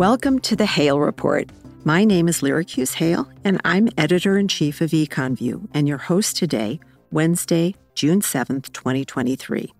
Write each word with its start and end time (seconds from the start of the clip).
Welcome 0.00 0.38
to 0.38 0.56
the 0.56 0.64
Hale 0.64 0.98
Report. 0.98 1.50
My 1.84 2.06
name 2.06 2.26
is 2.26 2.42
Lyric 2.42 2.70
Hughes 2.70 2.94
Hale, 2.94 3.28
and 3.44 3.60
I'm 3.66 3.90
editor 3.98 4.38
in 4.38 4.48
chief 4.48 4.80
of 4.80 4.92
EconVue 4.92 5.68
and 5.74 5.86
your 5.86 5.98
host 5.98 6.38
today, 6.38 6.80
Wednesday, 7.10 7.74
June 7.94 8.22
7th, 8.22 8.72
2023. 8.72 9.70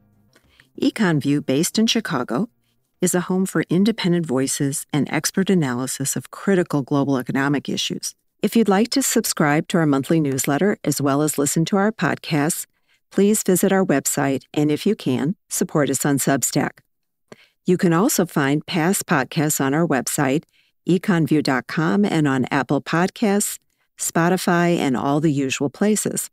EconVue, 0.82 1.46
based 1.46 1.78
in 1.78 1.86
Chicago, 1.86 2.50
is 3.00 3.14
a 3.14 3.22
home 3.22 3.46
for 3.46 3.64
independent 3.70 4.26
voices 4.26 4.84
and 4.92 5.10
expert 5.10 5.48
analysis 5.48 6.16
of 6.16 6.30
critical 6.30 6.82
global 6.82 7.16
economic 7.16 7.66
issues. 7.66 8.14
If 8.42 8.54
you'd 8.54 8.68
like 8.68 8.90
to 8.90 9.02
subscribe 9.02 9.68
to 9.68 9.78
our 9.78 9.86
monthly 9.86 10.20
newsletter 10.20 10.76
as 10.84 11.00
well 11.00 11.22
as 11.22 11.38
listen 11.38 11.64
to 11.64 11.78
our 11.78 11.92
podcasts, 11.92 12.66
please 13.10 13.42
visit 13.42 13.72
our 13.72 13.86
website 13.86 14.42
and, 14.52 14.70
if 14.70 14.84
you 14.84 14.94
can, 14.94 15.36
support 15.48 15.88
us 15.88 16.04
on 16.04 16.18
Substack. 16.18 16.80
You 17.70 17.78
can 17.78 17.92
also 17.92 18.26
find 18.26 18.66
past 18.66 19.06
podcasts 19.06 19.60
on 19.60 19.74
our 19.74 19.86
website, 19.86 20.42
econvue.com, 20.88 22.04
and 22.04 22.26
on 22.26 22.46
Apple 22.50 22.82
Podcasts, 22.82 23.60
Spotify, 23.96 24.76
and 24.76 24.96
all 24.96 25.20
the 25.20 25.30
usual 25.30 25.70
places. 25.70 26.30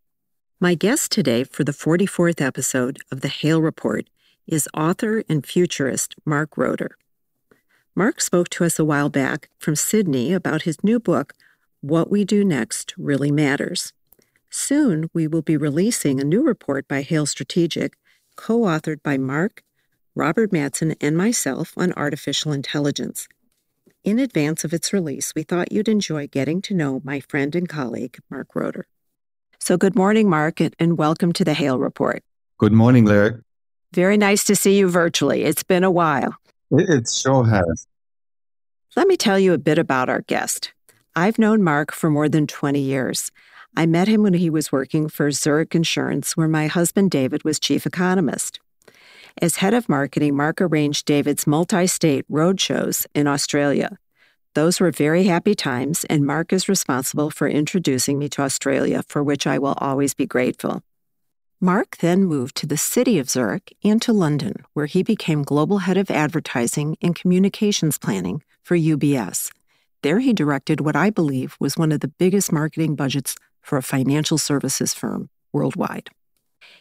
My 0.60 0.74
guest 0.74 1.12
today 1.12 1.44
for 1.44 1.64
the 1.64 1.72
44th 1.72 2.42
episode 2.42 2.98
of 3.12 3.22
the 3.22 3.28
Hale 3.28 3.62
Report 3.62 4.10
is 4.48 4.68
author 4.74 5.24
and 5.30 5.46
futurist 5.46 6.16
Mark 6.26 6.58
Roeder. 6.58 6.98
Mark 7.94 8.20
spoke 8.20 8.50
to 8.50 8.64
us 8.64 8.80
a 8.80 8.86
while 8.86 9.10
back 9.10 9.48
from 9.60 9.76
Sydney 9.76 10.34
about 10.34 10.64
his 10.64 10.84
new 10.84 11.00
book, 11.00 11.36
What 11.82 12.10
We 12.10 12.26
Do 12.26 12.44
Next 12.44 12.96
Really 12.98 13.32
Matters. 13.32 13.94
Soon, 14.50 15.08
we 15.14 15.28
will 15.28 15.44
be 15.44 15.56
releasing 15.56 16.20
a 16.20 16.24
new 16.24 16.42
report 16.42 16.88
by 16.88 17.04
Hale 17.04 17.28
Strategic, 17.28 17.96
co 18.36 18.62
authored 18.62 19.04
by 19.04 19.20
Mark 19.20 19.62
Robert 20.18 20.52
Madsen, 20.52 20.96
and 21.00 21.16
myself 21.16 21.74
on 21.78 21.94
artificial 21.94 22.52
intelligence. 22.52 23.28
In 24.04 24.18
advance 24.18 24.64
of 24.64 24.74
its 24.74 24.92
release, 24.92 25.32
we 25.36 25.44
thought 25.44 25.72
you'd 25.72 25.88
enjoy 25.88 26.26
getting 26.26 26.60
to 26.64 26.74
know 26.74 27.02
my 27.04 27.20
friend 27.20 27.54
and 27.56 27.70
colleague, 27.70 28.18
Mark 28.28 28.56
Roeder. 28.56 28.88
So, 29.60 29.78
good 29.78 29.96
morning, 29.96 30.28
Mark, 30.28 30.60
and 30.60 30.98
welcome 30.98 31.34
to 31.34 31.44
the 31.44 31.54
Hale 31.54 31.78
Report. 31.78 32.24
Good 32.58 32.74
morning, 32.74 33.06
Lyric. 33.06 33.36
Very 33.94 34.18
nice 34.18 34.44
to 34.46 34.56
see 34.56 34.76
you 34.76 34.90
virtually. 34.90 35.44
It's 35.44 35.62
been 35.62 35.84
a 35.84 35.92
while. 35.92 36.36
It 36.72 37.08
sure 37.08 37.46
has. 37.46 37.86
Let 38.96 39.08
me 39.08 39.18
tell 39.18 39.38
you 39.38 39.54
a 39.54 39.60
bit 39.60 39.78
about 39.78 40.10
our 40.10 40.22
guest. 40.22 40.74
I've 41.16 41.38
known 41.38 41.62
Mark 41.62 41.92
for 41.92 42.10
more 42.10 42.28
than 42.28 42.48
20 42.48 42.80
years. 42.80 43.32
I 43.76 43.86
met 43.86 44.08
him 44.08 44.24
when 44.24 44.34
he 44.34 44.50
was 44.50 44.72
working 44.72 45.10
for 45.10 45.30
Zurich 45.30 45.76
Insurance, 45.76 46.36
where 46.36 46.48
my 46.48 46.66
husband 46.66 47.12
David 47.12 47.44
was 47.44 47.60
chief 47.60 47.86
economist. 47.86 48.60
As 49.40 49.58
head 49.58 49.76
of 49.76 49.88
marketing, 49.88 50.36
Mark 50.36 50.60
arranged 50.60 51.06
David's 51.06 51.46
multi 51.46 51.86
state 51.86 52.26
road 52.28 52.60
shows 52.60 53.06
in 53.14 53.28
Australia. 53.28 54.00
Those 54.56 54.80
were 54.80 54.90
very 54.90 55.26
happy 55.26 55.54
times, 55.54 56.06
and 56.06 56.26
Mark 56.26 56.52
is 56.52 56.68
responsible 56.68 57.30
for 57.30 57.48
introducing 57.48 58.18
me 58.18 58.30
to 58.30 58.42
Australia, 58.42 59.04
for 59.08 59.24
which 59.24 59.46
I 59.46 59.60
will 59.60 59.76
always 59.78 60.16
be 60.16 60.26
grateful. 60.26 60.82
Mark 61.62 61.98
then 61.98 62.24
moved 62.24 62.56
to 62.56 62.66
the 62.66 62.78
city 62.78 63.20
of 63.20 63.30
Zurich 63.30 63.76
and 63.84 64.02
to 64.02 64.12
London, 64.12 64.56
where 64.74 64.88
he 64.88 65.04
became 65.04 65.44
global 65.44 65.80
head 65.80 65.98
of 65.98 66.10
advertising 66.10 66.98
and 67.00 67.16
communications 67.16 68.00
planning 68.00 68.42
for 68.64 68.76
UBS. 68.76 69.52
There 70.02 70.18
he 70.20 70.34
directed 70.34 70.82
what 70.82 70.96
I 70.96 71.12
believe 71.12 71.56
was 71.60 71.78
one 71.78 71.92
of 71.92 72.00
the 72.00 72.08
biggest 72.08 72.52
marketing 72.52 72.96
budgets 72.96 73.36
for 73.62 73.78
a 73.78 73.84
financial 73.84 74.40
services 74.40 74.96
firm 74.96 75.30
worldwide. 75.54 76.10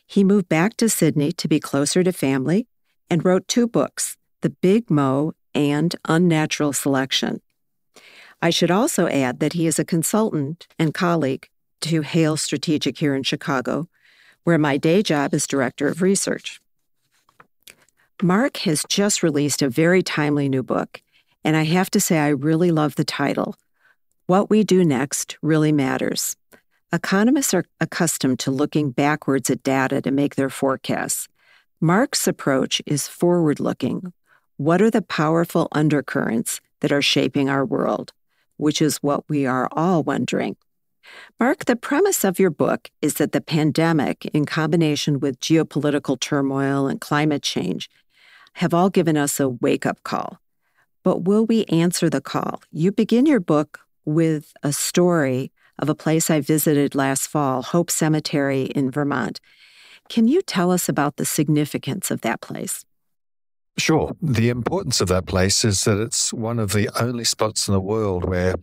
He 0.07 0.25
moved 0.25 0.49
back 0.49 0.77
to 0.77 0.89
Sydney 0.89 1.33
to 1.33 1.49
be 1.49 1.61
closer 1.61 2.05
to 2.05 2.13
family 2.13 2.67
and 3.11 3.25
wrote 3.25 3.49
two 3.49 3.67
books, 3.67 4.17
The 4.41 4.51
Big 4.51 4.91
Mo 4.91 5.33
and 5.55 5.95
Unnatural 6.07 6.73
Selection. 6.73 7.41
I 8.43 8.51
should 8.51 8.71
also 8.71 9.09
add 9.09 9.41
that 9.41 9.55
he 9.55 9.67
is 9.67 9.79
a 9.79 9.85
consultant 9.85 10.67
and 10.79 10.93
colleague 10.93 11.49
to 11.83 12.03
Hale 12.03 12.37
Strategic 12.37 12.99
here 12.99 13.15
in 13.15 13.23
Chicago, 13.23 13.89
where 14.45 14.59
my 14.59 14.77
day 14.77 15.03
job 15.03 15.35
is 15.35 15.47
director 15.47 15.89
of 15.89 16.03
research. 16.03 16.61
Mark 18.23 18.59
has 18.59 18.85
just 18.89 19.23
released 19.23 19.63
a 19.63 19.69
very 19.69 20.03
timely 20.03 20.49
new 20.49 20.63
book, 20.63 21.03
and 21.45 21.57
I 21.57 21.65
have 21.65 21.91
to 21.91 22.01
say 22.01 22.19
I 22.19 22.29
really 22.29 22.71
love 22.71 22.95
the 22.97 23.05
title. 23.05 23.57
What 24.27 24.51
We 24.51 24.65
Do 24.65 24.85
Next 24.85 25.37
Really 25.43 25.73
Matters. 25.73 26.37
Economists 26.93 27.53
are 27.53 27.65
accustomed 27.81 28.39
to 28.39 28.53
looking 28.53 28.93
backwards 28.93 29.51
at 29.51 29.65
data 29.65 30.01
to 30.01 30.13
make 30.13 30.37
their 30.37 30.49
forecasts. 30.49 31.27
Mark's 31.81 32.29
approach 32.29 32.81
is 32.87 33.09
forward 33.09 33.59
looking. 33.59 34.13
What 34.57 34.81
are 34.81 34.91
the 34.91 35.03
powerful 35.03 35.69
undercurrents 35.73 36.61
that 36.81 36.93
are 36.93 37.03
shaping 37.03 37.51
our 37.51 37.65
world? 37.65 38.13
Which 38.57 38.81
is 38.81 38.99
what 38.99 39.29
we 39.29 39.47
are 39.47 39.69
all 39.73 40.05
wondering. 40.05 40.57
Mark, 41.41 41.65
the 41.65 41.77
premise 41.77 42.25
of 42.25 42.39
your 42.39 42.51
book 42.51 42.91
is 43.03 43.15
that 43.15 43.33
the 43.33 43.41
pandemic, 43.41 44.27
in 44.27 44.47
combination 44.47 45.19
with 45.19 45.41
geopolitical 45.41 46.19
turmoil 46.19 46.87
and 46.87 47.01
climate 47.01 47.43
change, 47.43 47.91
have 48.55 48.73
all 48.73 48.91
given 48.91 49.17
us 49.17 49.41
a 49.41 49.49
wake 49.49 49.87
up 49.87 50.03
call. 50.05 50.41
But 51.03 51.25
will 51.25 51.47
we 51.47 51.65
answer 51.65 52.09
the 52.09 52.21
call? 52.21 52.63
You 52.71 52.93
begin 52.93 53.27
your 53.27 53.41
book 53.41 53.81
with 54.05 54.53
a 54.63 54.73
story 54.73 55.53
of 55.79 55.89
a 55.89 55.95
place 55.95 56.31
I 56.31 56.41
visited 56.41 56.95
last 56.95 57.27
fall, 57.27 57.63
Hope 57.63 57.91
Cemetery 57.91 58.65
in 58.65 58.91
Vermont. 58.91 59.41
Can 60.09 60.29
you 60.29 60.43
tell 60.43 60.71
us 60.71 60.89
about 60.89 61.17
the 61.17 61.25
significance 61.25 62.11
of 62.11 62.21
that 62.23 62.41
place? 62.41 62.85
Sure. 63.79 64.17
The 64.23 64.49
importance 64.49 65.01
of 65.01 65.09
that 65.09 65.27
place 65.27 65.65
is 65.65 65.85
that 65.85 66.01
it's 66.01 66.33
one 66.33 66.59
of 66.59 66.73
the 66.73 66.89
only 67.01 67.25
spots 67.25 67.69
in 67.69 67.75
the 67.75 67.81
world 67.81 68.25
where 68.25 68.55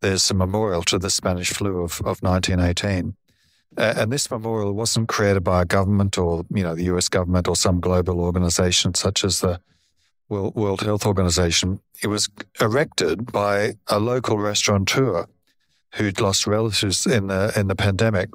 there's 0.00 0.30
a 0.30 0.34
memorial 0.34 0.82
to 0.84 0.98
the 0.98 1.10
Spanish 1.10 1.50
flu 1.50 1.82
of, 1.82 2.00
of 2.02 2.22
1918. 2.22 3.16
Uh, 3.76 3.94
and 3.96 4.12
this 4.12 4.30
memorial 4.30 4.72
wasn't 4.72 5.08
created 5.08 5.44
by 5.44 5.62
a 5.62 5.64
government 5.64 6.18
or, 6.18 6.44
you 6.50 6.62
know, 6.62 6.74
the 6.74 6.84
US 6.84 7.08
government 7.08 7.48
or 7.48 7.56
some 7.56 7.80
global 7.80 8.20
organization 8.20 8.94
such 8.94 9.24
as 9.24 9.40
the 9.40 9.60
World 10.28 10.82
Health 10.82 11.06
Organization. 11.06 11.80
It 12.02 12.06
was 12.06 12.28
erected 12.60 13.32
by 13.32 13.74
a 13.88 13.98
local 13.98 14.38
restaurateur 14.38 15.26
who'd 15.94 16.20
lost 16.20 16.46
relatives 16.46 17.06
in 17.06 17.26
the 17.28 17.52
in 17.56 17.68
the 17.68 17.76
pandemic. 17.76 18.30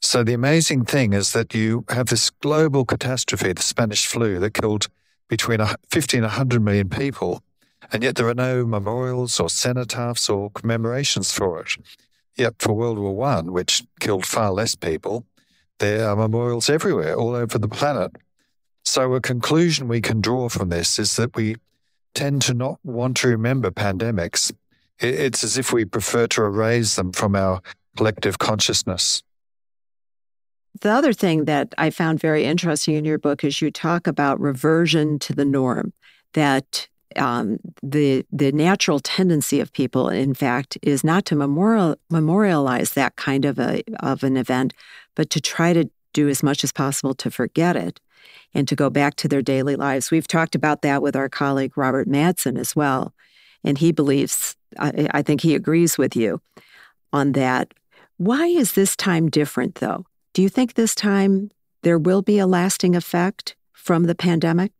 So 0.00 0.22
the 0.22 0.34
amazing 0.34 0.84
thing 0.84 1.12
is 1.12 1.32
that 1.32 1.54
you 1.54 1.84
have 1.88 2.06
this 2.06 2.30
global 2.30 2.84
catastrophe, 2.84 3.52
the 3.52 3.62
Spanish 3.62 4.06
flu, 4.06 4.38
that 4.38 4.54
killed 4.54 4.88
between 5.28 5.60
50 5.90 6.18
and 6.18 6.24
100 6.24 6.62
million 6.62 6.88
people, 6.88 7.42
and 7.92 8.02
yet 8.02 8.14
there 8.14 8.28
are 8.28 8.34
no 8.34 8.64
memorials 8.64 9.40
or 9.40 9.48
cenotaphs 9.48 10.30
or 10.30 10.50
commemorations 10.50 11.32
for 11.32 11.60
it. 11.60 11.76
Yet 12.36 12.54
for 12.60 12.72
World 12.72 12.98
War 12.98 13.14
One, 13.16 13.52
which 13.52 13.82
killed 13.98 14.24
far 14.24 14.52
less 14.52 14.76
people, 14.76 15.26
there 15.78 16.08
are 16.08 16.16
memorials 16.16 16.70
everywhere, 16.70 17.14
all 17.14 17.34
over 17.34 17.58
the 17.58 17.68
planet. 17.68 18.16
So 18.84 19.12
a 19.14 19.20
conclusion 19.20 19.88
we 19.88 20.00
can 20.00 20.20
draw 20.20 20.48
from 20.48 20.68
this 20.68 20.98
is 20.98 21.16
that 21.16 21.36
we 21.36 21.56
tend 22.14 22.42
to 22.42 22.54
not 22.54 22.78
want 22.84 23.16
to 23.18 23.28
remember 23.28 23.70
pandemics 23.70 24.52
it's 25.00 25.44
as 25.44 25.58
if 25.58 25.72
we 25.72 25.84
prefer 25.84 26.26
to 26.28 26.44
erase 26.44 26.96
them 26.96 27.12
from 27.12 27.36
our 27.36 27.60
collective 27.96 28.38
consciousness. 28.38 29.22
The 30.80 30.90
other 30.90 31.12
thing 31.12 31.46
that 31.46 31.74
I 31.78 31.90
found 31.90 32.20
very 32.20 32.44
interesting 32.44 32.94
in 32.94 33.04
your 33.04 33.18
book 33.18 33.42
is 33.42 33.60
you 33.60 33.70
talk 33.70 34.06
about 34.06 34.40
reversion 34.40 35.18
to 35.20 35.34
the 35.34 35.44
norm, 35.44 35.92
that 36.34 36.86
um, 37.16 37.58
the 37.82 38.24
the 38.30 38.52
natural 38.52 39.00
tendency 39.00 39.60
of 39.60 39.72
people, 39.72 40.08
in 40.08 40.34
fact, 40.34 40.78
is 40.82 41.02
not 41.02 41.24
to 41.26 41.36
memorial, 41.36 41.96
memorialize 42.10 42.92
that 42.92 43.16
kind 43.16 43.44
of 43.44 43.58
a 43.58 43.82
of 44.00 44.22
an 44.22 44.36
event, 44.36 44.74
but 45.14 45.30
to 45.30 45.40
try 45.40 45.72
to 45.72 45.90
do 46.12 46.28
as 46.28 46.42
much 46.42 46.62
as 46.62 46.72
possible 46.72 47.14
to 47.14 47.30
forget 47.30 47.76
it 47.76 48.00
and 48.54 48.68
to 48.68 48.76
go 48.76 48.90
back 48.90 49.16
to 49.16 49.28
their 49.28 49.42
daily 49.42 49.76
lives. 49.76 50.10
We've 50.10 50.28
talked 50.28 50.54
about 50.54 50.82
that 50.82 51.02
with 51.02 51.16
our 51.16 51.28
colleague 51.28 51.76
Robert 51.76 52.08
Madsen 52.08 52.58
as 52.58 52.76
well, 52.76 53.14
and 53.64 53.78
he 53.78 53.92
believes 53.92 54.56
I, 54.78 55.08
I 55.12 55.22
think 55.22 55.40
he 55.40 55.54
agrees 55.54 55.96
with 55.96 56.16
you 56.16 56.40
on 57.12 57.32
that. 57.32 57.72
Why 58.16 58.46
is 58.46 58.72
this 58.72 58.96
time 58.96 59.28
different, 59.30 59.76
though? 59.76 60.04
Do 60.32 60.42
you 60.42 60.48
think 60.48 60.74
this 60.74 60.94
time 60.94 61.50
there 61.82 61.98
will 61.98 62.22
be 62.22 62.38
a 62.38 62.46
lasting 62.46 62.96
effect 62.96 63.56
from 63.72 64.04
the 64.04 64.14
pandemic? 64.14 64.72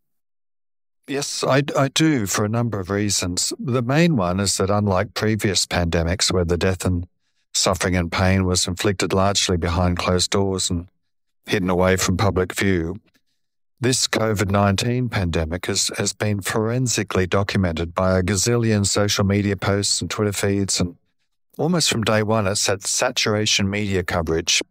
Yes, 1.07 1.43
I, 1.43 1.63
I 1.77 1.89
do 1.89 2.27
for 2.27 2.45
a 2.45 2.51
number 2.51 2.79
of 2.81 2.91
reasons. 2.91 3.53
The 3.59 3.83
main 3.83 4.17
one 4.17 4.41
is 4.41 4.59
that 4.59 4.69
unlike 4.69 5.15
previous 5.15 5.67
pandemics 5.67 6.31
where 6.31 6.45
the 6.45 6.59
death 6.59 6.85
and 6.85 7.07
suffering 7.55 7.97
and 7.97 8.13
pain 8.13 8.45
was 8.45 8.67
inflicted 8.67 9.15
largely 9.15 9.57
behind 9.57 9.99
closed 9.99 10.31
doors 10.31 10.69
and 10.69 10.87
hidden 11.47 11.71
away 11.71 11.97
from 11.97 12.19
public 12.19 12.55
view, 12.55 12.97
this 13.81 14.09
COVID 14.09 14.51
19 14.51 15.09
pandemic 15.09 15.67
has, 15.67 15.91
has 15.97 16.13
been 16.13 16.41
forensically 16.41 17.27
documented 17.27 17.95
by 17.95 18.19
a 18.19 18.23
gazillion 18.23 18.85
social 18.85 19.25
media 19.25 19.57
posts 19.57 20.01
and 20.01 20.11
Twitter 20.11 20.33
feeds, 20.33 20.81
and 20.81 20.97
almost 21.57 21.91
from 21.91 22.03
day 22.03 22.23
one, 22.23 22.47
it's 22.47 22.67
had 22.67 22.85
saturation 22.85 23.71
media 23.71 24.03
coverage. 24.03 24.63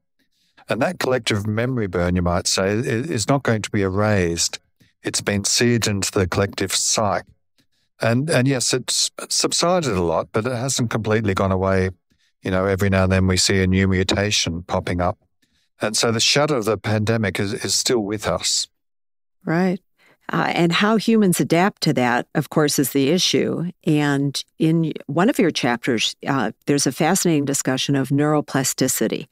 And 0.69 0.81
that 0.81 0.99
collective 0.99 1.47
memory 1.47 1.87
burn, 1.87 2.15
you 2.17 2.21
might 2.21 2.47
say, 2.47 2.71
is 2.71 3.29
not 3.29 3.43
going 3.43 3.61
to 3.61 3.69
be 3.69 3.81
erased. 3.81 4.59
It's 5.01 5.21
been 5.21 5.45
seared 5.45 5.87
into 5.87 6.11
the 6.11 6.27
collective 6.27 6.73
psyche. 6.73 7.27
And 8.01 8.29
and 8.29 8.47
yes, 8.47 8.73
it's 8.73 9.09
subsided 9.29 9.93
a 9.93 10.03
lot, 10.03 10.27
but 10.33 10.45
it 10.45 10.51
hasn't 10.51 10.89
completely 10.89 11.33
gone 11.33 11.51
away. 11.51 11.91
You 12.43 12.51
know, 12.51 12.65
every 12.65 12.89
now 12.89 13.03
and 13.03 13.11
then 13.11 13.27
we 13.27 13.37
see 13.37 13.61
a 13.63 13.67
new 13.67 13.87
mutation 13.87 14.63
popping 14.63 15.01
up. 15.01 15.17
And 15.81 15.95
so 15.95 16.11
the 16.11 16.19
shadow 16.19 16.57
of 16.57 16.65
the 16.65 16.77
pandemic 16.77 17.39
is, 17.39 17.53
is 17.53 17.73
still 17.73 17.99
with 17.99 18.27
us. 18.27 18.67
Right. 19.47 19.79
Uh, 20.29 20.51
and 20.53 20.73
how 20.73 20.97
humans 20.97 21.39
adapt 21.39 21.81
to 21.83 21.93
that, 21.93 22.27
of 22.35 22.49
course, 22.49 22.79
is 22.79 22.91
the 22.91 23.09
issue. 23.09 23.71
And 23.85 24.43
in 24.59 24.91
one 25.05 25.29
of 25.29 25.39
your 25.39 25.51
chapters, 25.51 26.17
uh, 26.27 26.51
there's 26.65 26.85
a 26.85 26.91
fascinating 26.91 27.45
discussion 27.45 27.95
of 27.95 28.09
neuroplasticity. 28.09 29.27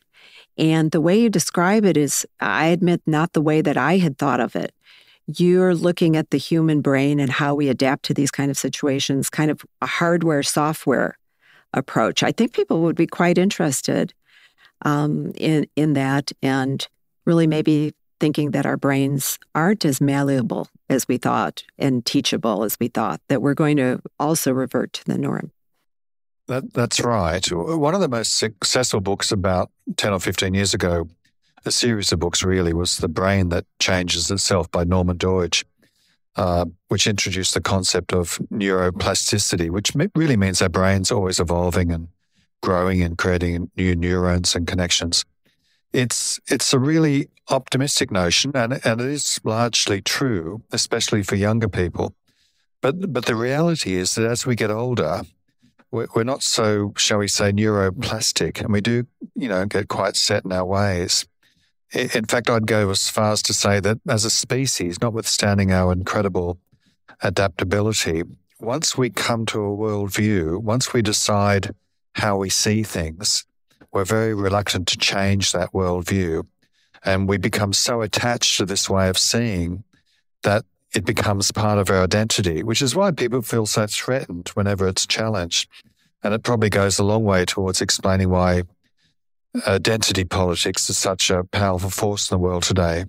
And 0.57 0.91
the 0.91 1.01
way 1.01 1.19
you 1.19 1.29
describe 1.29 1.83
it 1.83 1.97
is, 1.97 2.25
I 2.39 2.67
admit, 2.67 3.01
not 3.05 3.33
the 3.33 3.41
way 3.41 3.61
that 3.61 3.75
I 3.75 3.97
had 3.97 4.17
thought 4.17 4.39
of 4.39 4.55
it. 4.55 4.73
You're 5.27 5.75
looking 5.75 6.15
at 6.15 6.29
the 6.29 6.37
human 6.37 6.79
brain 6.79 7.19
and 7.19 7.29
how 7.29 7.55
we 7.55 7.67
adapt 7.67 8.05
to 8.05 8.13
these 8.13 8.31
kind 8.31 8.49
of 8.49 8.57
situations, 8.57 9.29
kind 9.29 9.51
of 9.51 9.65
a 9.81 9.87
hardware 9.87 10.43
software 10.43 11.17
approach. 11.73 12.23
I 12.23 12.31
think 12.31 12.53
people 12.53 12.81
would 12.83 12.95
be 12.95 13.07
quite 13.07 13.37
interested 13.37 14.13
um, 14.83 15.33
in 15.35 15.67
in 15.75 15.93
that, 15.93 16.31
and 16.41 16.87
really 17.25 17.47
maybe 17.47 17.93
thinking 18.19 18.51
that 18.51 18.65
our 18.65 18.77
brains 18.77 19.37
aren't 19.53 19.85
as 19.85 20.01
malleable 20.01 20.69
as 20.89 21.07
we 21.07 21.17
thought 21.17 21.63
and 21.77 22.05
teachable 22.05 22.63
as 22.63 22.77
we 22.79 22.87
thought. 22.87 23.21
That 23.27 23.41
we're 23.41 23.53
going 23.53 23.77
to 23.77 24.01
also 24.19 24.51
revert 24.51 24.93
to 24.93 25.05
the 25.05 25.17
norm. 25.17 25.51
That, 26.47 26.73
that's 26.73 26.99
right. 26.99 27.45
One 27.51 27.95
of 27.95 28.01
the 28.01 28.07
most 28.07 28.35
successful 28.35 29.01
books 29.01 29.31
about 29.31 29.71
10 29.97 30.13
or 30.13 30.19
15 30.19 30.53
years 30.53 30.73
ago, 30.73 31.07
a 31.65 31.71
series 31.71 32.11
of 32.11 32.19
books 32.19 32.43
really, 32.43 32.73
was 32.73 32.97
The 32.97 33.07
Brain 33.07 33.49
That 33.49 33.65
Changes 33.79 34.29
Itself 34.29 34.69
by 34.69 34.83
Norman 34.83 35.17
Doidge, 35.17 35.63
uh, 36.35 36.65
which 36.89 37.07
introduced 37.07 37.55
the 37.55 37.61
concept 37.61 38.13
of 38.13 38.37
neuroplasticity, 38.53 39.71
which 39.71 39.93
really 40.13 40.37
means 40.37 40.61
our 40.61 40.69
brain's 40.69 41.11
always 41.11 41.39
evolving 41.39 41.91
and 41.91 42.09
growing 42.61 43.01
and 43.01 43.17
creating 43.17 43.71
new 43.75 43.95
neurons 43.95 44.55
and 44.55 44.67
connections. 44.67 45.25
It's, 45.95 46.41
it's 46.47 46.73
a 46.73 46.79
really 46.79 47.29
optimistic 47.49 48.11
notion, 48.11 48.51
and, 48.53 48.85
and 48.85 48.99
it 48.99 49.07
is 49.07 49.39
largely 49.45 50.01
true, 50.01 50.61
especially 50.73 51.23
for 51.23 51.35
younger 51.35 51.69
people. 51.69 52.13
But, 52.81 53.13
but 53.13 53.27
the 53.27 53.35
reality 53.35 53.95
is 53.95 54.15
that 54.15 54.29
as 54.29 54.45
we 54.45 54.55
get 54.55 54.69
older, 54.69 55.21
we're 55.91 56.25
not 56.25 56.43
so, 56.43 56.91
shall 56.97 57.19
we 57.19 57.29
say, 57.29 57.53
neuroplastic, 57.53 58.59
and 58.59 58.73
we 58.73 58.81
do, 58.81 59.07
you 59.35 59.47
know, 59.47 59.65
get 59.65 59.87
quite 59.87 60.17
set 60.17 60.43
in 60.43 60.51
our 60.51 60.65
ways. 60.65 61.25
In 61.93 62.25
fact, 62.25 62.49
I'd 62.49 62.67
go 62.67 62.89
as 62.89 63.09
far 63.09 63.31
as 63.31 63.41
to 63.43 63.53
say 63.53 63.79
that 63.79 63.99
as 64.05 64.25
a 64.25 64.29
species, 64.29 65.01
notwithstanding 65.01 65.71
our 65.71 65.93
incredible 65.93 66.59
adaptability, 67.21 68.23
once 68.59 68.97
we 68.97 69.09
come 69.09 69.45
to 69.45 69.63
a 69.63 69.77
worldview, 69.77 70.61
once 70.61 70.91
we 70.91 71.01
decide 71.01 71.73
how 72.15 72.35
we 72.35 72.49
see 72.49 72.83
things, 72.83 73.45
we're 73.95 74.03
very 74.03 74.33
reluctant 74.33 74.89
to 74.89 74.97
change 74.97 75.53
that 75.53 75.71
worldview. 75.71 76.45
And 77.05 77.29
we 77.29 77.37
become 77.37 77.71
so 77.71 78.01
attached 78.01 78.57
to 78.57 78.65
this 78.65 78.89
way 78.89 79.07
of 79.07 79.17
seeing 79.17 79.85
that 80.43 80.65
it 80.93 81.05
becomes 81.05 81.51
part 81.53 81.79
of 81.79 81.89
our 81.89 82.03
identity, 82.03 82.61
which 82.61 82.81
is 82.81 82.93
why 82.93 83.11
people 83.11 83.41
feel 83.41 83.65
so 83.65 83.87
threatened 83.87 84.49
whenever 84.49 84.85
it's 84.85 85.07
challenged. 85.07 85.69
And 86.23 86.33
it 86.33 86.43
probably 86.43 86.69
goes 86.69 86.99
a 86.99 87.05
long 87.05 87.23
way 87.23 87.45
towards 87.45 87.81
explaining 87.81 88.29
why 88.29 88.63
identity 89.65 90.25
politics 90.25 90.89
is 90.89 90.97
such 90.97 91.29
a 91.29 91.45
powerful 91.45 91.89
force 91.89 92.29
in 92.29 92.35
the 92.35 92.43
world 92.43 92.63
today. 92.63 93.05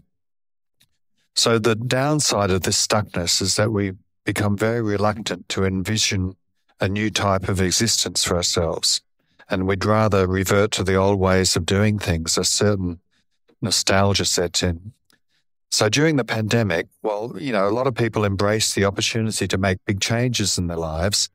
So 1.34 1.58
the 1.58 1.74
downside 1.74 2.52
of 2.52 2.62
this 2.62 2.86
stuckness 2.86 3.42
is 3.42 3.56
that 3.56 3.72
we 3.72 3.92
become 4.24 4.56
very 4.56 4.82
reluctant 4.82 5.48
to 5.48 5.64
envision 5.64 6.36
a 6.80 6.88
new 6.88 7.10
type 7.10 7.48
of 7.48 7.60
existence 7.60 8.22
for 8.22 8.36
ourselves. 8.36 9.00
And 9.48 9.66
we'd 9.66 9.84
rather 9.84 10.26
revert 10.26 10.72
to 10.72 10.84
the 10.84 10.96
old 10.96 11.20
ways 11.20 11.56
of 11.56 11.66
doing 11.66 11.98
things. 11.98 12.36
A 12.36 12.44
certain 12.44 13.00
nostalgia 13.62 14.24
sets 14.24 14.62
in. 14.62 14.92
So 15.70 15.88
during 15.88 16.16
the 16.16 16.24
pandemic, 16.24 16.86
well, 17.02 17.34
you 17.38 17.52
know, 17.52 17.68
a 17.68 17.70
lot 17.70 17.86
of 17.86 17.94
people 17.94 18.24
embrace 18.24 18.74
the 18.74 18.84
opportunity 18.84 19.46
to 19.48 19.58
make 19.58 19.84
big 19.84 20.00
changes 20.00 20.58
in 20.58 20.68
their 20.68 20.76
lives. 20.76 21.28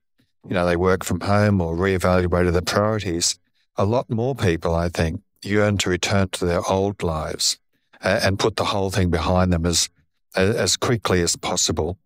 You 0.48 0.54
know, 0.54 0.66
they 0.66 0.76
work 0.76 1.04
from 1.04 1.22
home 1.22 1.62
or 1.62 1.76
reevaluated 1.76 2.54
their 2.54 2.62
priorities. 2.62 3.38
A 3.76 3.86
lot 3.86 4.10
more 4.10 4.36
people, 4.36 4.74
I 4.74 4.90
think, 4.90 5.22
yearn 5.44 5.78
to 5.80 5.90
return 5.90 6.30
to 6.30 6.46
their 6.46 6.62
old 6.70 7.04
lives 7.04 7.60
and 8.02 8.40
put 8.40 8.56
the 8.56 8.66
whole 8.66 8.90
thing 8.90 9.10
behind 9.10 9.54
them 9.54 9.66
as, 9.66 9.90
as 10.36 10.76
quickly 10.78 11.22
as 11.22 11.36
possible. 11.36 11.98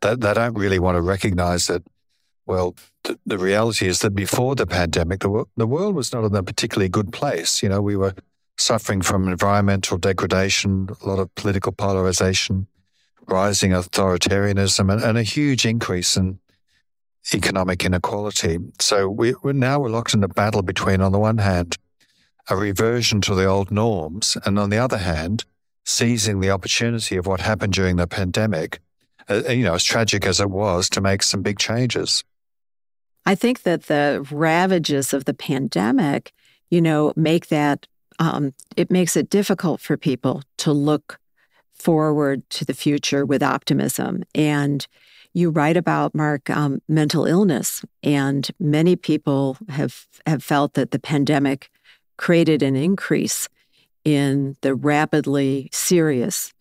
They, 0.00 0.14
they 0.14 0.34
don't 0.34 0.54
really 0.54 0.78
want 0.78 0.96
to 0.96 1.02
recognize 1.02 1.66
that, 1.66 1.82
well, 2.46 2.76
the, 3.04 3.38
reality 3.38 3.86
is 3.86 4.00
that 4.00 4.14
before 4.14 4.54
the 4.54 4.66
pandemic, 4.66 5.20
the, 5.20 5.44
the 5.56 5.66
world 5.66 5.94
was 5.94 6.12
not 6.12 6.24
in 6.24 6.34
a 6.34 6.42
particularly 6.42 6.88
good 6.88 7.12
place. 7.12 7.62
You 7.62 7.68
know, 7.68 7.80
we 7.80 7.96
were 7.96 8.14
suffering 8.58 9.02
from 9.02 9.28
environmental 9.28 9.98
degradation, 9.98 10.88
a 11.02 11.08
lot 11.08 11.18
of 11.18 11.34
political 11.34 11.72
polarization, 11.72 12.66
rising 13.26 13.72
authoritarianism, 13.72 14.92
and, 14.92 15.02
and 15.02 15.18
a 15.18 15.22
huge 15.22 15.64
increase 15.64 16.16
in 16.16 16.38
economic 17.34 17.84
inequality. 17.84 18.58
So 18.80 19.08
we, 19.08 19.34
are 19.44 19.52
now 19.52 19.80
we're 19.80 19.88
locked 19.90 20.14
in 20.14 20.24
a 20.24 20.28
battle 20.28 20.62
between, 20.62 21.00
on 21.00 21.12
the 21.12 21.18
one 21.18 21.38
hand, 21.38 21.76
a 22.48 22.56
reversion 22.56 23.20
to 23.22 23.34
the 23.34 23.44
old 23.44 23.70
norms, 23.70 24.36
and 24.44 24.58
on 24.58 24.70
the 24.70 24.78
other 24.78 24.98
hand, 24.98 25.44
seizing 25.84 26.40
the 26.40 26.50
opportunity 26.50 27.16
of 27.16 27.26
what 27.26 27.40
happened 27.40 27.72
during 27.72 27.96
the 27.96 28.06
pandemic, 28.06 28.80
uh, 29.28 29.42
you 29.48 29.64
know, 29.64 29.74
as 29.74 29.84
tragic 29.84 30.26
as 30.26 30.40
it 30.40 30.50
was, 30.50 30.88
to 30.90 31.00
make 31.00 31.22
some 31.22 31.42
big 31.42 31.58
changes. 31.58 32.24
I 33.30 33.36
think 33.36 33.62
that 33.62 33.84
the 33.84 34.26
ravages 34.32 35.14
of 35.14 35.24
the 35.24 35.34
pandemic, 35.34 36.32
you 36.68 36.80
know, 36.80 37.12
make 37.14 37.46
that 37.46 37.86
um, 38.18 38.54
it 38.76 38.90
makes 38.90 39.16
it 39.16 39.30
difficult 39.30 39.80
for 39.80 39.96
people 39.96 40.42
to 40.56 40.72
look 40.72 41.20
forward 41.72 42.42
to 42.50 42.64
the 42.64 42.74
future 42.74 43.24
with 43.24 43.40
optimism. 43.40 44.24
And 44.34 44.84
you 45.32 45.50
write 45.50 45.76
about 45.76 46.12
Mark 46.12 46.50
um, 46.50 46.82
mental 46.88 47.24
illness, 47.24 47.84
and 48.02 48.50
many 48.58 48.96
people 48.96 49.56
have 49.68 50.08
have 50.26 50.42
felt 50.42 50.74
that 50.74 50.90
the 50.90 50.98
pandemic 50.98 51.70
created 52.16 52.64
an 52.64 52.74
increase 52.74 53.48
in 54.04 54.56
the 54.62 54.74
rapidly 54.74 55.68
serious 55.70 56.52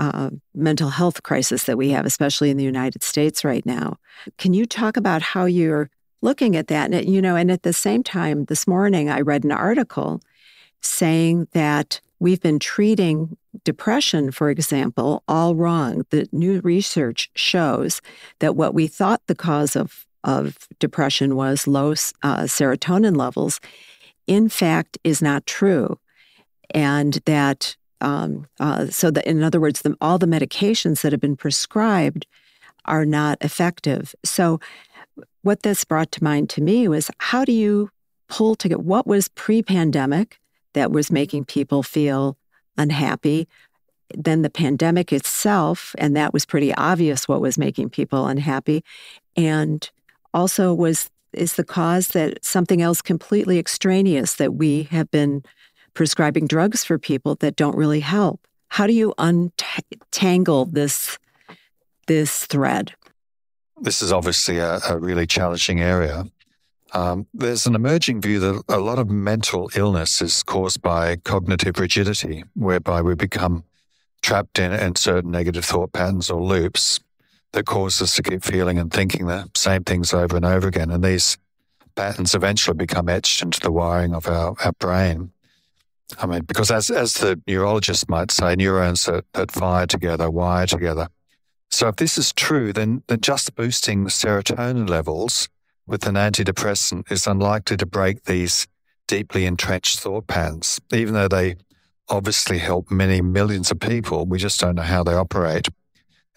uh, 0.00 0.30
mental 0.56 0.88
health 0.88 1.22
crisis 1.22 1.64
that 1.64 1.78
we 1.78 1.90
have, 1.90 2.04
especially 2.04 2.50
in 2.50 2.56
the 2.56 2.64
United 2.64 3.04
States 3.04 3.44
right 3.44 3.64
now. 3.64 3.96
Can 4.38 4.54
you 4.54 4.66
talk 4.66 4.96
about 4.96 5.22
how 5.22 5.44
you're 5.44 5.88
looking 6.22 6.56
at 6.56 6.68
that? 6.68 6.92
And 6.92 7.08
you 7.08 7.22
know, 7.22 7.36
and 7.36 7.50
at 7.50 7.62
the 7.62 7.72
same 7.72 8.02
time, 8.02 8.44
this 8.46 8.66
morning 8.66 9.08
I 9.10 9.20
read 9.20 9.44
an 9.44 9.52
article 9.52 10.20
saying 10.82 11.48
that 11.52 12.00
we've 12.18 12.40
been 12.40 12.58
treating 12.58 13.36
depression, 13.64 14.30
for 14.30 14.50
example, 14.50 15.22
all 15.28 15.54
wrong. 15.54 16.04
The 16.10 16.28
new 16.32 16.60
research 16.60 17.30
shows 17.34 18.00
that 18.38 18.56
what 18.56 18.74
we 18.74 18.86
thought 18.86 19.22
the 19.26 19.34
cause 19.34 19.76
of, 19.76 20.06
of 20.24 20.68
depression 20.78 21.36
was 21.36 21.66
low 21.66 21.92
uh, 22.22 22.44
serotonin 22.44 23.16
levels, 23.16 23.60
in 24.26 24.48
fact, 24.48 24.98
is 25.04 25.20
not 25.22 25.46
true. 25.46 25.98
And 26.70 27.14
that, 27.26 27.76
um, 28.00 28.48
uh, 28.58 28.86
so 28.86 29.10
that 29.10 29.26
in 29.26 29.42
other 29.42 29.60
words, 29.60 29.82
the, 29.82 29.96
all 30.00 30.18
the 30.18 30.26
medications 30.26 31.02
that 31.02 31.12
have 31.12 31.20
been 31.20 31.36
prescribed 31.36 32.26
are 32.86 33.04
not 33.04 33.38
effective. 33.40 34.14
So, 34.24 34.60
what 35.42 35.62
this 35.62 35.84
brought 35.84 36.12
to 36.12 36.24
mind 36.24 36.50
to 36.50 36.62
me 36.62 36.88
was 36.88 37.10
how 37.18 37.44
do 37.44 37.52
you 37.52 37.90
pull 38.28 38.54
together 38.54 38.80
what 38.80 39.06
was 39.06 39.28
pre 39.28 39.62
pandemic? 39.62 40.38
that 40.76 40.92
was 40.92 41.10
making 41.10 41.42
people 41.46 41.82
feel 41.82 42.36
unhappy. 42.76 43.48
Then 44.14 44.42
the 44.42 44.50
pandemic 44.50 45.10
itself, 45.10 45.96
and 45.96 46.14
that 46.14 46.34
was 46.34 46.44
pretty 46.44 46.72
obvious 46.74 47.26
what 47.26 47.40
was 47.40 47.56
making 47.56 47.88
people 47.88 48.26
unhappy. 48.26 48.84
And 49.36 49.90
also 50.34 50.72
was 50.74 51.10
is 51.32 51.54
the 51.54 51.64
cause 51.64 52.08
that 52.08 52.44
something 52.44 52.80
else 52.82 53.02
completely 53.02 53.58
extraneous 53.58 54.34
that 54.34 54.54
we 54.54 54.84
have 54.84 55.10
been 55.10 55.42
prescribing 55.94 56.46
drugs 56.46 56.84
for 56.84 56.98
people 56.98 57.34
that 57.36 57.56
don't 57.56 57.76
really 57.76 58.00
help. 58.00 58.46
How 58.68 58.86
do 58.86 58.92
you 58.92 59.14
untangle 59.18 60.66
this 60.66 61.18
this 62.06 62.44
thread? 62.44 62.92
This 63.78 64.02
is 64.02 64.12
obviously 64.12 64.58
a, 64.58 64.80
a 64.88 64.98
really 64.98 65.26
challenging 65.26 65.80
area. 65.80 66.26
Um, 66.92 67.26
there's 67.34 67.66
an 67.66 67.74
emerging 67.74 68.22
view 68.22 68.38
that 68.40 68.62
a 68.68 68.78
lot 68.78 68.98
of 68.98 69.10
mental 69.10 69.70
illness 69.74 70.22
is 70.22 70.42
caused 70.42 70.80
by 70.80 71.16
cognitive 71.16 71.78
rigidity, 71.78 72.44
whereby 72.54 73.02
we 73.02 73.14
become 73.14 73.64
trapped 74.22 74.58
in, 74.58 74.72
in 74.72 74.96
certain 74.96 75.30
negative 75.30 75.64
thought 75.64 75.92
patterns 75.92 76.30
or 76.30 76.40
loops 76.40 77.00
that 77.52 77.66
cause 77.66 78.00
us 78.00 78.14
to 78.16 78.22
keep 78.22 78.42
feeling 78.42 78.78
and 78.78 78.92
thinking 78.92 79.26
the 79.26 79.48
same 79.54 79.84
things 79.84 80.14
over 80.14 80.36
and 80.36 80.44
over 80.44 80.68
again. 80.68 80.90
And 80.90 81.04
these 81.04 81.36
patterns 81.96 82.34
eventually 82.34 82.76
become 82.76 83.08
etched 83.08 83.42
into 83.42 83.60
the 83.60 83.72
wiring 83.72 84.14
of 84.14 84.26
our, 84.26 84.54
our 84.64 84.72
brain. 84.72 85.32
I 86.18 86.26
mean, 86.26 86.44
because 86.44 86.70
as, 86.70 86.88
as 86.90 87.14
the 87.14 87.40
neurologist 87.46 88.08
might 88.08 88.30
say, 88.30 88.54
neurons 88.54 89.06
that, 89.06 89.24
that 89.32 89.50
fire 89.50 89.86
together, 89.86 90.30
wire 90.30 90.66
together. 90.66 91.08
So 91.76 91.88
if 91.88 91.96
this 91.96 92.16
is 92.16 92.32
true, 92.32 92.72
then, 92.72 93.02
then 93.06 93.20
just 93.20 93.54
boosting 93.54 94.04
the 94.04 94.08
serotonin 94.08 94.88
levels 94.88 95.50
with 95.86 96.06
an 96.06 96.14
antidepressant 96.14 97.12
is 97.12 97.26
unlikely 97.26 97.76
to 97.76 97.84
break 97.84 98.24
these 98.24 98.66
deeply 99.06 99.44
entrenched 99.44 100.00
thought 100.00 100.26
patterns, 100.26 100.80
even 100.90 101.12
though 101.12 101.28
they 101.28 101.56
obviously 102.08 102.56
help 102.56 102.90
many 102.90 103.20
millions 103.20 103.70
of 103.70 103.78
people. 103.78 104.24
We 104.24 104.38
just 104.38 104.58
don't 104.58 104.76
know 104.76 104.84
how 104.84 105.04
they 105.04 105.12
operate, 105.12 105.68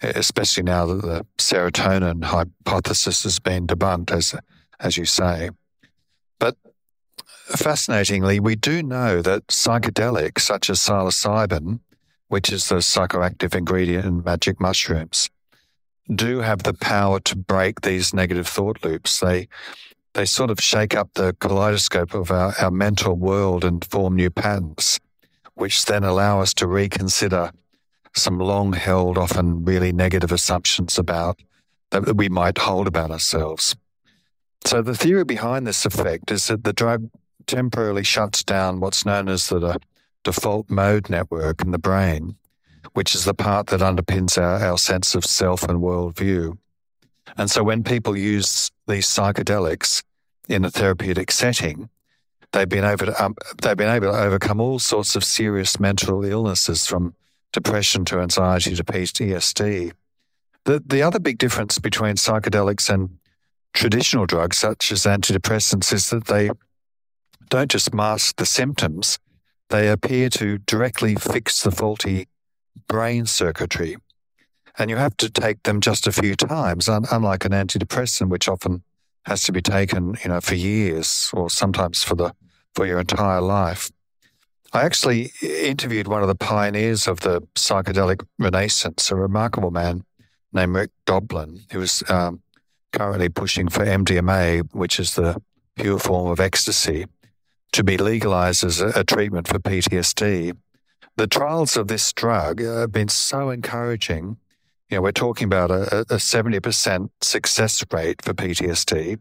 especially 0.02 0.64
now 0.64 0.84
that 0.84 1.00
the 1.00 1.26
serotonin 1.38 2.22
hypothesis 2.22 3.22
has 3.22 3.38
been 3.38 3.66
debunked, 3.66 4.10
as, 4.10 4.34
as 4.78 4.98
you 4.98 5.06
say. 5.06 5.48
But 6.38 6.58
fascinatingly, 7.46 8.40
we 8.40 8.56
do 8.56 8.82
know 8.82 9.22
that 9.22 9.46
psychedelics 9.46 10.40
such 10.40 10.68
as 10.68 10.80
psilocybin, 10.80 11.80
which 12.30 12.52
is 12.52 12.68
the 12.68 12.76
psychoactive 12.76 13.56
ingredient 13.56 14.06
in 14.06 14.22
magic 14.22 14.60
mushrooms, 14.60 15.28
do 16.14 16.38
have 16.38 16.62
the 16.62 16.72
power 16.72 17.18
to 17.18 17.36
break 17.36 17.80
these 17.80 18.14
negative 18.14 18.46
thought 18.46 18.84
loops. 18.84 19.18
They 19.18 19.48
they 20.14 20.24
sort 20.24 20.50
of 20.50 20.60
shake 20.60 20.94
up 20.94 21.10
the 21.14 21.34
kaleidoscope 21.40 22.14
of 22.14 22.30
our, 22.30 22.54
our 22.60 22.70
mental 22.70 23.14
world 23.14 23.64
and 23.64 23.84
form 23.84 24.14
new 24.14 24.30
patterns, 24.30 25.00
which 25.54 25.84
then 25.84 26.04
allow 26.04 26.40
us 26.40 26.54
to 26.54 26.66
reconsider 26.66 27.50
some 28.14 28.38
long 28.38 28.72
held, 28.72 29.18
often 29.18 29.64
really 29.64 29.92
negative 29.92 30.32
assumptions 30.32 30.98
about 30.98 31.40
that 31.90 32.16
we 32.16 32.28
might 32.28 32.58
hold 32.58 32.86
about 32.86 33.10
ourselves. 33.10 33.74
So 34.64 34.82
the 34.82 34.96
theory 34.96 35.24
behind 35.24 35.66
this 35.66 35.84
effect 35.84 36.30
is 36.30 36.46
that 36.46 36.62
the 36.62 36.72
drug 36.72 37.10
temporarily 37.46 38.04
shuts 38.04 38.44
down 38.44 38.78
what's 38.78 39.04
known 39.04 39.28
as 39.28 39.48
the 39.48 39.80
default 40.24 40.70
mode 40.70 41.08
network 41.08 41.62
in 41.62 41.70
the 41.70 41.78
brain, 41.78 42.36
which 42.92 43.14
is 43.14 43.24
the 43.24 43.34
part 43.34 43.68
that 43.68 43.80
underpins 43.80 44.40
our, 44.40 44.64
our 44.64 44.78
sense 44.78 45.14
of 45.14 45.24
self 45.24 45.62
and 45.62 45.80
worldview. 45.80 46.56
And 47.36 47.50
so 47.50 47.62
when 47.62 47.84
people 47.84 48.16
use 48.16 48.70
these 48.86 49.06
psychedelics 49.06 50.02
in 50.48 50.64
a 50.64 50.70
therapeutic 50.70 51.30
setting, 51.30 51.88
they've 52.52 52.68
been 52.68 52.84
able 52.84 53.06
to 53.06 53.24
um, 53.24 53.36
they've 53.62 53.76
been 53.76 53.94
able 53.94 54.12
to 54.12 54.18
overcome 54.18 54.60
all 54.60 54.78
sorts 54.78 55.14
of 55.14 55.24
serious 55.24 55.78
mental 55.78 56.24
illnesses 56.24 56.86
from 56.86 57.14
depression 57.52 58.04
to 58.06 58.20
anxiety 58.20 58.74
to 58.74 58.84
PTSD. 58.84 59.92
The 60.64 60.82
the 60.84 61.02
other 61.02 61.18
big 61.18 61.38
difference 61.38 61.78
between 61.78 62.16
psychedelics 62.16 62.92
and 62.92 63.18
traditional 63.72 64.26
drugs 64.26 64.58
such 64.58 64.90
as 64.90 65.04
antidepressants 65.04 65.92
is 65.92 66.10
that 66.10 66.26
they 66.26 66.50
don't 67.48 67.70
just 67.70 67.94
mask 67.94 68.36
the 68.36 68.46
symptoms, 68.46 69.18
they 69.70 69.88
appear 69.88 70.28
to 70.30 70.58
directly 70.58 71.14
fix 71.14 71.62
the 71.62 71.70
faulty 71.70 72.28
brain 72.86 73.26
circuitry. 73.26 73.96
And 74.78 74.90
you 74.90 74.96
have 74.96 75.16
to 75.18 75.30
take 75.30 75.62
them 75.62 75.80
just 75.80 76.06
a 76.06 76.12
few 76.12 76.36
times, 76.36 76.88
unlike 76.88 77.44
an 77.44 77.52
antidepressant, 77.52 78.28
which 78.28 78.48
often 78.48 78.82
has 79.26 79.42
to 79.44 79.52
be 79.52 79.62
taken, 79.62 80.16
you 80.22 80.30
know, 80.30 80.40
for 80.40 80.54
years 80.54 81.30
or 81.32 81.50
sometimes 81.50 82.02
for 82.02 82.14
the 82.14 82.34
for 82.74 82.86
your 82.86 83.00
entire 83.00 83.40
life. 83.40 83.90
I 84.72 84.82
actually 84.82 85.32
interviewed 85.42 86.06
one 86.06 86.22
of 86.22 86.28
the 86.28 86.36
pioneers 86.36 87.08
of 87.08 87.20
the 87.20 87.40
psychedelic 87.56 88.24
renaissance, 88.38 89.10
a 89.10 89.16
remarkable 89.16 89.72
man 89.72 90.04
named 90.52 90.74
Rick 90.74 90.90
Doblin, 91.04 91.62
who 91.72 91.80
is 91.80 92.04
um, 92.08 92.40
currently 92.92 93.28
pushing 93.28 93.68
for 93.68 93.84
MDMA, 93.84 94.72
which 94.72 95.00
is 95.00 95.16
the 95.16 95.42
pure 95.74 95.98
form 95.98 96.30
of 96.30 96.38
ecstasy, 96.38 97.06
to 97.72 97.84
be 97.84 97.96
legalized 97.96 98.64
as 98.64 98.80
a, 98.80 98.88
a 98.96 99.04
treatment 99.04 99.48
for 99.48 99.58
PTSD. 99.58 100.56
The 101.16 101.26
trials 101.26 101.76
of 101.76 101.88
this 101.88 102.12
drug 102.12 102.60
have 102.60 102.92
been 102.92 103.08
so 103.08 103.50
encouraging. 103.50 104.36
You 104.88 104.96
know, 104.96 105.02
we're 105.02 105.12
talking 105.12 105.44
about 105.44 105.70
a, 105.70 106.00
a 106.00 106.16
70% 106.16 107.10
success 107.20 107.84
rate 107.92 108.22
for 108.22 108.34
PTSD. 108.34 109.18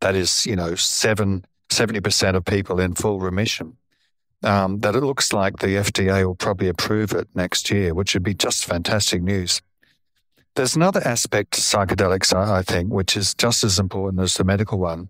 That 0.00 0.14
is, 0.14 0.46
you 0.46 0.56
know, 0.56 0.74
seven, 0.74 1.44
70% 1.68 2.34
of 2.34 2.44
people 2.44 2.80
in 2.80 2.94
full 2.94 3.20
remission. 3.20 3.76
Um, 4.44 4.78
that 4.80 4.94
it 4.94 5.02
looks 5.02 5.32
like 5.32 5.58
the 5.58 5.66
FDA 5.66 6.24
will 6.24 6.36
probably 6.36 6.68
approve 6.68 7.12
it 7.12 7.28
next 7.34 7.72
year, 7.72 7.92
which 7.92 8.14
would 8.14 8.22
be 8.22 8.34
just 8.34 8.64
fantastic 8.64 9.20
news. 9.20 9.60
There's 10.54 10.76
another 10.76 11.00
aspect 11.04 11.52
to 11.52 11.60
psychedelics, 11.60 12.34
I, 12.34 12.58
I 12.58 12.62
think, 12.62 12.92
which 12.92 13.16
is 13.16 13.34
just 13.34 13.64
as 13.64 13.80
important 13.80 14.22
as 14.22 14.34
the 14.34 14.44
medical 14.44 14.78
one, 14.78 15.08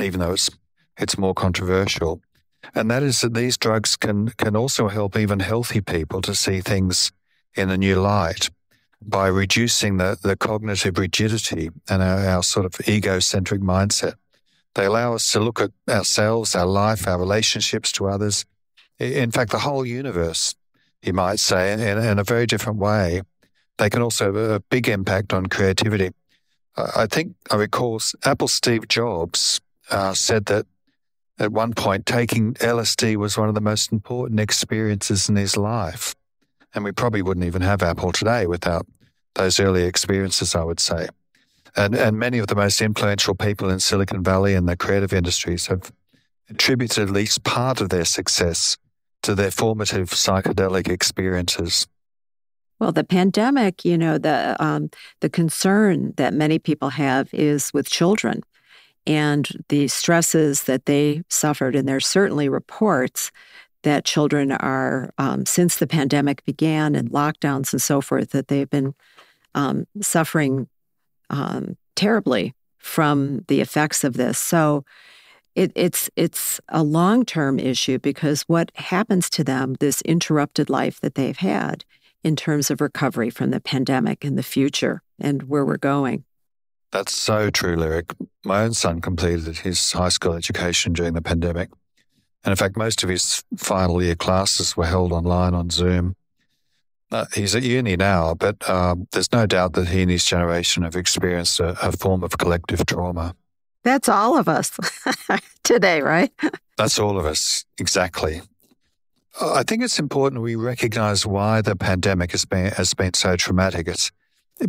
even 0.00 0.20
though 0.20 0.32
it's 0.32 0.50
it's 0.98 1.18
more 1.18 1.34
controversial. 1.34 2.20
And 2.74 2.90
that 2.90 3.02
is 3.02 3.20
that 3.20 3.34
these 3.34 3.56
drugs 3.56 3.96
can, 3.96 4.28
can 4.30 4.56
also 4.56 4.88
help 4.88 5.16
even 5.16 5.40
healthy 5.40 5.80
people 5.80 6.20
to 6.22 6.34
see 6.34 6.60
things 6.60 7.12
in 7.54 7.70
a 7.70 7.76
new 7.76 8.00
light 8.00 8.50
by 9.00 9.28
reducing 9.28 9.96
the, 9.96 10.18
the 10.20 10.36
cognitive 10.36 10.98
rigidity 10.98 11.70
and 11.88 12.02
our, 12.02 12.18
our 12.26 12.42
sort 12.42 12.66
of 12.66 12.74
egocentric 12.88 13.60
mindset. 13.60 14.14
They 14.74 14.86
allow 14.86 15.14
us 15.14 15.32
to 15.32 15.40
look 15.40 15.60
at 15.60 15.70
ourselves, 15.88 16.54
our 16.54 16.66
life, 16.66 17.06
our 17.06 17.18
relationships 17.18 17.92
to 17.92 18.08
others. 18.08 18.44
In 18.98 19.30
fact, 19.30 19.52
the 19.52 19.60
whole 19.60 19.86
universe, 19.86 20.54
you 21.02 21.12
might 21.12 21.38
say, 21.38 21.72
in, 21.72 21.80
in 21.80 22.18
a 22.18 22.24
very 22.24 22.46
different 22.46 22.78
way. 22.78 23.22
They 23.78 23.88
can 23.88 24.02
also 24.02 24.26
have 24.26 24.36
a 24.36 24.60
big 24.60 24.88
impact 24.88 25.32
on 25.32 25.46
creativity. 25.46 26.10
I 26.76 27.06
think 27.06 27.34
I 27.50 27.56
recall 27.56 28.00
Apple 28.24 28.48
Steve 28.48 28.88
Jobs 28.88 29.60
uh, 29.90 30.14
said 30.14 30.46
that 30.46 30.66
at 31.38 31.52
one 31.52 31.72
point, 31.72 32.06
taking 32.06 32.54
LSD 32.54 33.16
was 33.16 33.38
one 33.38 33.48
of 33.48 33.54
the 33.54 33.60
most 33.60 33.92
important 33.92 34.40
experiences 34.40 35.28
in 35.28 35.36
his 35.36 35.56
life. 35.56 36.14
And 36.74 36.84
we 36.84 36.92
probably 36.92 37.22
wouldn't 37.22 37.46
even 37.46 37.62
have 37.62 37.82
Apple 37.82 38.12
today 38.12 38.46
without 38.46 38.86
those 39.34 39.60
early 39.60 39.84
experiences, 39.84 40.54
I 40.54 40.64
would 40.64 40.80
say. 40.80 41.08
And, 41.76 41.94
and 41.94 42.18
many 42.18 42.38
of 42.38 42.48
the 42.48 42.56
most 42.56 42.80
influential 42.80 43.34
people 43.34 43.70
in 43.70 43.78
Silicon 43.78 44.22
Valley 44.22 44.54
and 44.54 44.68
the 44.68 44.76
creative 44.76 45.12
industries 45.12 45.66
have 45.66 45.92
attributed 46.50 47.08
at 47.08 47.14
least 47.14 47.44
part 47.44 47.80
of 47.80 47.90
their 47.90 48.04
success 48.04 48.76
to 49.22 49.34
their 49.34 49.50
formative 49.50 50.10
psychedelic 50.10 50.88
experiences. 50.88 51.86
Well, 52.78 52.92
the 52.92 53.04
pandemic, 53.04 53.84
you 53.84 53.98
know, 53.98 54.18
the 54.18 54.56
um, 54.60 54.90
the 55.20 55.28
concern 55.28 56.14
that 56.16 56.32
many 56.32 56.60
people 56.60 56.90
have 56.90 57.32
is 57.34 57.72
with 57.74 57.90
children 57.90 58.42
and 59.08 59.48
the 59.70 59.88
stresses 59.88 60.64
that 60.64 60.84
they 60.84 61.22
suffered. 61.28 61.74
And 61.74 61.88
there's 61.88 62.06
certainly 62.06 62.48
reports 62.48 63.32
that 63.82 64.04
children 64.04 64.52
are, 64.52 65.12
um, 65.18 65.46
since 65.46 65.76
the 65.76 65.86
pandemic 65.86 66.44
began 66.44 66.94
and 66.94 67.10
lockdowns 67.10 67.72
and 67.72 67.80
so 67.80 68.00
forth, 68.00 68.30
that 68.30 68.48
they've 68.48 68.68
been 68.68 68.94
um, 69.54 69.86
suffering 70.02 70.68
um, 71.30 71.76
terribly 71.96 72.54
from 72.76 73.44
the 73.48 73.60
effects 73.60 74.04
of 74.04 74.14
this. 74.14 74.38
So 74.38 74.84
it, 75.54 75.72
it's 75.74 76.08
it's 76.14 76.60
a 76.68 76.82
long 76.82 77.24
term 77.24 77.58
issue 77.58 77.98
because 77.98 78.42
what 78.42 78.70
happens 78.76 79.30
to 79.30 79.42
them, 79.42 79.74
this 79.80 80.02
interrupted 80.02 80.70
life 80.70 81.00
that 81.00 81.14
they've 81.14 81.36
had, 81.36 81.84
in 82.22 82.36
terms 82.36 82.70
of 82.70 82.80
recovery 82.80 83.30
from 83.30 83.50
the 83.50 83.60
pandemic 83.60 84.24
in 84.24 84.36
the 84.36 84.42
future 84.42 85.02
and 85.18 85.44
where 85.44 85.64
we're 85.64 85.76
going. 85.76 86.24
That's 86.90 87.14
so 87.14 87.50
true, 87.50 87.76
Lyric. 87.76 88.14
My 88.44 88.62
own 88.62 88.72
son 88.72 89.00
completed 89.00 89.58
his 89.58 89.92
high 89.92 90.08
school 90.08 90.34
education 90.34 90.92
during 90.92 91.14
the 91.14 91.22
pandemic. 91.22 91.68
And 92.44 92.52
in 92.52 92.56
fact, 92.56 92.76
most 92.76 93.02
of 93.02 93.08
his 93.08 93.44
final 93.56 94.02
year 94.02 94.14
classes 94.14 94.76
were 94.76 94.86
held 94.86 95.12
online 95.12 95.54
on 95.54 95.70
Zoom. 95.70 96.14
Uh, 97.10 97.24
he's 97.34 97.54
at 97.54 97.62
uni 97.62 97.96
now, 97.96 98.34
but 98.34 98.56
uh, 98.68 98.94
there's 99.12 99.32
no 99.32 99.46
doubt 99.46 99.72
that 99.74 99.88
he 99.88 100.02
and 100.02 100.10
his 100.10 100.24
generation 100.24 100.82
have 100.82 100.94
experienced 100.94 101.58
a, 101.58 101.76
a 101.86 101.92
form 101.92 102.22
of 102.22 102.36
collective 102.36 102.84
trauma. 102.86 103.34
That's 103.82 104.08
all 104.08 104.36
of 104.36 104.48
us 104.48 104.70
today, 105.62 106.02
right? 106.02 106.30
That's 106.76 106.98
all 106.98 107.18
of 107.18 107.24
us, 107.24 107.64
exactly. 107.78 108.42
I 109.40 109.62
think 109.62 109.82
it's 109.82 109.98
important 109.98 110.42
we 110.42 110.56
recognize 110.56 111.24
why 111.24 111.62
the 111.62 111.76
pandemic 111.76 112.32
has 112.32 112.44
been, 112.44 112.72
has 112.72 112.92
been 112.92 113.14
so 113.14 113.36
traumatic. 113.36 113.88
It's 113.88 114.10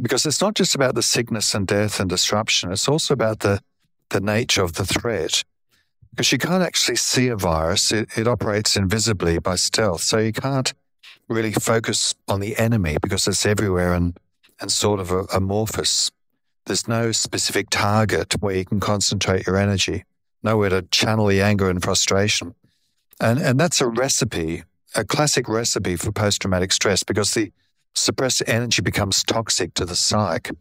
because 0.01 0.25
it's 0.25 0.41
not 0.41 0.55
just 0.55 0.75
about 0.75 0.95
the 0.95 1.01
sickness 1.01 1.53
and 1.55 1.67
death 1.67 1.99
and 1.99 2.09
disruption. 2.09 2.71
It's 2.71 2.87
also 2.87 3.13
about 3.13 3.39
the, 3.39 3.61
the 4.09 4.21
nature 4.21 4.63
of 4.63 4.73
the 4.73 4.85
threat. 4.85 5.43
Because 6.11 6.31
you 6.31 6.37
can't 6.37 6.63
actually 6.63 6.97
see 6.97 7.27
a 7.27 7.35
virus. 7.35 7.91
It, 7.91 8.09
it 8.17 8.27
operates 8.27 8.75
invisibly 8.75 9.39
by 9.39 9.55
stealth. 9.55 10.01
So 10.01 10.17
you 10.17 10.33
can't 10.33 10.73
really 11.27 11.53
focus 11.53 12.15
on 12.27 12.39
the 12.39 12.57
enemy 12.57 12.97
because 13.01 13.27
it's 13.27 13.45
everywhere 13.45 13.93
and, 13.93 14.17
and 14.59 14.71
sort 14.71 14.99
of 14.99 15.11
amorphous. 15.33 16.11
There's 16.65 16.87
no 16.87 17.11
specific 17.11 17.69
target 17.69 18.33
where 18.41 18.55
you 18.55 18.65
can 18.65 18.79
concentrate 18.79 19.47
your 19.47 19.57
energy, 19.57 20.03
nowhere 20.43 20.69
to 20.69 20.81
channel 20.83 21.27
the 21.27 21.41
anger 21.41 21.69
and 21.69 21.81
frustration. 21.81 22.55
And, 23.19 23.39
and 23.39 23.59
that's 23.59 23.81
a 23.81 23.87
recipe, 23.87 24.63
a 24.95 25.03
classic 25.03 25.47
recipe 25.47 25.95
for 25.95 26.11
post 26.11 26.41
traumatic 26.41 26.71
stress 26.71 27.03
because 27.03 27.33
the, 27.33 27.51
suppressed 27.95 28.43
energy 28.47 28.81
becomes 28.81 29.23
toxic 29.23 29.73
to 29.75 29.85
the 29.85 29.95
psyche. 29.95 30.55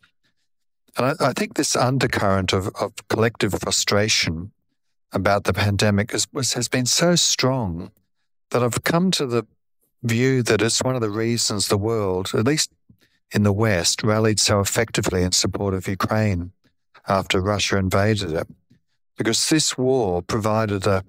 And 0.96 1.06
I, 1.06 1.28
I 1.28 1.32
think 1.32 1.54
this 1.54 1.76
undercurrent 1.76 2.52
of, 2.52 2.68
of, 2.80 2.92
collective 3.08 3.54
frustration 3.60 4.50
about 5.12 5.44
the 5.44 5.52
pandemic 5.52 6.12
is, 6.12 6.26
was, 6.32 6.54
has 6.54 6.68
been 6.68 6.86
so 6.86 7.14
strong 7.14 7.90
that 8.50 8.62
I've 8.62 8.82
come 8.82 9.10
to 9.12 9.26
the 9.26 9.46
view 10.02 10.42
that 10.42 10.62
it's 10.62 10.82
one 10.82 10.94
of 10.94 11.00
the 11.00 11.10
reasons 11.10 11.68
the 11.68 11.78
world, 11.78 12.30
at 12.34 12.44
least 12.44 12.70
in 13.32 13.42
the 13.42 13.52
West 13.52 14.02
rallied 14.02 14.40
so 14.40 14.60
effectively 14.60 15.22
in 15.22 15.32
support 15.32 15.74
of 15.74 15.86
Ukraine 15.86 16.52
after 17.06 17.40
Russia 17.40 17.76
invaded 17.76 18.32
it. 18.32 18.46
Because 19.16 19.48
this 19.48 19.76
war 19.76 20.22
provided 20.22 20.86
a, 20.86 21.04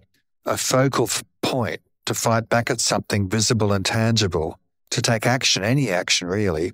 a 0.45 0.57
focal 0.57 1.09
point 1.41 1.81
to 2.05 2.13
fight 2.13 2.49
back 2.49 2.69
at 2.69 2.81
something 2.81 3.29
visible 3.29 3.71
and 3.71 3.85
tangible, 3.85 4.59
to 4.91 5.01
take 5.01 5.25
action, 5.25 5.63
any 5.63 5.89
action 5.89 6.27
really. 6.27 6.74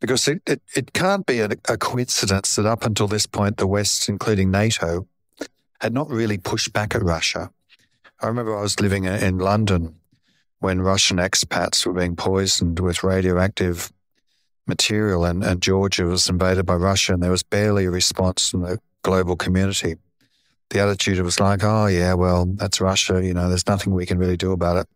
Because 0.00 0.28
it, 0.28 0.42
it, 0.46 0.60
it 0.74 0.92
can't 0.92 1.24
be 1.24 1.40
a, 1.40 1.48
a 1.68 1.78
coincidence 1.78 2.56
that 2.56 2.66
up 2.66 2.84
until 2.84 3.08
this 3.08 3.26
point, 3.26 3.56
the 3.56 3.66
West, 3.66 4.08
including 4.08 4.50
NATO, 4.50 5.06
had 5.80 5.94
not 5.94 6.10
really 6.10 6.38
pushed 6.38 6.72
back 6.72 6.94
at 6.94 7.02
Russia. 7.02 7.50
I 8.20 8.26
remember 8.26 8.56
I 8.56 8.62
was 8.62 8.80
living 8.80 9.04
in 9.04 9.38
London 9.38 9.96
when 10.60 10.80
Russian 10.80 11.18
expats 11.18 11.84
were 11.84 11.92
being 11.92 12.16
poisoned 12.16 12.80
with 12.80 13.02
radioactive 13.02 13.92
material 14.66 15.24
and, 15.24 15.44
and 15.44 15.62
Georgia 15.62 16.04
was 16.04 16.28
invaded 16.28 16.66
by 16.66 16.74
Russia 16.74 17.12
and 17.12 17.22
there 17.22 17.30
was 17.30 17.42
barely 17.42 17.84
a 17.84 17.90
response 17.90 18.50
from 18.50 18.62
the 18.62 18.78
global 19.02 19.36
community. 19.36 19.96
The 20.70 20.80
attitude 20.80 21.20
was 21.20 21.38
like, 21.38 21.62
oh 21.62 21.86
yeah, 21.86 22.14
well, 22.14 22.46
that's 22.46 22.80
Russia, 22.80 23.24
you 23.24 23.34
know, 23.34 23.48
there's 23.48 23.68
nothing 23.68 23.92
we 23.92 24.06
can 24.06 24.18
really 24.18 24.36
do 24.36 24.52
about 24.52 24.78
it. 24.78 24.88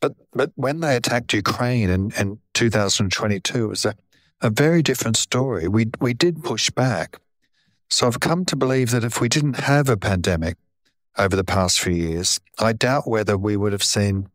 But 0.00 0.14
but 0.32 0.52
when 0.54 0.80
they 0.80 0.96
attacked 0.96 1.32
Ukraine 1.32 1.90
in, 1.90 2.12
in 2.12 2.38
2022, 2.54 3.64
it 3.64 3.68
was 3.68 3.84
a, 3.84 3.94
a 4.40 4.50
very 4.50 4.82
different 4.82 5.16
story. 5.16 5.68
We 5.68 5.86
we 6.00 6.14
did 6.14 6.44
push 6.44 6.70
back. 6.70 7.18
So 7.88 8.06
I've 8.06 8.20
come 8.20 8.44
to 8.46 8.56
believe 8.56 8.90
that 8.90 9.04
if 9.04 9.20
we 9.20 9.28
didn't 9.28 9.60
have 9.60 9.88
a 9.88 9.96
pandemic 9.96 10.56
over 11.16 11.36
the 11.36 11.44
past 11.44 11.80
few 11.80 11.94
years, 11.94 12.40
I 12.58 12.72
doubt 12.72 13.08
whether 13.08 13.38
we 13.38 13.56
would 13.56 13.72
have 13.72 13.84
seen 13.84 14.28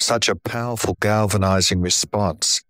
such 0.00 0.28
a 0.28 0.36
powerful 0.36 0.96
galvanizing 1.00 1.80
response 1.80 2.62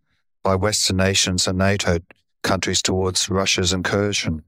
by 0.42 0.54
Western 0.54 0.96
nations 0.96 1.46
and 1.46 1.58
NATO 1.58 1.98
countries 2.42 2.82
towards 2.82 3.28
Russia's 3.28 3.72
incursion 3.72 4.42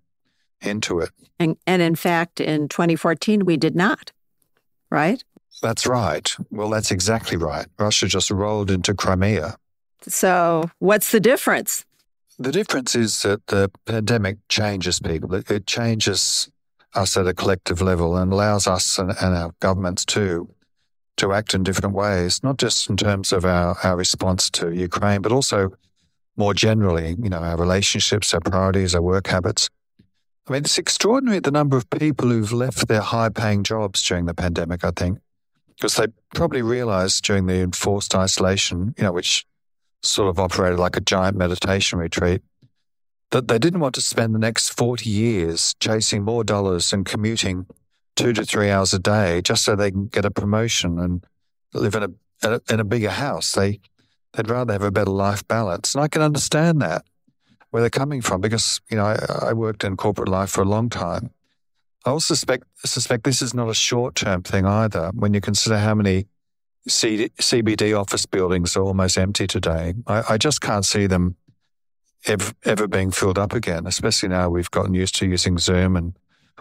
into 0.61 1.01
it. 1.01 1.11
And, 1.39 1.57
and 1.67 1.83
in 1.83 1.95
fact, 1.95 2.41
in 2.41 2.69
2014, 2.69 3.45
we 3.45 3.57
did 3.57 3.75
not, 3.75 4.13
right? 4.91 5.25
That's 5.63 5.87
right. 5.87 6.31
Well, 6.51 6.71
that's 6.71 6.91
exactly 6.91 7.37
right. 7.37 7.67
Russia 7.79 8.07
just 8.07 8.31
rolled 8.31 8.71
into 8.71 8.95
Crimea. 8.95 9.57
So, 10.07 10.71
what's 10.79 11.13
the 11.13 11.21
difference? 11.21 11.85
The 12.39 12.53
difference 12.53 12.95
is 12.95 13.23
that 13.23 13.47
the 13.49 13.71
pandemic 13.85 14.39
changes 14.49 14.99
people. 14.99 15.35
It 15.35 15.67
changes 15.67 16.49
us 16.95 17.17
at 17.17 17.27
a 17.27 17.35
collective 17.35 17.83
level 17.83 18.17
and 18.17 18.33
allows 18.33 18.67
us 18.67 18.99
and, 18.99 19.11
and 19.21 19.37
our 19.37 19.53
governments 19.61 20.05
too 20.05 20.49
to 21.19 21.33
act 21.35 21.53
in 21.53 21.63
different 21.63 21.95
ways, 21.95 22.43
not 22.43 22.57
just 22.57 22.89
in 22.89 22.97
terms 22.97 23.33
of 23.33 23.45
our, 23.45 23.77
our 23.85 23.97
response 23.97 24.49
to 24.51 24.73
Ukraine, 24.73 25.21
but 25.21 25.33
also 25.33 25.71
more 26.37 26.55
generally, 26.55 27.15
you 27.23 27.29
know, 27.29 27.41
our 27.41 27.59
relationships, 27.59 28.33
our 28.33 28.41
priorities, 28.41 28.95
our 28.95 29.03
work 29.03 29.27
habits. 29.27 29.69
I 30.49 30.55
mean, 30.55 30.63
it's 30.65 30.79
extraordinary 30.79 31.41
the 31.41 31.51
number 31.51 31.77
of 31.77 31.89
people 31.91 32.31
who've 32.31 32.53
left 32.53 32.89
their 32.89 33.03
high 33.03 33.29
paying 33.29 33.63
jobs 33.65 34.03
during 34.03 34.25
the 34.25 34.35
pandemic, 34.35 34.83
I 34.83 34.93
think, 34.97 35.19
because 35.81 35.97
they 35.97 36.09
probably 36.35 36.61
realized 36.61 37.25
during 37.25 37.47
the 37.47 37.61
enforced 37.61 38.15
isolation, 38.15 38.95
you 38.99 39.05
know, 39.05 39.13
which 39.13 39.47
sort 40.03 40.29
of 40.29 40.39
operated 40.39 40.79
like 40.79 40.95
a 40.95 41.01
giant 41.01 41.39
meditation 41.39 41.99
retreat, 41.99 42.43
that 43.31 43.49
they 43.49 43.59
didn't 43.59 43.81
want 43.81 43.95
to 43.95 44.03
spend 44.03 44.35
the 44.35 44.39
next 44.39 44.77
40 44.77 45.09
years 45.09 45.75
chasing 45.81 46.23
more 46.23 46.45
dollars 46.45 46.93
and 46.93 47.07
commuting 47.07 47.67
two 48.15 48.35
to 48.35 48.45
three 48.45 48.69
hours 48.69 48.93
a 48.93 48.99
day 48.99 49.41
just 49.41 49.65
so 49.65 49.75
they 49.75 49.91
can 49.91 50.07
get 50.07 50.27
a 50.27 50.31
promotion 50.31 50.99
and 50.99 51.25
live 51.73 51.95
in 51.95 52.15
a, 52.43 52.61
in 52.71 52.79
a 52.79 52.85
bigger 52.85 53.11
house. 53.11 53.53
They, 53.53 53.81
they'd 54.35 54.51
rather 54.51 54.75
have 54.75 54.83
a 54.83 54.91
better 54.91 55.11
life 55.11 55.49
balance. 55.49 55.95
And 55.95 56.05
I 56.05 56.09
can 56.09 56.21
understand 56.21 56.83
that, 56.83 57.07
where 57.71 57.81
they're 57.81 57.89
coming 57.89 58.21
from, 58.21 58.43
because, 58.43 58.83
you 58.91 58.99
know, 58.99 59.05
I, 59.07 59.49
I 59.49 59.53
worked 59.55 59.83
in 59.83 59.97
corporate 59.97 60.29
life 60.29 60.51
for 60.51 60.61
a 60.61 60.69
long 60.69 60.91
time. 60.91 61.31
I 62.05 62.11
also 62.11 62.35
suspect, 62.35 62.65
suspect 62.85 63.25
this 63.25 63.43
is 63.43 63.53
not 63.53 63.69
a 63.69 63.75
short 63.75 64.15
term 64.15 64.43
thing 64.43 64.67
either. 64.67 65.11
When 65.15 65.35
you 65.35 65.41
consider 65.41 65.79
how 65.79 65.95
many 65.95 66.27
C, 66.89 67.31
CBD 67.39 67.99
office 67.99 68.25
buildings 68.27 68.77
are 68.77 68.83
almost 68.83 69.19
empty 69.19 69.47
today, 69.47 69.95
I, 70.07 70.23
I 70.31 70.39
just 70.39 70.61
can't 70.61 70.85
see 70.85 71.07
them 71.07 71.37
ever, 72.27 72.53
ever 72.65 72.89
being 72.89 73.11
filled 73.11 73.39
up 73.39 73.53
again, 73.53 73.87
especially 73.87 74.31
now 74.31 74.49
we've 74.49 74.71
gotten 74.71 74.95
used 74.95 75.15
to 75.17 75.27
using 75.27 75.59
Zoom 75.59 75.97
and 75.97 76.15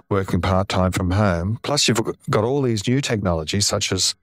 working 0.10 0.41
part 0.41 0.67
time 0.67 0.91
from 0.91 1.12
home. 1.12 1.60
Plus, 1.63 1.88
you've 1.88 2.02
got 2.30 2.43
all 2.43 2.62
these 2.62 2.88
new 2.88 2.99
technologies 2.99 3.65
such 3.65 3.91
as 3.91 4.15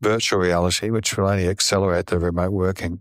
virtual 0.00 0.38
reality, 0.38 0.90
which 0.90 1.16
will 1.16 1.28
only 1.28 1.48
accelerate 1.48 2.06
the 2.06 2.18
remote 2.18 2.52
working. 2.52 3.00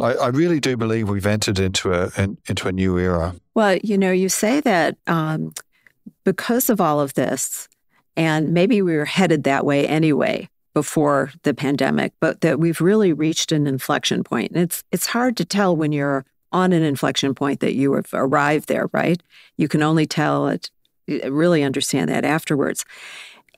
I, 0.00 0.14
I 0.14 0.28
really 0.28 0.60
do 0.60 0.76
believe 0.76 1.08
we've 1.08 1.26
entered 1.26 1.58
into 1.58 1.92
a 1.92 2.10
into 2.46 2.68
a 2.68 2.72
new 2.72 2.96
era. 2.98 3.34
Well, 3.54 3.78
you 3.82 3.98
know, 3.98 4.12
you 4.12 4.28
say 4.28 4.60
that 4.60 4.96
um, 5.08 5.52
because 6.24 6.70
of 6.70 6.80
all 6.80 7.00
of 7.00 7.14
this, 7.14 7.68
and 8.16 8.52
maybe 8.52 8.82
we 8.82 8.96
were 8.96 9.04
headed 9.04 9.44
that 9.44 9.64
way 9.64 9.86
anyway 9.86 10.48
before 10.74 11.32
the 11.42 11.54
pandemic, 11.54 12.12
but 12.20 12.40
that 12.42 12.60
we've 12.60 12.80
really 12.80 13.12
reached 13.12 13.52
an 13.52 13.66
inflection 13.66 14.22
point. 14.22 14.52
And 14.52 14.62
it's 14.62 14.84
it's 14.92 15.06
hard 15.06 15.36
to 15.38 15.44
tell 15.44 15.76
when 15.76 15.92
you're 15.92 16.24
on 16.52 16.72
an 16.72 16.82
inflection 16.82 17.34
point 17.34 17.60
that 17.60 17.74
you 17.74 17.94
have 17.94 18.08
arrived 18.12 18.68
there, 18.68 18.88
right? 18.92 19.22
You 19.56 19.68
can 19.68 19.82
only 19.82 20.06
tell 20.06 20.48
it 20.48 20.70
uh, 21.10 21.30
really 21.32 21.62
understand 21.62 22.10
that 22.10 22.24
afterwards. 22.24 22.84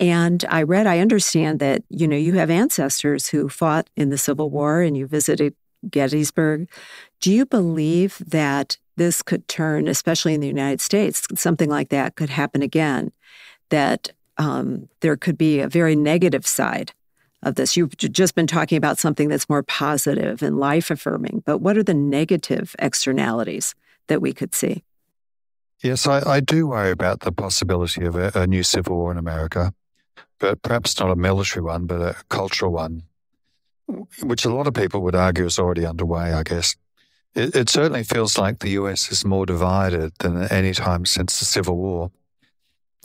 And 0.01 0.45
I 0.49 0.63
read, 0.63 0.87
I 0.87 0.99
understand 0.99 1.61
that, 1.61 1.83
you 1.89 2.09
know, 2.09 2.17
you 2.17 2.35
have 2.35 2.51
ancestors 2.51 3.29
who 3.29 3.49
fought 3.49 3.89
in 3.97 4.11
the 4.11 4.19
Civil 4.19 4.51
War 4.51 4.83
and 4.83 4.97
you 4.97 5.07
visited 5.07 5.55
Gettysburg. 5.91 6.69
Do 7.21 7.33
you 7.33 7.47
believe 7.47 8.23
that 8.27 8.79
this 8.97 9.23
could 9.23 9.47
turn, 9.49 9.89
especially 9.89 10.35
in 10.35 10.41
the 10.41 10.47
United 10.47 10.81
States, 10.81 11.27
something 11.35 11.71
like 11.71 11.89
that 11.91 12.17
could 12.17 12.31
happen 12.31 12.63
again? 12.63 13.13
That 13.71 14.13
um, 14.39 14.89
there 15.01 15.17
could 15.17 15.39
be 15.39 15.61
a 15.61 15.69
very 15.69 15.97
negative 15.97 16.47
side 16.47 16.93
of 17.43 17.57
this. 17.57 17.77
You've 17.77 17.97
just 17.97 18.35
been 18.35 18.47
talking 18.47 18.79
about 18.79 18.99
something 18.99 19.29
that's 19.29 19.49
more 19.49 19.63
positive 19.63 20.43
and 20.43 20.59
life 20.59 20.91
affirming, 20.91 21.43
but 21.45 21.59
what 21.59 21.77
are 21.77 21.83
the 21.83 21.95
negative 21.95 22.77
externalities 22.79 23.75
that 24.07 24.21
we 24.21 24.33
could 24.33 24.55
see? 24.55 24.85
Yes, 25.83 26.07
I, 26.07 26.23
I 26.29 26.41
do 26.41 26.69
worry 26.69 26.93
about 26.93 27.21
the 27.21 27.33
possibility 27.33 28.05
of 28.05 28.15
a, 28.15 28.31
a 28.35 28.47
new 28.47 28.63
civil 28.63 28.97
war 28.97 29.11
in 29.11 29.19
America, 29.19 29.75
but 30.39 30.63
perhaps 30.63 30.99
not 31.01 31.11
a 31.11 31.17
military 31.17 31.65
one, 31.65 31.87
but 31.87 32.01
a 32.01 32.17
cultural 32.29 32.73
one, 32.73 33.03
which 34.23 34.45
a 34.45 34.55
lot 34.55 34.69
of 34.69 34.75
people 34.75 35.03
would 35.03 35.17
argue 35.17 35.45
is 35.45 35.59
already 35.59 35.85
underway, 35.85 36.33
I 36.33 36.45
guess. 36.45 36.77
It, 37.35 37.57
it, 37.57 37.69
certainly 37.71 38.03
feels 38.03 38.37
like 38.37 38.59
the 38.59 38.71
US 38.71 39.11
is 39.11 39.25
more 39.25 39.47
divided 39.47 40.13
than 40.19 40.43
any 40.49 40.73
time 40.73 41.07
since 41.07 41.39
the 41.39 41.47
Civil 41.47 41.77
War. 41.77 42.11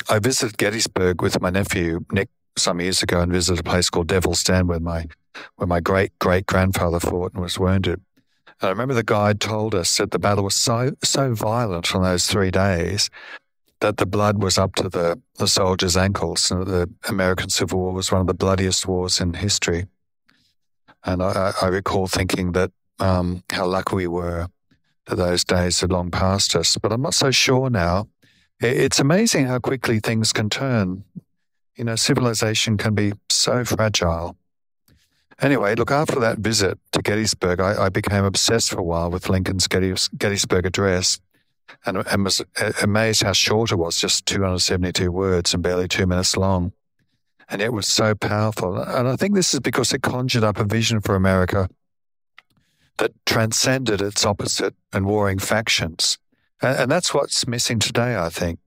I 0.10 0.20
visited 0.20 0.58
Gettysburg 0.58 1.22
with 1.22 1.42
my 1.42 1.50
nephew, 1.50 2.06
Nick, 2.12 2.30
some 2.58 2.82
years 2.82 3.04
ago 3.04 3.22
and 3.22 3.32
visited 3.32 3.60
a 3.60 3.70
place 3.70 3.90
called 3.90 4.08
Devil's 4.08 4.44
Den 4.44 4.68
where 4.68 4.80
my, 4.80 5.06
where 5.56 5.68
my 5.68 5.80
great 5.80 6.18
great 6.20 6.46
grandfather 6.46 7.00
fought 7.00 7.34
and 7.34 7.42
was 7.42 7.60
wounded. 7.60 8.02
And 8.60 8.68
I 8.68 8.70
remember 8.70 8.96
the 8.96 9.04
guide 9.04 9.40
told 9.40 9.76
us 9.76 9.98
that 9.98 10.12
the 10.12 10.20
battle 10.20 10.44
was 10.44 10.56
so 10.56 10.92
so 11.04 11.34
violent 11.34 11.96
on 11.96 12.04
those 12.04 12.28
three 12.28 12.52
days 12.52 13.10
that 13.80 13.98
the 13.98 14.06
blood 14.06 14.42
was 14.42 14.58
up 14.58 14.76
to 14.76 14.90
the, 14.90 15.22
the 15.38 15.48
soldiers' 15.48 15.96
ankles. 15.96 16.50
The 16.50 16.90
American 17.08 17.50
Civil 17.50 17.80
War 17.80 17.94
was 17.94 18.12
one 18.12 18.22
of 18.22 18.28
the 18.28 18.34
bloodiest 18.34 18.88
wars 18.88 19.22
in 19.22 19.34
history. 19.34 19.86
And 21.04 21.22
I, 21.22 21.54
I 21.62 21.68
recall 21.68 22.08
thinking 22.08 22.54
that 22.54 22.72
um, 23.00 23.44
how 23.52 23.66
lucky 23.66 23.96
we 23.96 24.08
were 24.08 24.48
that 25.06 25.16
those 25.16 25.44
days 25.44 25.82
had 25.82 25.92
long 25.92 26.12
passed 26.12 26.56
us. 26.56 26.78
But 26.78 26.92
I'm 26.92 27.02
not 27.02 27.14
so 27.14 27.32
sure 27.32 27.70
now. 27.70 28.08
It's 28.60 29.00
amazing 29.00 29.46
how 29.46 29.60
quickly 29.60 30.00
things 30.00 30.34
can 30.34 30.50
turn. 30.50 31.04
You 31.76 31.84
know, 31.84 31.96
civilization 31.96 32.78
can 32.78 32.96
be 32.96 33.14
so 33.30 33.64
fragile. 33.64 34.36
Anyway, 35.40 35.76
look, 35.76 35.92
after 35.92 36.20
that 36.20 36.40
visit 36.40 36.80
to 36.92 37.02
Gettysburg, 37.02 37.60
I, 37.60 37.86
I 37.86 37.90
became 37.90 38.26
obsessed 38.26 38.72
for 38.72 38.80
a 38.80 38.84
while 38.84 39.12
with 39.12 39.30
Lincoln's 39.30 39.68
Gettysburg 39.68 40.66
Address 40.66 41.20
and, 41.86 41.98
and 42.08 42.24
was 42.24 42.42
amazed 42.82 43.22
how 43.22 43.34
short 43.34 43.72
it 43.72 43.76
was, 43.76 43.98
just 43.98 44.26
272 44.26 45.12
words 45.12 45.54
and 45.54 45.62
barely 45.62 45.88
two 45.88 46.08
minutes 46.08 46.36
long. 46.36 46.72
And 47.50 47.62
it 47.62 47.72
was 47.72 47.88
so 47.88 48.16
powerful. 48.16 48.78
And 48.78 49.08
I 49.08 49.16
think 49.16 49.36
this 49.36 49.54
is 49.54 49.60
because 49.60 49.94
it 49.94 50.02
conjured 50.02 50.44
up 50.44 50.58
a 50.58 50.64
vision 50.64 51.00
for 51.02 51.16
America 51.16 51.70
that 52.98 53.12
transcended 53.26 54.02
its 54.02 54.26
opposite 54.26 54.76
and 54.94 55.06
warring 55.06 55.40
factions. 55.40 56.18
And, 56.62 56.80
and 56.80 56.92
that's 56.92 57.14
what's 57.14 57.48
missing 57.48 57.80
today, 57.80 58.16
I 58.16 58.30
think. 58.30 58.60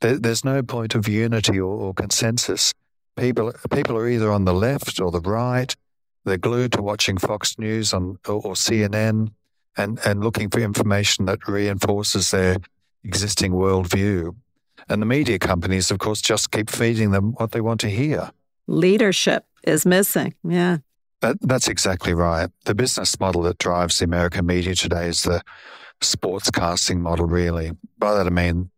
There, 0.00 0.18
there's 0.18 0.44
no 0.44 0.62
point 0.62 0.94
of 0.94 1.08
unity 1.08 1.58
or, 1.58 1.74
or 1.74 1.94
consensus. 1.94 2.72
People, 3.16 3.52
people 3.72 3.96
are 3.96 4.08
either 4.08 4.32
on 4.32 4.44
the 4.44 4.54
left 4.54 5.00
or 5.00 5.10
the 5.10 5.20
right 5.20 5.74
they're 6.24 6.38
glued 6.38 6.72
to 6.72 6.82
watching 6.82 7.18
Fox 7.18 7.58
News 7.58 7.92
on, 7.92 8.18
or, 8.26 8.34
or 8.34 8.54
CNN 8.54 9.32
and, 9.76 9.98
and 10.04 10.22
looking 10.22 10.50
for 10.50 10.60
information 10.60 11.26
that 11.26 11.46
reinforces 11.48 12.30
their 12.30 12.58
existing 13.04 13.52
worldview. 13.52 14.34
And 14.88 15.02
the 15.02 15.06
media 15.06 15.38
companies, 15.38 15.90
of 15.90 15.98
course, 15.98 16.20
just 16.20 16.50
keep 16.50 16.70
feeding 16.70 17.10
them 17.10 17.32
what 17.32 17.52
they 17.52 17.60
want 17.60 17.80
to 17.80 17.90
hear. 17.90 18.30
Leadership 18.66 19.44
is 19.64 19.86
missing. 19.86 20.34
Yeah. 20.44 20.78
That, 21.22 21.38
that's 21.40 21.68
exactly 21.68 22.14
right. 22.14 22.50
The 22.64 22.74
business 22.74 23.18
model 23.18 23.42
that 23.42 23.58
drives 23.58 23.98
the 23.98 24.04
American 24.04 24.44
media 24.44 24.74
today 24.74 25.06
is 25.06 25.22
the 25.22 25.42
sportscasting 26.00 26.98
model, 26.98 27.26
really. 27.26 27.72
By 27.96 28.14
that 28.14 28.26
I 28.26 28.30
mean 28.30 28.70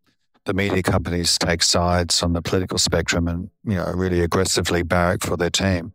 the 0.45 0.53
media 0.53 0.83
companies 0.83 1.39
take 1.39 1.63
sides 1.63 2.23
on 2.23 2.35
the 2.35 2.43
political 2.43 2.77
spectrum 2.77 3.29
and, 3.29 3.51
you 3.65 3.77
know, 3.77 3.91
really 3.95 4.21
aggressively 4.21 4.83
barrack 4.83 5.23
for 5.23 5.39
their 5.39 5.49
team. 5.49 5.95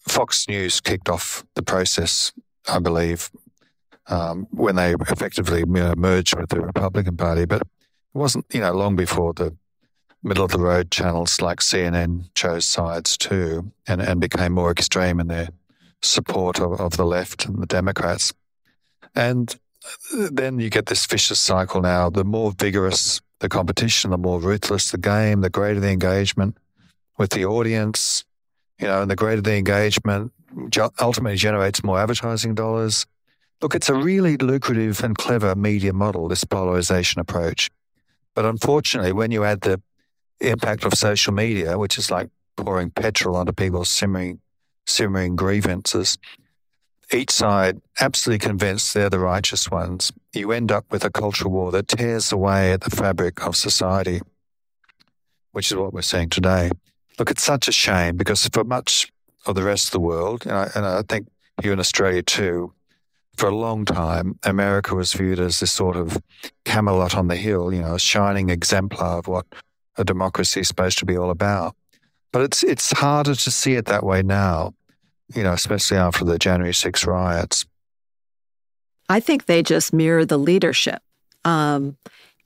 Fox 0.00 0.48
News 0.48 0.80
kicked 0.80 1.10
off 1.10 1.44
the 1.54 1.62
process, 1.62 2.32
I 2.66 2.78
believe, 2.78 3.30
um, 4.06 4.46
when 4.50 4.76
they 4.76 4.94
effectively 4.94 5.60
you 5.60 5.66
know, 5.66 5.92
merged 5.98 6.34
with 6.34 6.48
the 6.48 6.60
Republican 6.60 7.18
Party. 7.18 7.44
But 7.44 7.60
it 7.60 7.68
wasn't, 8.14 8.46
you 8.54 8.60
know, 8.60 8.72
long 8.72 8.96
before 8.96 9.34
the 9.34 9.54
middle 10.22 10.44
of 10.44 10.50
the 10.50 10.58
road 10.58 10.90
channels 10.90 11.40
like 11.40 11.60
CNN 11.60 12.28
chose 12.34 12.64
sides 12.64 13.16
too 13.16 13.70
and, 13.86 14.00
and 14.00 14.20
became 14.20 14.52
more 14.52 14.70
extreme 14.70 15.20
in 15.20 15.28
their 15.28 15.48
support 16.02 16.60
of, 16.60 16.80
of 16.80 16.96
the 16.96 17.06
left 17.06 17.46
and 17.46 17.62
the 17.62 17.66
Democrats. 17.66 18.32
And 19.14 19.54
then 20.30 20.58
you 20.58 20.70
get 20.70 20.86
this 20.86 21.06
vicious 21.06 21.38
cycle 21.38 21.80
now. 21.80 22.10
The 22.10 22.24
more 22.24 22.52
vigorous 22.52 23.20
the 23.40 23.48
competition, 23.48 24.10
the 24.10 24.18
more 24.18 24.40
ruthless 24.40 24.90
the 24.90 24.98
game, 24.98 25.40
the 25.40 25.50
greater 25.50 25.80
the 25.80 25.90
engagement 25.90 26.56
with 27.16 27.30
the 27.30 27.44
audience, 27.44 28.24
you 28.78 28.86
know, 28.86 29.02
and 29.02 29.10
the 29.10 29.16
greater 29.16 29.40
the 29.40 29.56
engagement 29.56 30.32
ultimately 31.00 31.36
generates 31.36 31.84
more 31.84 31.98
advertising 31.98 32.54
dollars. 32.54 33.06
Look, 33.60 33.74
it's 33.74 33.88
a 33.88 33.94
really 33.94 34.36
lucrative 34.36 35.02
and 35.02 35.16
clever 35.16 35.54
media 35.54 35.92
model, 35.92 36.28
this 36.28 36.44
polarization 36.44 37.20
approach. 37.20 37.70
But 38.34 38.44
unfortunately, 38.44 39.12
when 39.12 39.32
you 39.32 39.44
add 39.44 39.62
the 39.62 39.80
impact 40.40 40.84
of 40.84 40.94
social 40.94 41.32
media, 41.32 41.78
which 41.78 41.98
is 41.98 42.10
like 42.10 42.28
pouring 42.56 42.90
petrol 42.90 43.36
onto 43.36 43.52
people's 43.52 43.88
simmering, 43.88 44.40
simmering 44.86 45.36
grievances. 45.36 46.18
Each 47.12 47.30
side 47.30 47.80
absolutely 48.00 48.46
convinced 48.46 48.92
they're 48.92 49.08
the 49.08 49.18
righteous 49.18 49.70
ones. 49.70 50.12
You 50.34 50.52
end 50.52 50.70
up 50.70 50.84
with 50.90 51.04
a 51.04 51.10
cultural 51.10 51.50
war 51.50 51.72
that 51.72 51.88
tears 51.88 52.32
away 52.32 52.72
at 52.72 52.82
the 52.82 52.90
fabric 52.90 53.44
of 53.46 53.56
society, 53.56 54.20
which 55.52 55.70
is 55.70 55.76
what 55.76 55.94
we're 55.94 56.02
seeing 56.02 56.28
today. 56.28 56.70
Look, 57.18 57.30
it's 57.30 57.42
such 57.42 57.66
a 57.66 57.72
shame 57.72 58.16
because 58.16 58.48
for 58.52 58.62
much 58.62 59.10
of 59.46 59.54
the 59.54 59.62
rest 59.62 59.86
of 59.86 59.92
the 59.92 60.00
world, 60.00 60.44
and 60.44 60.54
I, 60.54 60.70
and 60.74 60.84
I 60.84 61.02
think 61.08 61.28
here 61.62 61.72
in 61.72 61.80
Australia 61.80 62.22
too, 62.22 62.74
for 63.36 63.48
a 63.48 63.54
long 63.54 63.84
time, 63.84 64.38
America 64.42 64.94
was 64.94 65.12
viewed 65.12 65.38
as 65.38 65.60
this 65.60 65.72
sort 65.72 65.96
of 65.96 66.20
Camelot 66.64 67.16
on 67.16 67.28
the 67.28 67.36
hill, 67.36 67.72
you 67.72 67.80
know, 67.80 67.94
a 67.94 67.98
shining 67.98 68.50
exemplar 68.50 69.18
of 69.18 69.28
what 69.28 69.46
a 69.98 70.04
democracy 70.04 70.60
is 70.60 70.68
supposed 70.68 70.98
to 70.98 71.04
be 71.04 71.16
all 71.16 71.30
about. 71.30 71.76
But 72.32 72.42
it's 72.42 72.62
it's 72.62 72.92
harder 72.92 73.34
to 73.34 73.50
see 73.50 73.74
it 73.74 73.86
that 73.86 74.04
way 74.04 74.22
now, 74.22 74.74
you 75.34 75.42
know, 75.42 75.52
especially 75.52 75.96
after 75.96 76.24
the 76.24 76.38
January 76.38 76.74
6 76.74 77.06
riots. 77.06 77.66
I 79.08 79.20
think 79.20 79.46
they 79.46 79.62
just 79.62 79.92
mirror 79.92 80.24
the 80.24 80.38
leadership. 80.38 81.00
Um, 81.44 81.96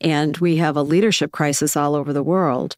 and 0.00 0.36
we 0.38 0.56
have 0.56 0.76
a 0.76 0.82
leadership 0.82 1.32
crisis 1.32 1.76
all 1.76 1.94
over 1.94 2.12
the 2.12 2.22
world. 2.22 2.76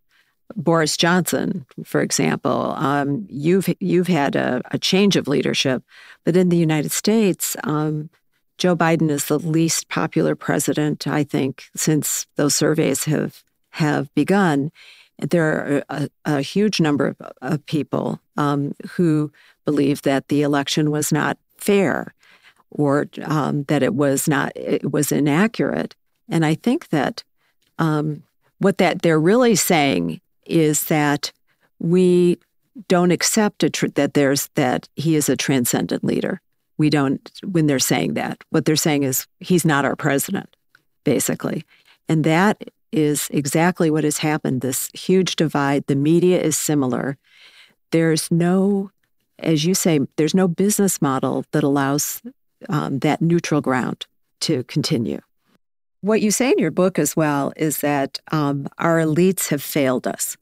Boris 0.56 0.96
Johnson, 0.96 1.66
for 1.84 2.00
example, 2.00 2.74
um, 2.76 3.26
you've 3.28 3.68
you've 3.80 4.08
had 4.08 4.36
a, 4.36 4.62
a, 4.70 4.78
change 4.78 5.16
of 5.16 5.26
leadership, 5.26 5.82
but 6.24 6.36
in 6.36 6.50
the 6.50 6.56
United 6.56 6.92
States, 6.92 7.56
um, 7.64 8.10
Joe 8.58 8.76
Biden 8.76 9.10
is 9.10 9.24
the 9.24 9.38
least 9.38 9.88
popular 9.88 10.36
president, 10.36 11.06
I 11.06 11.24
think, 11.24 11.64
since 11.74 12.26
those 12.36 12.54
surveys 12.54 13.04
have 13.04 13.42
have 13.74 14.12
begun, 14.14 14.70
there 15.18 15.44
are 15.44 15.84
a, 15.88 16.08
a 16.24 16.40
huge 16.40 16.80
number 16.80 17.08
of, 17.08 17.16
of 17.42 17.66
people 17.66 18.20
um, 18.36 18.74
who 18.90 19.32
believe 19.64 20.02
that 20.02 20.28
the 20.28 20.42
election 20.42 20.90
was 20.90 21.12
not 21.12 21.38
fair 21.56 22.14
or 22.70 23.06
um, 23.24 23.64
that 23.64 23.82
it 23.82 23.94
was 23.94 24.28
not 24.28 24.52
it 24.56 24.92
was 24.92 25.12
inaccurate. 25.12 25.94
And 26.28 26.44
I 26.44 26.54
think 26.54 26.88
that 26.88 27.22
um, 27.78 28.22
what 28.58 28.78
that 28.78 29.02
they're 29.02 29.20
really 29.20 29.56
saying 29.56 30.20
is 30.46 30.84
that 30.84 31.32
we 31.78 32.38
don't 32.88 33.10
accept 33.10 33.72
tr- 33.72 33.86
that 33.94 34.14
there's 34.14 34.48
that 34.54 34.88
he 34.96 35.16
is 35.16 35.28
a 35.28 35.36
transcendent 35.36 36.04
leader. 36.04 36.40
We 36.76 36.90
don't 36.90 37.30
when 37.44 37.66
they're 37.66 37.78
saying 37.78 38.14
that. 38.14 38.42
What 38.50 38.64
they're 38.64 38.76
saying 38.76 39.04
is 39.04 39.26
he's 39.40 39.64
not 39.64 39.84
our 39.84 39.96
president, 39.96 40.56
basically, 41.04 41.64
and 42.08 42.24
that 42.24 42.62
is 42.94 43.28
exactly 43.32 43.90
what 43.90 44.04
has 44.04 44.18
happened 44.18 44.60
this 44.60 44.90
huge 44.94 45.36
divide. 45.36 45.86
The 45.86 45.96
media 45.96 46.40
is 46.40 46.56
similar. 46.56 47.18
There's 47.90 48.30
no, 48.30 48.90
as 49.38 49.64
you 49.64 49.74
say, 49.74 50.00
there's 50.16 50.34
no 50.34 50.48
business 50.48 51.02
model 51.02 51.44
that 51.52 51.64
allows 51.64 52.22
um, 52.68 53.00
that 53.00 53.20
neutral 53.20 53.60
ground 53.60 54.06
to 54.40 54.62
continue. 54.64 55.20
What 56.00 56.20
you 56.20 56.30
say 56.30 56.50
in 56.50 56.58
your 56.58 56.70
book 56.70 56.98
as 56.98 57.16
well 57.16 57.52
is 57.56 57.78
that 57.78 58.20
um, 58.30 58.68
our 58.78 58.98
elites 58.98 59.48
have 59.48 59.62
failed 59.62 60.06
us. 60.06 60.36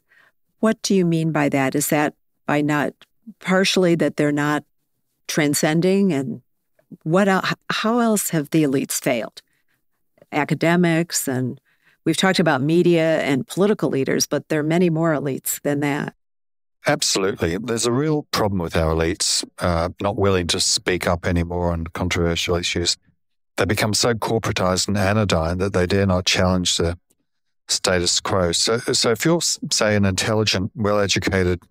What 0.60 0.80
do 0.82 0.94
you 0.94 1.06
mean 1.06 1.32
by 1.32 1.48
that? 1.48 1.74
Is 1.74 1.88
that 1.88 2.14
by 2.46 2.60
not 2.60 2.92
partially 3.40 3.94
that 3.96 4.16
they're 4.16 4.32
not 4.32 4.64
transcending 5.28 6.12
and 6.12 6.42
what 7.04 7.28
how 7.70 8.00
else 8.00 8.30
have 8.30 8.50
the 8.50 8.64
elites 8.64 9.00
failed? 9.00 9.40
Academics 10.30 11.26
and 11.26 11.60
We've 12.04 12.16
talked 12.16 12.40
about 12.40 12.62
media 12.62 13.20
and 13.22 13.46
political 13.46 13.88
leaders, 13.88 14.26
but 14.26 14.48
there 14.48 14.60
are 14.60 14.64
many 14.64 14.90
more 14.90 15.12
elites 15.12 15.60
than 15.62 15.80
that. 15.80 16.14
Absolutely. 16.86 17.58
There's 17.58 17.86
a 17.86 17.92
real 17.92 18.24
problem 18.32 18.58
with 18.58 18.76
our 18.76 18.92
elites 18.92 19.44
uh, 19.58 19.90
not 20.00 20.16
willing 20.16 20.48
to 20.48 20.58
speak 20.58 21.06
up 21.06 21.26
anymore 21.26 21.72
on 21.72 21.86
controversial 21.86 22.56
issues. 22.56 22.96
They 23.56 23.66
become 23.66 23.94
so 23.94 24.14
corporatized 24.14 24.88
and 24.88 24.98
anodyne 24.98 25.58
that 25.58 25.74
they 25.74 25.86
dare 25.86 26.06
not 26.06 26.26
challenge 26.26 26.76
the 26.78 26.98
status 27.68 28.20
quo. 28.20 28.50
So, 28.50 28.78
so 28.78 29.10
if 29.12 29.24
you're, 29.24 29.40
say, 29.40 29.94
an 29.94 30.04
intelligent, 30.04 30.72
well 30.74 30.98
educated, 30.98 31.62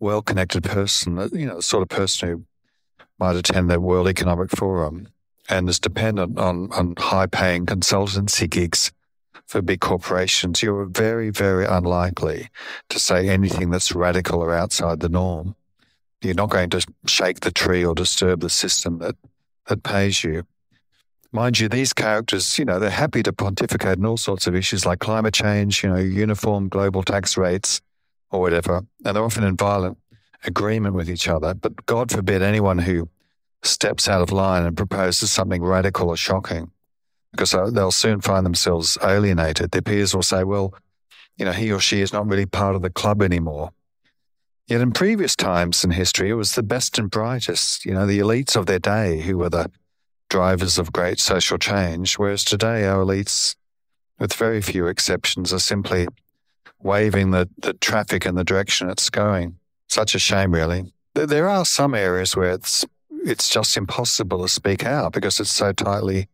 well 0.00 0.22
connected 0.22 0.64
person, 0.64 1.18
uh, 1.18 1.28
you 1.32 1.46
know, 1.46 1.56
the 1.56 1.62
sort 1.62 1.82
of 1.82 1.90
person 1.90 2.28
who 2.28 2.44
might 3.18 3.36
attend 3.36 3.68
the 3.68 3.80
World 3.80 4.08
Economic 4.08 4.50
Forum 4.50 5.08
and 5.50 5.68
is 5.68 5.78
dependent 5.78 6.38
on, 6.38 6.72
on 6.72 6.94
high 6.96 7.26
paying 7.26 7.66
consultancy 7.66 8.48
gigs 8.48 8.92
for 9.48 9.62
big 9.62 9.80
corporations, 9.80 10.62
you're 10.62 10.84
very, 10.84 11.30
very 11.30 11.64
unlikely 11.64 12.50
to 12.90 12.98
say 12.98 13.30
anything 13.30 13.70
that's 13.70 13.94
radical 13.94 14.42
or 14.42 14.54
outside 14.54 15.00
the 15.00 15.08
norm. 15.08 15.56
You're 16.20 16.34
not 16.34 16.50
going 16.50 16.68
to 16.70 16.86
shake 17.06 17.40
the 17.40 17.50
tree 17.50 17.82
or 17.82 17.94
disturb 17.94 18.40
the 18.40 18.50
system 18.50 18.98
that, 18.98 19.16
that 19.66 19.82
pays 19.82 20.22
you. 20.22 20.44
Mind 21.32 21.58
you, 21.58 21.68
these 21.68 21.94
characters, 21.94 22.58
you 22.58 22.66
know, 22.66 22.78
they're 22.78 22.90
happy 22.90 23.22
to 23.22 23.32
pontificate 23.32 23.98
on 23.98 24.04
all 24.04 24.18
sorts 24.18 24.46
of 24.46 24.54
issues 24.54 24.84
like 24.84 24.98
climate 24.98 25.34
change, 25.34 25.82
you 25.82 25.88
know, 25.88 25.96
uniform 25.96 26.68
global 26.68 27.02
tax 27.02 27.38
rates 27.38 27.80
or 28.30 28.40
whatever. 28.42 28.82
And 29.04 29.16
they're 29.16 29.24
often 29.24 29.44
in 29.44 29.56
violent 29.56 29.96
agreement 30.44 30.94
with 30.94 31.08
each 31.08 31.26
other. 31.26 31.54
But 31.54 31.86
God 31.86 32.10
forbid 32.10 32.42
anyone 32.42 32.78
who 32.78 33.08
steps 33.62 34.08
out 34.08 34.20
of 34.20 34.30
line 34.30 34.66
and 34.66 34.76
proposes 34.76 35.32
something 35.32 35.62
radical 35.62 36.10
or 36.10 36.16
shocking 36.16 36.70
because 37.32 37.54
uh, 37.54 37.70
they'll 37.70 37.90
soon 37.90 38.20
find 38.20 38.44
themselves 38.44 38.98
alienated. 39.02 39.70
Their 39.70 39.82
peers 39.82 40.14
will 40.14 40.22
say, 40.22 40.44
well, 40.44 40.74
you 41.36 41.44
know, 41.44 41.52
he 41.52 41.72
or 41.72 41.80
she 41.80 42.00
is 42.00 42.12
not 42.12 42.26
really 42.26 42.46
part 42.46 42.74
of 42.74 42.82
the 42.82 42.90
club 42.90 43.22
anymore. 43.22 43.70
Yet 44.66 44.80
in 44.80 44.92
previous 44.92 45.34
times 45.34 45.82
in 45.82 45.92
history, 45.92 46.28
it 46.28 46.34
was 46.34 46.54
the 46.54 46.62
best 46.62 46.98
and 46.98 47.10
brightest, 47.10 47.86
you 47.86 47.94
know, 47.94 48.06
the 48.06 48.18
elites 48.18 48.54
of 48.54 48.66
their 48.66 48.78
day 48.78 49.20
who 49.22 49.38
were 49.38 49.48
the 49.48 49.70
drivers 50.28 50.78
of 50.78 50.92
great 50.92 51.18
social 51.18 51.56
change, 51.56 52.18
whereas 52.18 52.44
today 52.44 52.84
our 52.84 53.02
elites, 53.02 53.56
with 54.18 54.34
very 54.34 54.60
few 54.60 54.86
exceptions, 54.86 55.52
are 55.52 55.58
simply 55.58 56.06
waving 56.80 57.30
the, 57.30 57.48
the 57.58 57.72
traffic 57.74 58.26
in 58.26 58.34
the 58.34 58.44
direction 58.44 58.90
it's 58.90 59.08
going. 59.08 59.56
Such 59.88 60.14
a 60.14 60.18
shame, 60.18 60.52
really. 60.52 60.92
There 61.14 61.48
are 61.48 61.64
some 61.64 61.94
areas 61.94 62.36
where 62.36 62.52
it's 62.52 62.84
it's 63.24 63.48
just 63.48 63.76
impossible 63.76 64.42
to 64.42 64.48
speak 64.48 64.84
out 64.84 65.12
because 65.12 65.40
it's 65.40 65.50
so 65.50 65.72
tightly 65.72 66.28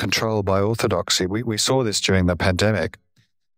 controlled 0.00 0.46
by 0.46 0.60
orthodoxy. 0.60 1.26
We, 1.26 1.44
we 1.44 1.58
saw 1.58 1.84
this 1.84 2.00
during 2.00 2.26
the 2.26 2.34
pandemic 2.34 2.96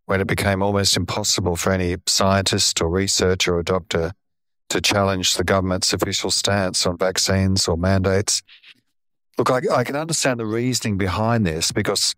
when 0.06 0.20
it 0.20 0.26
became 0.26 0.62
almost 0.62 0.96
impossible 0.96 1.56
for 1.56 1.72
any 1.72 1.96
scientist 2.06 2.82
or 2.82 2.90
researcher 2.90 3.56
or 3.56 3.62
doctor 3.62 4.12
to 4.68 4.80
challenge 4.80 5.36
the 5.36 5.44
government's 5.44 5.92
official 5.92 6.30
stance 6.30 6.84
on 6.84 6.98
vaccines 6.98 7.68
or 7.68 7.76
mandates. 7.76 8.42
Look, 9.38 9.50
I, 9.50 9.60
I 9.72 9.84
can 9.84 9.96
understand 9.96 10.40
the 10.40 10.46
reasoning 10.46 10.98
behind 10.98 11.46
this 11.46 11.72
because 11.72 12.14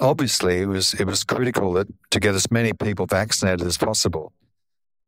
obviously 0.00 0.62
it 0.62 0.66
was 0.66 0.94
it 0.94 1.06
was 1.06 1.22
critical 1.22 1.74
that 1.74 1.88
to 2.10 2.20
get 2.20 2.34
as 2.34 2.50
many 2.50 2.72
people 2.72 3.06
vaccinated 3.06 3.66
as 3.66 3.76
possible, 3.76 4.32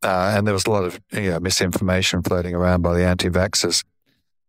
uh, 0.03 0.35
and 0.37 0.47
there 0.47 0.55
was 0.55 0.67
a 0.67 0.71
lot 0.71 0.85
of 0.85 1.01
you 1.13 1.31
know, 1.31 1.41
misinformation 1.41 2.23
floating 2.23 2.55
around 2.55 2.83
by 2.83 2.95
the 2.95 3.05
anti-vaxxers. 3.05 3.85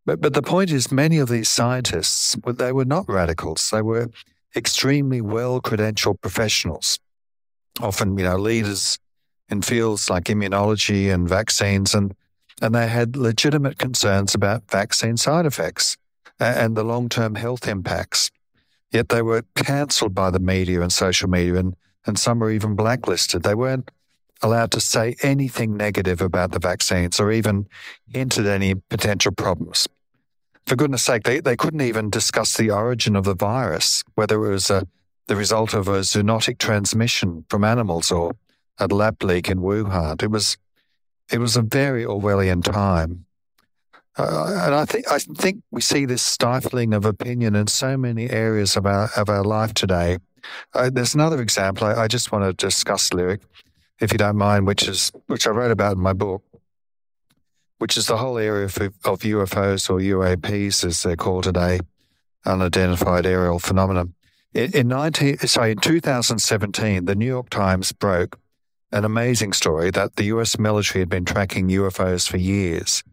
But, 0.05 0.21
but 0.21 0.33
the 0.33 0.41
point 0.41 0.71
is, 0.71 0.91
many 0.91 1.19
of 1.19 1.29
these 1.29 1.49
scientists, 1.49 2.35
they 2.45 2.71
were 2.71 2.85
not 2.85 3.07
radicals. 3.07 3.69
They 3.69 3.81
were 3.81 4.09
extremely 4.55 5.21
well 5.21 5.61
credentialed 5.61 6.21
professionals, 6.21 6.99
often, 7.79 8.17
you 8.17 8.23
know, 8.23 8.37
leaders 8.37 8.97
in 9.49 9.61
fields 9.61 10.09
like 10.09 10.25
immunology 10.25 11.13
and 11.13 11.29
vaccines. 11.29 11.93
And, 11.93 12.15
and 12.61 12.73
they 12.73 12.87
had 12.87 13.15
legitimate 13.15 13.77
concerns 13.77 14.33
about 14.33 14.69
vaccine 14.69 15.17
side 15.17 15.45
effects 15.45 15.97
and 16.39 16.75
the 16.75 16.83
long 16.83 17.07
term 17.07 17.35
health 17.35 17.67
impacts. 17.67 18.31
Yet 18.91 19.09
they 19.09 19.21
were 19.21 19.43
cancelled 19.55 20.15
by 20.15 20.31
the 20.31 20.39
media 20.39 20.81
and 20.81 20.91
social 20.91 21.29
media, 21.29 21.55
and, 21.55 21.75
and 22.05 22.19
some 22.19 22.39
were 22.39 22.51
even 22.51 22.75
blacklisted. 22.75 23.43
They 23.43 23.55
weren't 23.55 23.89
allowed 24.41 24.71
to 24.71 24.79
say 24.79 25.15
anything 25.21 25.77
negative 25.77 26.21
about 26.21 26.51
the 26.51 26.59
vaccines 26.59 27.19
or 27.19 27.31
even 27.31 27.67
hint 28.07 28.37
at 28.37 28.45
any 28.45 28.75
potential 28.75 29.31
problems. 29.31 29.87
For 30.65 30.75
goodness 30.75 31.03
sake, 31.03 31.23
they, 31.23 31.39
they 31.39 31.55
couldn't 31.55 31.81
even 31.81 32.09
discuss 32.09 32.57
the 32.57 32.71
origin 32.71 33.15
of 33.15 33.25
the 33.25 33.35
virus, 33.35 34.03
whether 34.15 34.43
it 34.45 34.49
was 34.49 34.69
a, 34.69 34.87
the 35.27 35.35
result 35.35 35.73
of 35.73 35.87
a 35.87 35.99
zoonotic 35.99 36.59
transmission 36.59 37.45
from 37.49 37.63
animals 37.63 38.11
or 38.11 38.33
a 38.77 38.87
lab 38.87 39.21
leak 39.23 39.49
in 39.49 39.59
Wuhan. 39.59 40.21
It 40.21 40.31
was, 40.31 40.57
it 41.31 41.39
was 41.39 41.55
a 41.55 41.61
very 41.61 42.03
Orwellian 42.03 42.63
time. 42.63 43.25
Uh, 44.17 44.65
and 44.65 44.75
I 44.75 44.85
think 44.85 45.09
I 45.09 45.19
think 45.19 45.63
we 45.71 45.79
see 45.79 46.05
this 46.05 46.21
stifling 46.21 46.93
of 46.93 47.05
opinion 47.05 47.55
in 47.55 47.67
so 47.67 47.95
many 47.95 48.29
areas 48.29 48.75
of 48.75 48.85
our 48.85 49.09
of 49.15 49.29
our 49.29 49.43
life 49.43 49.73
today. 49.73 50.17
Uh, 50.73 50.89
there's 50.91 51.15
another 51.15 51.41
example 51.41 51.87
I, 51.87 52.03
I, 52.03 52.07
just 52.07 52.31
want 52.31 52.43
to 52.43 52.65
discuss, 52.65 53.13
Lyric, 53.13 53.41
if 54.01 54.11
you 54.11 54.17
don't 54.17 54.35
mind, 54.35 54.67
which 54.67 54.87
is 54.87 55.11
which 55.27 55.47
I 55.47 55.51
wrote 55.51 55.71
about 55.71 55.93
in 55.93 56.01
my 56.01 56.13
book, 56.13 56.43
which 57.77 57.95
is 57.95 58.07
the 58.07 58.17
whole 58.17 58.37
area 58.37 58.65
of, 58.65 58.77
of 58.77 59.21
UFOs 59.21 59.89
or 59.89 59.99
UAPs, 59.99 60.83
as 60.83 61.03
they're 61.03 61.15
called 61.15 61.45
today, 61.45 61.79
unidentified 62.45 63.25
aerial 63.25 63.59
phenomena. 63.59 64.05
In, 64.53 64.75
in 64.75 64.87
19, 64.87 65.37
sorry, 65.39 65.71
in 65.71 65.77
2017, 65.77 67.05
the 67.05 67.15
New 67.15 67.25
York 67.25 67.49
Times 67.49 67.91
broke 67.91 68.37
an 68.91 69.05
amazing 69.05 69.53
story 69.53 69.91
that 69.91 70.17
the 70.17 70.25
U.S. 70.25 70.59
military 70.59 71.01
had 71.01 71.09
been 71.09 71.23
tracking 71.23 71.69
UFOs 71.69 72.27
for 72.27 72.37
years 72.37 73.03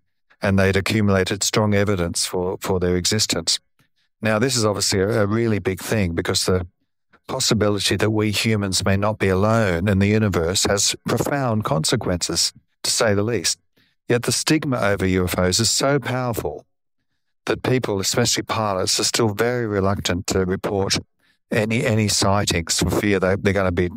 and 0.42 0.58
they'd 0.58 0.76
accumulated 0.76 1.42
strong 1.42 1.74
evidence 1.74 2.26
for, 2.26 2.58
for 2.60 2.80
their 2.80 2.96
existence. 2.96 3.60
Now, 4.20 4.38
this 4.38 4.56
is 4.56 4.64
obviously 4.64 5.00
a, 5.00 5.22
a 5.22 5.26
really 5.26 5.58
big 5.60 5.80
thing 5.80 6.14
because 6.14 6.46
the 6.46 6.66
possibility 7.28 7.94
that 7.96 8.10
we 8.10 8.32
humans 8.32 8.84
may 8.84 8.96
not 8.96 9.18
be 9.18 9.28
alone 9.28 9.86
in 9.86 10.00
the 10.00 10.08
universe 10.08 10.64
has 10.64 10.96
profound 11.06 11.64
consequences, 11.64 12.52
to 12.82 12.90
say 12.90 13.14
the 13.14 13.22
least. 13.22 13.58
Yet 14.08 14.22
the 14.22 14.32
stigma 14.32 14.78
over 14.80 15.06
UFOs 15.06 15.60
is 15.60 15.70
so 15.70 15.98
powerful 15.98 16.64
that 17.44 17.62
people, 17.62 18.00
especially 18.00 18.42
pilots, 18.42 18.98
are 18.98 19.04
still 19.04 19.28
very 19.28 19.66
reluctant 19.66 20.26
to 20.28 20.44
report 20.44 20.98
any 21.50 21.84
any 21.84 22.08
sightings 22.08 22.78
for 22.78 22.90
fear 22.90 23.18
they, 23.20 23.36
they're 23.36 23.52
going 23.52 23.66
to 23.66 23.72
be 23.72 23.90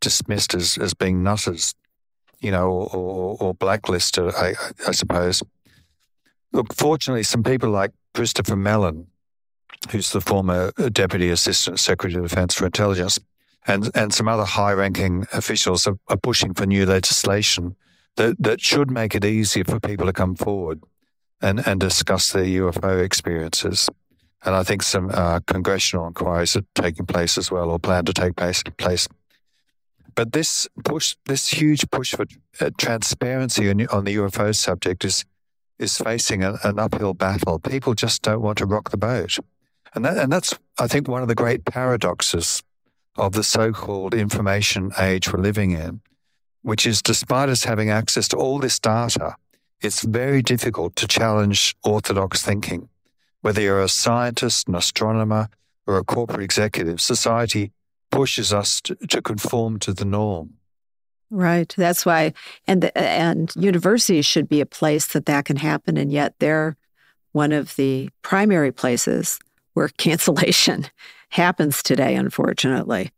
dismissed 0.00 0.54
as, 0.54 0.78
as 0.78 0.94
being 0.94 1.22
nutters, 1.22 1.74
you 2.40 2.50
know, 2.50 2.68
or, 2.68 2.88
or, 2.94 3.36
or 3.40 3.54
blacklisted, 3.54 4.32
I, 4.34 4.54
I 4.86 4.92
suppose. 4.92 5.42
Look, 6.52 6.74
fortunately, 6.74 7.22
some 7.22 7.42
people 7.42 7.70
like 7.70 7.92
Christopher 8.14 8.56
Mellon, 8.56 9.06
who's 9.90 10.12
the 10.12 10.20
former 10.20 10.72
Deputy 10.92 11.30
Assistant 11.30 11.80
Secretary 11.80 12.22
of 12.22 12.30
Defense 12.30 12.54
for 12.54 12.66
Intelligence, 12.66 13.18
and, 13.66 13.90
and 13.94 14.12
some 14.12 14.28
other 14.28 14.44
high 14.44 14.72
ranking 14.72 15.26
officials 15.32 15.86
are, 15.86 15.98
are, 16.08 16.16
pushing 16.16 16.54
for 16.54 16.66
new 16.66 16.86
legislation 16.86 17.76
that, 18.16 18.36
that 18.42 18.60
should 18.60 18.90
make 18.90 19.14
it 19.14 19.24
easier 19.24 19.64
for 19.64 19.78
people 19.78 20.06
to 20.06 20.12
come 20.12 20.34
forward 20.34 20.82
and, 21.42 21.66
and 21.66 21.80
discuss 21.80 22.32
their 22.32 22.44
UFO 22.44 23.02
experiences. 23.02 23.88
And 24.44 24.54
I 24.54 24.62
think 24.62 24.82
some 24.82 25.10
uh, 25.12 25.40
congressional 25.40 26.06
inquiries 26.06 26.56
are 26.56 26.64
taking 26.74 27.06
place 27.06 27.36
as 27.36 27.50
well, 27.50 27.70
or 27.70 27.78
plan 27.78 28.06
to 28.06 28.12
take 28.12 28.36
place. 28.36 28.62
place. 28.78 29.06
But 30.14 30.32
this 30.32 30.66
push, 30.84 31.16
this 31.26 31.48
huge 31.48 31.88
push 31.90 32.14
for 32.14 32.26
uh, 32.60 32.70
transparency 32.78 33.68
on, 33.68 33.86
on 33.88 34.04
the 34.04 34.16
UFO 34.16 34.54
subject 34.54 35.04
is 35.04 35.24
is 35.78 35.96
facing 35.96 36.44
an 36.44 36.78
uphill 36.78 37.14
battle. 37.14 37.58
People 37.58 37.94
just 37.94 38.20
don't 38.20 38.42
want 38.42 38.58
to 38.58 38.66
rock 38.66 38.90
the 38.90 38.98
boat. 38.98 39.38
And, 39.94 40.04
that, 40.04 40.16
and 40.16 40.32
that's, 40.32 40.54
I 40.78 40.86
think, 40.86 41.08
one 41.08 41.22
of 41.22 41.28
the 41.28 41.34
great 41.34 41.64
paradoxes 41.64 42.62
of 43.16 43.32
the 43.32 43.42
so 43.42 43.72
called 43.72 44.14
information 44.14 44.92
age 44.98 45.32
we're 45.32 45.40
living 45.40 45.72
in, 45.72 46.00
which 46.62 46.86
is 46.86 47.02
despite 47.02 47.48
us 47.48 47.64
having 47.64 47.90
access 47.90 48.28
to 48.28 48.36
all 48.36 48.58
this 48.58 48.78
data, 48.78 49.34
it's 49.80 50.02
very 50.02 50.42
difficult 50.42 50.94
to 50.96 51.08
challenge 51.08 51.76
orthodox 51.82 52.42
thinking. 52.42 52.88
Whether 53.40 53.62
you're 53.62 53.82
a 53.82 53.88
scientist, 53.88 54.68
an 54.68 54.74
astronomer, 54.74 55.48
or 55.86 55.96
a 55.96 56.04
corporate 56.04 56.42
executive, 56.42 57.00
society 57.00 57.72
pushes 58.10 58.52
us 58.52 58.80
to, 58.82 58.94
to 58.94 59.22
conform 59.22 59.78
to 59.80 59.92
the 59.92 60.04
norm. 60.04 60.54
Right. 61.30 61.72
That's 61.76 62.04
why, 62.04 62.34
and 62.66 62.82
the, 62.82 62.96
and 62.98 63.54
universities 63.56 64.26
should 64.26 64.48
be 64.48 64.60
a 64.60 64.66
place 64.66 65.06
that 65.08 65.26
that 65.26 65.44
can 65.44 65.56
happen, 65.56 65.96
and 65.96 66.12
yet 66.12 66.34
they're 66.38 66.76
one 67.32 67.52
of 67.52 67.76
the 67.76 68.10
primary 68.22 68.72
places 68.72 69.38
where 69.80 69.88
cancellation 69.96 70.86
happens 71.30 71.82
today. 71.82 72.14
Unfortunately. 72.14 73.10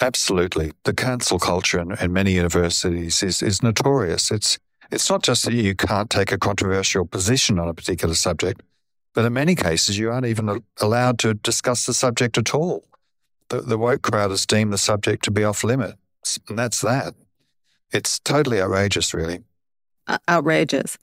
Absolutely, 0.00 0.72
the 0.84 0.92
cancel 0.92 1.38
culture 1.38 1.78
in, 1.80 1.92
in 2.00 2.12
many 2.12 2.32
universities 2.32 3.22
is 3.22 3.42
is 3.42 3.62
notorious. 3.62 4.30
It's 4.30 4.58
it's 4.90 5.08
not 5.08 5.22
just 5.22 5.44
that 5.44 5.54
you 5.54 5.74
can't 5.74 6.10
take 6.10 6.32
a 6.32 6.38
controversial 6.38 7.04
position 7.04 7.58
on 7.58 7.68
a 7.68 7.74
particular 7.74 8.14
subject, 8.14 8.62
but 9.14 9.24
in 9.24 9.32
many 9.32 9.54
cases 9.54 9.98
you 9.98 10.10
aren't 10.10 10.26
even 10.26 10.62
allowed 10.80 11.18
to 11.20 11.34
discuss 11.34 11.86
the 11.86 11.94
subject 11.94 12.38
at 12.38 12.54
all. 12.54 12.84
The, 13.48 13.60
the 13.60 13.78
woke 13.78 14.02
crowd 14.02 14.30
has 14.30 14.46
deemed 14.46 14.72
the 14.72 14.78
subject 14.78 15.24
to 15.24 15.30
be 15.30 15.44
off 15.44 15.64
limits, 15.64 16.38
and 16.48 16.58
that's 16.58 16.80
that. 16.80 17.14
It's 17.92 18.18
totally 18.18 18.60
outrageous, 18.60 19.14
really. 19.14 19.40
Outrageous. 20.28 20.96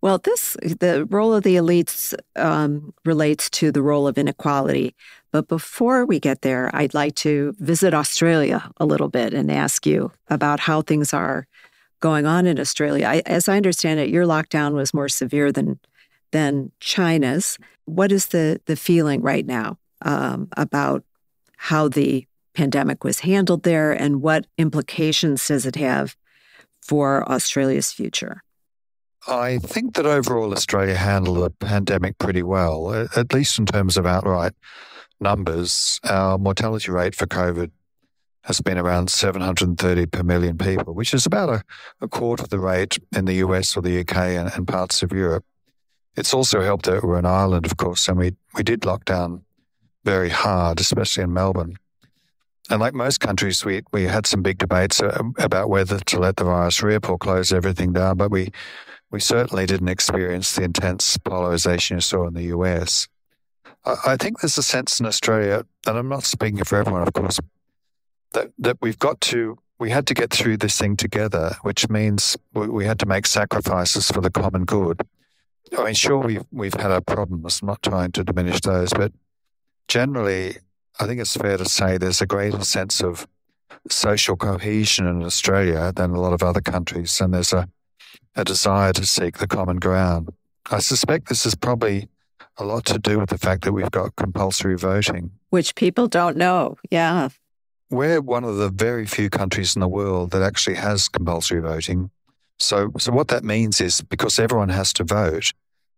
Well, 0.00 0.18
this 0.18 0.56
the 0.62 1.06
role 1.10 1.34
of 1.34 1.42
the 1.42 1.56
elites 1.56 2.14
um, 2.36 2.94
relates 3.04 3.50
to 3.50 3.72
the 3.72 3.82
role 3.82 4.06
of 4.06 4.16
inequality. 4.16 4.94
But 5.32 5.48
before 5.48 6.04
we 6.04 6.20
get 6.20 6.42
there, 6.42 6.70
I'd 6.74 6.94
like 6.94 7.14
to 7.16 7.54
visit 7.58 7.94
Australia 7.94 8.70
a 8.76 8.84
little 8.84 9.08
bit 9.08 9.34
and 9.34 9.50
ask 9.50 9.86
you 9.86 10.12
about 10.28 10.60
how 10.60 10.82
things 10.82 11.12
are 11.12 11.46
going 12.00 12.26
on 12.26 12.46
in 12.46 12.60
Australia. 12.60 13.06
I, 13.06 13.22
as 13.26 13.48
I 13.48 13.56
understand 13.56 13.98
it, 13.98 14.10
your 14.10 14.26
lockdown 14.26 14.74
was 14.74 14.94
more 14.94 15.08
severe 15.08 15.50
than 15.50 15.80
than 16.30 16.70
China's. 16.80 17.58
What 17.86 18.12
is 18.12 18.26
the 18.26 18.60
the 18.66 18.76
feeling 18.76 19.22
right 19.22 19.46
now 19.46 19.78
um, 20.02 20.48
about 20.56 21.02
how 21.56 21.88
the 21.88 22.26
pandemic 22.54 23.02
was 23.02 23.20
handled 23.20 23.62
there, 23.62 23.90
and 23.92 24.22
what 24.22 24.46
implications 24.56 25.48
does 25.48 25.66
it 25.66 25.76
have 25.76 26.16
for 26.80 27.28
Australia's 27.28 27.92
future? 27.92 28.42
I 29.26 29.58
think 29.58 29.94
that 29.94 30.06
overall 30.06 30.52
Australia 30.52 30.96
handled 30.96 31.38
the 31.38 31.50
pandemic 31.50 32.18
pretty 32.18 32.42
well, 32.42 33.08
at 33.16 33.32
least 33.32 33.58
in 33.58 33.66
terms 33.66 33.96
of 33.96 34.04
outright 34.04 34.52
numbers. 35.20 36.00
Our 36.04 36.38
mortality 36.38 36.90
rate 36.90 37.14
for 37.14 37.26
COVID 37.26 37.70
has 38.44 38.60
been 38.60 38.78
around 38.78 39.08
730 39.08 40.06
per 40.06 40.22
million 40.24 40.58
people, 40.58 40.94
which 40.94 41.14
is 41.14 41.26
about 41.26 41.48
a, 41.48 41.62
a 42.00 42.08
quarter 42.08 42.42
of 42.42 42.50
the 42.50 42.58
rate 42.58 42.98
in 43.14 43.24
the 43.24 43.34
US 43.34 43.76
or 43.76 43.82
the 43.82 44.00
UK 44.00 44.16
and, 44.16 44.52
and, 44.54 44.66
parts 44.66 45.02
of 45.04 45.12
Europe. 45.12 45.44
It's 46.16 46.34
also 46.34 46.60
helped 46.60 46.86
that 46.86 47.04
we're 47.04 47.18
an 47.18 47.24
island, 47.24 47.64
of 47.64 47.76
course, 47.76 48.08
and 48.08 48.18
we, 48.18 48.34
we 48.54 48.64
did 48.64 48.84
lock 48.84 49.04
down 49.04 49.42
very 50.04 50.28
hard, 50.28 50.80
especially 50.80 51.22
in 51.22 51.32
Melbourne. 51.32 51.76
And 52.68 52.80
like 52.80 52.94
most 52.94 53.20
countries, 53.20 53.64
we, 53.64 53.82
we 53.92 54.04
had 54.04 54.26
some 54.26 54.42
big 54.42 54.58
debates 54.58 55.00
uh, 55.00 55.22
about 55.38 55.70
whether 55.70 55.98
to 56.00 56.18
let 56.18 56.36
the 56.36 56.44
virus 56.44 56.82
rip 56.82 57.08
or 57.08 57.18
close 57.18 57.52
everything 57.52 57.92
down, 57.92 58.16
but 58.16 58.30
we, 58.30 58.50
we 59.12 59.20
certainly 59.20 59.66
didn't 59.66 59.88
experience 59.88 60.56
the 60.56 60.64
intense 60.64 61.18
polarization 61.18 61.98
you 61.98 62.00
saw 62.00 62.26
in 62.26 62.34
the 62.34 62.44
US. 62.44 63.06
I, 63.84 64.16
think 64.16 64.40
there's 64.40 64.56
a 64.56 64.62
sense 64.62 65.00
in 65.00 65.06
Australia, 65.06 65.66
and 65.86 65.98
I'm 65.98 66.08
not 66.08 66.24
speaking 66.24 66.64
for 66.64 66.78
everyone, 66.78 67.02
of 67.02 67.12
course, 67.12 67.38
that, 68.32 68.52
that 68.58 68.78
we've 68.80 68.98
got 68.98 69.20
to, 69.22 69.58
we 69.78 69.90
had 69.90 70.06
to 70.06 70.14
get 70.14 70.30
through 70.30 70.56
this 70.56 70.78
thing 70.78 70.96
together, 70.96 71.56
which 71.62 71.90
means 71.90 72.36
we, 72.54 72.68
we 72.68 72.84
had 72.86 72.98
to 73.00 73.06
make 73.06 73.26
sacrifices 73.26 74.10
for 74.10 74.20
the 74.20 74.30
common 74.30 74.64
good. 74.64 75.02
I 75.76 75.84
mean, 75.84 75.94
sure, 75.94 76.18
we've, 76.18 76.44
we've 76.50 76.74
had 76.74 76.90
our 76.90 77.00
problems, 77.00 77.60
I'm 77.60 77.68
not 77.68 77.82
trying 77.82 78.12
to 78.12 78.24
diminish 78.24 78.60
those, 78.60 78.92
but 78.92 79.12
generally, 79.88 80.56
I 81.00 81.06
think 81.06 81.20
it's 81.20 81.36
fair 81.36 81.58
to 81.58 81.66
say 81.66 81.98
there's 81.98 82.22
a 82.22 82.26
greater 82.26 82.62
sense 82.62 83.02
of 83.02 83.26
social 83.90 84.36
cohesion 84.36 85.06
in 85.06 85.22
Australia 85.22 85.92
than 85.94 86.12
a 86.12 86.20
lot 86.20 86.32
of 86.32 86.42
other 86.42 86.60
countries, 86.62 87.20
and 87.20 87.34
there's 87.34 87.52
a, 87.52 87.68
a 88.36 88.44
desire 88.44 88.92
to 88.94 89.06
seek 89.06 89.38
the 89.38 89.46
common 89.46 89.76
ground. 89.76 90.30
I 90.70 90.78
suspect 90.78 91.28
this 91.28 91.44
is 91.44 91.54
probably 91.54 92.08
a 92.58 92.64
lot 92.64 92.84
to 92.86 92.98
do 92.98 93.18
with 93.18 93.30
the 93.30 93.38
fact 93.38 93.62
that 93.64 93.72
we've 93.72 93.90
got 93.90 94.16
compulsory 94.16 94.76
voting. 94.76 95.30
Which 95.50 95.74
people 95.74 96.06
don't 96.08 96.36
know. 96.36 96.76
Yeah. 96.90 97.30
We're 97.90 98.20
one 98.20 98.44
of 98.44 98.56
the 98.56 98.70
very 98.70 99.06
few 99.06 99.28
countries 99.28 99.76
in 99.76 99.80
the 99.80 99.88
world 99.88 100.30
that 100.30 100.42
actually 100.42 100.76
has 100.76 101.08
compulsory 101.08 101.60
voting. 101.60 102.10
So, 102.58 102.92
so 102.98 103.12
what 103.12 103.28
that 103.28 103.44
means 103.44 103.80
is 103.80 104.00
because 104.00 104.38
everyone 104.38 104.70
has 104.70 104.92
to 104.94 105.04
vote, 105.04 105.52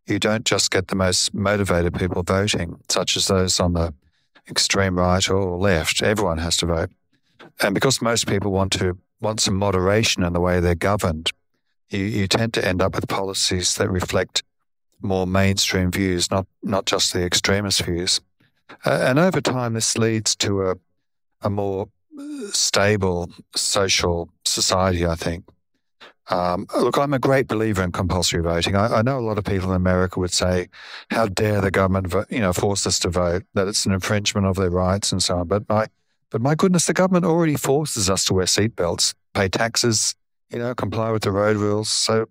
you 0.07 0.19
don't 0.19 0.45
just 0.45 0.71
get 0.71 0.89
the 0.89 0.97
most 0.97 1.35
motivated 1.35 1.95
people 1.95 2.23
voting, 2.23 2.81
such 2.89 3.17
as 3.17 3.29
those 3.29 3.61
on 3.61 3.75
the 3.75 3.95
extreme 4.49 4.99
right 4.99 5.29
or 5.31 5.57
left. 5.57 6.03
Everyone 6.03 6.39
has 6.39 6.57
to 6.59 6.67
vote. 6.67 6.91
And 7.63 7.75
because 7.75 8.03
most 8.03 8.27
people 8.27 8.51
want 8.51 8.73
to 8.73 8.99
want 9.21 9.41
some 9.41 9.55
moderation 9.55 10.23
in 10.23 10.33
the 10.33 10.41
way 10.41 10.61
they're 10.61 10.75
governed, 10.75 11.31
you, 11.95 12.05
you 12.05 12.29
tend 12.29 12.55
to 12.55 12.67
end 12.67 12.83
up 12.83 12.95
with 12.95 13.09
policies 13.09 13.77
that 13.77 13.91
reflect 13.91 14.43
more 15.01 15.27
mainstream 15.27 15.91
views, 15.91 16.31
not, 16.31 16.47
not 16.63 16.87
just 16.87 17.13
the 17.13 17.25
extremist 17.25 17.83
views. 17.83 18.21
Uh, 18.85 19.05
and 19.07 19.19
over 19.19 19.41
time, 19.41 19.75
this 19.75 19.99
leads 19.99 20.35
to 20.37 20.71
a, 20.71 20.75
a 21.43 21.51
more 21.51 21.89
stable 22.53 23.31
social 23.55 24.29
society, 24.45 25.07
I 25.07 25.15
think. 25.15 25.45
Um, 26.31 26.67
look, 26.75 26.97
I'm 26.97 27.13
a 27.13 27.19
great 27.19 27.49
believer 27.49 27.83
in 27.83 27.93
compulsory 27.93 28.43
voting. 28.43 28.77
I, 28.77 28.87
I, 28.87 29.03
know 29.03 29.19
a 29.19 29.21
lot 29.21 29.37
of 29.37 29.45
people 29.45 29.71
in 29.71 29.77
America 29.77 30.19
would 30.19 30.33
say, 30.33 30.69
"How 31.11 31.27
dare 31.27 31.61
the 31.61 31.71
government, 31.71 32.07
vo- 32.07 32.25
you 32.31 32.41
know, 32.41 32.55
force 32.55 32.87
us 32.87 32.99
to 33.01 33.11
vote? 33.11 33.43
That 33.53 33.69
it's 33.69 33.85
an 33.85 33.93
infringement 33.93 34.47
of 34.47 34.57
their 34.57 34.71
rights 34.71 35.13
and 35.13 35.23
so 35.23 35.41
on." 35.41 35.49
But 35.49 35.69
my, 35.69 35.87
but 36.31 36.41
my 36.41 36.55
goodness, 36.55 36.87
the 36.87 36.95
government 36.95 37.27
already 37.27 37.57
forces 37.57 38.09
us 38.09 38.25
to 38.25 38.35
wear 38.35 38.47
seatbelts, 38.47 39.15
pay 39.35 39.51
taxes, 39.51 40.15
you 40.55 40.61
know, 40.61 40.75
comply 40.75 41.11
with 41.11 41.23
the 41.23 41.33
road 41.33 41.57
rules. 41.57 41.89
So, 41.89 42.27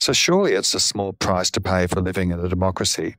so 0.00 0.12
surely 0.12 0.54
it's 0.54 0.74
a 0.74 0.80
small 0.80 1.12
price 1.12 1.50
to 1.52 1.60
pay 1.60 1.86
for 1.86 2.00
living 2.00 2.32
in 2.32 2.40
a 2.40 2.48
democracy 2.48 3.14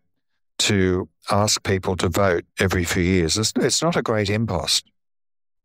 to 0.59 1.07
ask 1.31 1.63
people 1.63 1.95
to 1.97 2.09
vote 2.09 2.45
every 2.59 2.83
few 2.83 3.01
years. 3.01 3.37
It's, 3.37 3.53
it's 3.55 3.81
not 3.81 3.95
a 3.95 4.01
great 4.01 4.29
impost. 4.29 4.85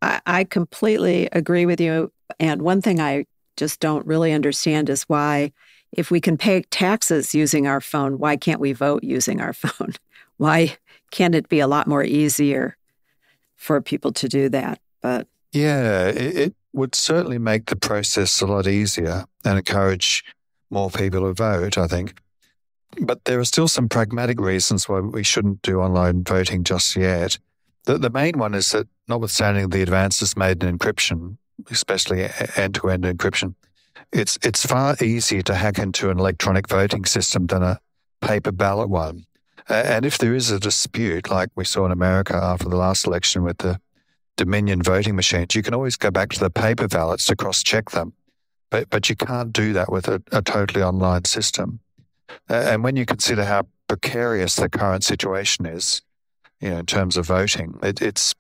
I, 0.01 0.21
I 0.25 0.45
completely 0.45 1.29
agree 1.33 1.67
with 1.67 1.81
you. 1.81 2.13
And 2.39 2.63
one 2.63 2.81
thing 2.81 3.01
I 3.01 3.27
just 3.57 3.81
don't 3.81 4.07
really 4.07 4.33
understand 4.33 4.89
is 4.89 5.03
why, 5.05 5.53
if 5.93 6.11
we 6.11 6.21
can 6.21 6.37
pay 6.37 6.63
taxes 6.63 7.35
using 7.35 7.67
our 7.67 7.81
phone, 7.81 8.19
why 8.19 8.37
can't 8.37 8.61
we 8.61 8.73
vote 8.73 9.03
using 9.03 9.41
our 9.41 9.53
phone? 9.53 9.95
Why 10.37 10.77
can't 11.11 11.35
it 11.35 11.49
be 11.49 11.61
a 11.61 11.67
lot 11.67 11.87
more 11.87 12.05
easier 12.05 12.77
for 13.57 13.81
people 13.81 14.13
to 14.13 14.29
do 14.29 14.49
that? 14.51 14.81
But 15.01 15.27
yeah, 15.53 16.09
it, 16.09 16.37
it 16.37 16.55
would 16.77 16.95
certainly 16.95 17.39
make 17.39 17.67
the 17.67 17.77
process 17.77 18.41
a 18.41 18.47
lot 18.47 18.67
easier 18.67 19.25
and 19.45 19.59
encourage 19.59 20.23
more 20.71 20.91
people 20.91 21.21
to 21.23 21.33
vote, 21.33 21.79
I 21.79 21.87
think. 21.87 22.21
But 23.01 23.25
there 23.25 23.41
are 23.41 23.45
still 23.47 23.67
some 23.67 23.89
pragmatic 23.89 24.39
reasons 24.39 24.89
why 24.89 25.01
we 25.01 25.23
shouldn't 25.23 25.63
do 25.63 25.81
online 25.81 26.23
voting 26.23 26.65
just 26.65 26.95
yet. 26.95 27.39
The, 27.85 27.99
the 27.99 28.11
main 28.11 28.39
one 28.39 28.55
is 28.55 28.71
that, 28.71 28.87
notwithstanding 29.09 29.71
the 29.71 29.83
advances 29.83 30.37
made 30.37 30.63
in 30.63 30.77
encryption, 30.77 31.39
especially 31.71 32.29
end 32.57 32.75
to 32.75 32.91
end 32.91 33.05
encryption, 33.05 33.55
it's, 34.13 34.39
it's 34.43 34.67
far 34.67 34.97
easier 35.03 35.43
to 35.43 35.55
hack 35.55 35.79
into 35.79 36.11
an 36.11 36.19
electronic 36.19 36.69
voting 36.69 37.07
system 37.07 37.47
than 37.47 37.63
a 37.63 37.81
paper 38.21 38.53
ballot 38.53 38.91
one. 38.91 39.25
And 39.69 40.05
if 40.05 40.19
there 40.19 40.35
is 40.35 40.51
a 40.51 40.61
dispute, 40.61 41.31
like 41.31 41.49
we 41.55 41.65
saw 41.65 41.87
in 41.87 41.93
America 41.93 42.37
after 42.37 42.69
the 42.69 42.77
last 42.77 43.07
election 43.07 43.43
with 43.43 43.59
the 43.59 43.81
Dominion 44.37 44.83
voting 44.83 45.17
machines, 45.17 45.55
you 45.55 45.63
can 45.63 45.75
always 45.75 45.97
go 45.97 46.11
back 46.11 46.31
to 46.31 46.41
the 46.41 46.51
paper 46.51 46.89
ballots 46.89 47.27
to 47.27 47.37
cross 47.37 47.63
check 47.63 47.91
them. 47.91 48.13
But, 48.71 48.91
but 48.91 49.09
you 49.09 49.17
can't 49.17 49.53
do 49.53 49.73
that 49.73 49.91
with 49.91 50.09
a, 50.09 50.23
a 50.33 50.43
totally 50.43 50.83
online 50.83 51.25
system. 51.25 51.81
And 52.49 52.83
when 52.83 52.97
you 52.97 53.07
consider 53.07 53.45
how 53.45 53.67
precarious 53.89 54.57
the 54.57 54.69
current 54.69 55.05
situation 55.05 55.67
is, 55.67 56.03
you 56.61 56.71
know, 56.71 56.79
in 56.79 56.87
terms 56.87 57.17
of 57.17 57.27
voting. 57.27 57.79
It, 57.83 58.03
it's 58.03 58.35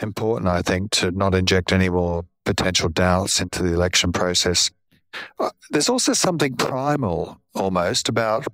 important, 0.00 0.48
I 0.48 0.62
think, 0.62 0.90
to 0.92 1.10
not 1.10 1.34
inject 1.34 1.72
any 1.72 1.88
more 1.88 2.24
potential 2.44 2.88
doubts 2.88 3.40
into 3.40 3.62
the 3.62 3.72
election 3.72 4.12
process. 4.12 4.70
Uh, 5.38 5.50
there's 5.70 5.88
also 5.88 6.12
something 6.12 6.56
primal 6.56 7.40
almost 7.54 8.08
about 8.08 8.46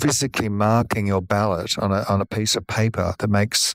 physically 0.00 0.48
marking 0.48 1.06
your 1.06 1.22
ballot 1.22 1.78
on 1.78 1.92
a, 1.92 2.04
on 2.08 2.20
a 2.20 2.26
piece 2.26 2.56
of 2.56 2.66
paper 2.66 3.14
that 3.18 3.30
makes 3.30 3.74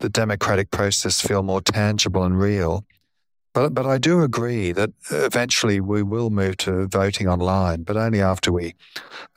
the 0.00 0.08
democratic 0.08 0.70
process 0.70 1.20
feel 1.20 1.42
more 1.42 1.60
tangible 1.60 2.24
and 2.24 2.38
real. 2.38 2.84
But, 3.52 3.72
but 3.72 3.86
I 3.86 3.98
do 3.98 4.22
agree 4.22 4.72
that 4.72 4.90
eventually 5.10 5.80
we 5.80 6.02
will 6.02 6.30
move 6.30 6.56
to 6.58 6.88
voting 6.88 7.28
online, 7.28 7.84
but 7.84 7.96
only 7.96 8.20
after 8.20 8.52
we 8.52 8.74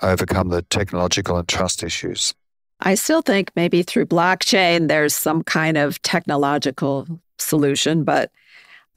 overcome 0.01 0.49
the 0.49 0.63
technological 0.63 1.37
and 1.37 1.47
trust 1.47 1.83
issues. 1.83 2.33
I 2.79 2.95
still 2.95 3.21
think 3.21 3.51
maybe 3.55 3.83
through 3.83 4.07
blockchain, 4.07 4.87
there's 4.87 5.13
some 5.13 5.43
kind 5.43 5.77
of 5.77 6.01
technological 6.01 7.07
solution, 7.37 8.03
but 8.03 8.31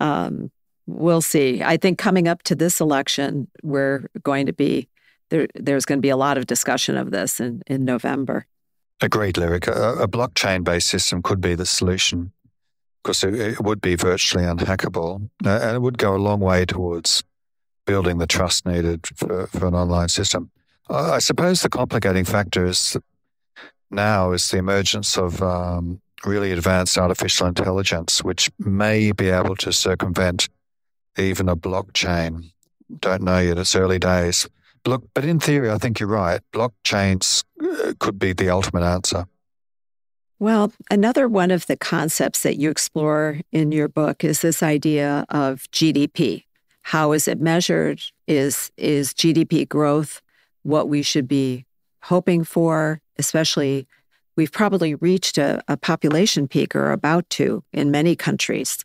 um, 0.01 0.51
we'll 0.87 1.23
see. 1.23 1.63
I 1.63 1.77
think 1.77 1.99
coming 1.99 2.27
up 2.27 2.43
to 2.45 2.55
this 2.55 2.81
election, 2.81 3.49
we're 3.63 4.07
going 4.23 4.47
to 4.47 4.53
be 4.53 4.89
there. 5.29 5.47
There's 5.55 5.85
going 5.85 5.99
to 5.99 6.03
be 6.03 6.11
a 6.11 6.17
lot 6.17 6.39
of 6.39 6.47
discussion 6.47 6.97
of 6.97 7.11
this 7.11 7.41
in, 7.41 7.63
in 7.67 7.85
November. 7.85 8.47
Agreed, 9.01 9.39
Lyric. 9.39 9.67
A, 9.67 9.95
a 9.95 10.09
blockchain 10.09 10.63
based 10.65 10.89
system 10.89 11.23
could 11.23 11.41
be 11.41 11.55
the 11.55 11.67
solution 11.67 12.33
because 13.03 13.25
it, 13.25 13.35
it, 13.35 13.61
would 13.61 13.81
be 13.81 13.95
virtually 13.95 14.45
unhackable 14.45 15.31
uh, 15.45 15.61
and 15.63 15.77
it 15.77 15.81
would 15.81 15.97
go 15.97 16.15
a 16.15 16.19
long 16.19 16.41
way 16.41 16.67
towards 16.67 17.25
building 17.87 18.19
the 18.19 18.27
trust 18.27 18.67
needed 18.67 19.07
for, 19.17 19.47
for 19.47 19.67
an 19.67 19.75
online 19.75 20.09
system. 20.09 20.51
I 20.91 21.21
suppose 21.21 21.63
the 21.63 21.69
complicating 21.69 22.25
factor 22.25 22.67
is 22.67 22.97
now 23.91 24.33
is 24.33 24.51
the 24.51 24.59
emergence 24.59 25.17
of 25.17 25.41
um, 25.43 26.01
really 26.25 26.53
advanced 26.53 26.99
artificial 26.99 27.47
intelligence, 27.47 28.23
which 28.23 28.51
may 28.59 29.13
be 29.13 29.29
able 29.29 29.57
to 29.57 29.73
circumvent 29.73 30.49
even 31.17 31.49
a 31.49 31.57
blockchain. 31.57 32.51
Don't 32.99 33.23
know 33.23 33.39
yet; 33.39 33.59
it's 33.59 33.77
early 33.77 33.99
days. 33.99 34.49
Look, 34.87 35.05
but 35.15 35.25
in 35.25 35.41
theory, 35.41 35.71
I 35.71 35.79
think 35.79 36.01
you're 36.01 36.09
right. 36.09 36.41
Blockchains 36.53 37.45
uh, 37.63 37.93
could 37.99 38.19
be 38.19 38.33
the 38.33 38.49
ultimate 38.51 38.83
answer. 38.83 39.27
Well, 40.39 40.73
another 40.91 41.29
one 41.29 41.51
of 41.51 41.67
the 41.67 41.77
concepts 41.77 42.43
that 42.43 42.57
you 42.57 42.71
explore 42.71 43.41
in 43.53 43.73
your 43.73 43.89
book 43.89 44.25
is 44.25 44.41
this 44.41 44.63
idea 44.63 45.27
of 45.29 45.71
GDP. 45.71 46.45
How 46.83 47.13
is 47.13 47.29
it 47.29 47.41
measured? 47.41 48.01
Is 48.27 48.73
is 48.79 49.13
GDP 49.13 49.69
growth 49.69 50.23
what 50.63 50.89
we 50.89 51.03
should 51.03 51.29
be 51.29 51.67
hoping 52.03 52.43
for? 52.43 53.03
especially 53.21 53.87
we've 54.35 54.51
probably 54.51 54.97
reached 54.97 55.39
a, 55.39 55.63
a, 55.69 55.77
population 55.77 56.49
peak 56.49 56.75
or 56.75 56.91
about 56.91 57.29
to 57.31 57.63
in 57.73 57.91
many 57.93 58.17
countries. 58.17 58.85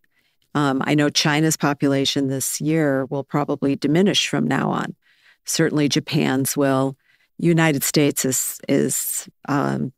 Um, 0.54 0.84
I 0.86 0.94
know 0.94 1.10
China's 1.10 1.58
population 1.58 2.28
this 2.28 2.62
year 2.62 3.06
will 3.06 3.24
probably 3.24 3.76
diminish 3.76 4.28
from 4.28 4.46
now 4.46 4.70
on. 4.70 4.96
Certainly, 5.46 5.90
Japan's 5.90 6.58
will. 6.58 6.96
United 7.38 7.84
States 7.84 8.26
is 8.26 8.60
is 8.68 9.30
um, 9.48 9.94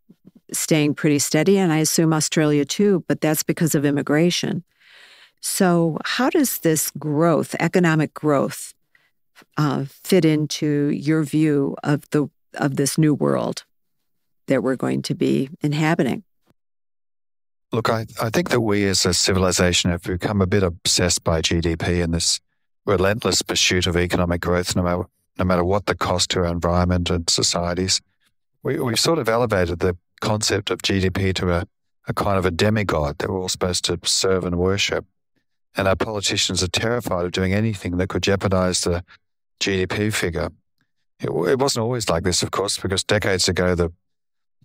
staying 0.51 0.95
pretty 0.95 1.19
steady, 1.19 1.57
and 1.57 1.71
I 1.71 1.77
assume 1.77 2.13
Australia 2.13 2.65
too. 2.65 3.03
But 3.07 3.21
that's 3.21 3.43
because 3.43 3.75
of 3.75 3.86
immigration. 3.86 4.63
So, 5.41 5.97
how 6.03 6.29
does 6.29 6.60
this 6.60 6.91
growth, 6.91 7.55
economic 7.60 8.13
growth, 8.13 8.73
uh, 9.55 9.86
fit 9.88 10.25
into 10.25 10.89
your 10.89 11.23
view 11.23 11.75
of 11.83 12.10
the 12.10 12.29
of 12.55 12.75
this 12.75 12.97
new 12.97 13.13
world? 13.13 13.63
that 14.47 14.63
we're 14.63 14.75
going 14.75 15.01
to 15.03 15.15
be 15.15 15.49
inhabiting. 15.62 16.23
Look, 17.71 17.89
I, 17.89 18.05
I 18.21 18.29
think 18.29 18.49
that 18.49 18.62
we 18.62 18.86
as 18.86 19.05
a 19.05 19.13
civilization 19.13 19.91
have 19.91 20.03
become 20.03 20.41
a 20.41 20.47
bit 20.47 20.63
obsessed 20.63 21.23
by 21.23 21.41
GDP 21.41 22.01
and 22.01 22.13
this 22.13 22.39
relentless 22.86 23.41
pursuit 23.41 23.88
of 23.88 23.97
economic 23.97 24.41
growth, 24.41 24.75
no 24.75 24.83
matter, 24.83 25.03
no 25.38 25.45
matter 25.45 25.63
what 25.63 25.86
the 25.86 25.95
cost 25.95 26.32
to 26.32 26.39
our 26.39 26.45
environment 26.45 27.10
and 27.10 27.30
societies. 27.30 28.02
We, 28.63 28.80
we've 28.80 29.00
sort 29.00 29.19
of 29.19 29.30
elevated 29.30 29.80
the 29.80 29.97
concept 30.19 30.71
of 30.71 30.82
GDP 30.82 31.34
to 31.36 31.52
a, 31.52 31.67
a 32.08 32.13
kind 32.13 32.38
of 32.38 32.45
a 32.45 32.52
demigod 32.52 33.19
that 33.19 33.30
we're 33.30 33.41
all 33.41 33.50
supposed 33.50 33.86
to 33.86 34.00
serve 34.04 34.43
and 34.43 34.58
worship. 34.58 35.06
And 35.76 35.88
our 35.88 35.95
politicians 35.95 36.63
are 36.63 36.67
terrified 36.67 37.26
of 37.26 37.32
doing 37.32 37.54
anything 37.54 37.97
that 37.97 38.10
could 38.10 38.23
jeopardize 38.23 38.82
the 38.82 39.04
GDP 39.60 40.13
figure. 40.13 40.50
It, 41.19 41.30
it 41.30 41.60
wasn't 41.60 41.84
always 41.84 42.10
like 42.10 42.23
this, 42.23 42.41
of 42.41 42.52
course, 42.52 42.78
because 42.78 43.04
decades 43.04 43.47
ago, 43.47 43.76
the 43.76 43.91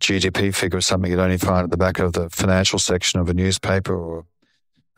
GDP 0.01 0.55
figure 0.55 0.79
was 0.79 0.87
something 0.87 1.11
you'd 1.11 1.21
only 1.21 1.39
find 1.39 1.65
at 1.65 1.71
the 1.71 1.77
back 1.77 1.99
of 1.99 2.15
the 2.15 2.29
financial 2.31 2.79
section 2.79 3.21
of 3.21 3.29
a 3.29 3.35
newspaper 3.35 3.95
or 3.95 4.25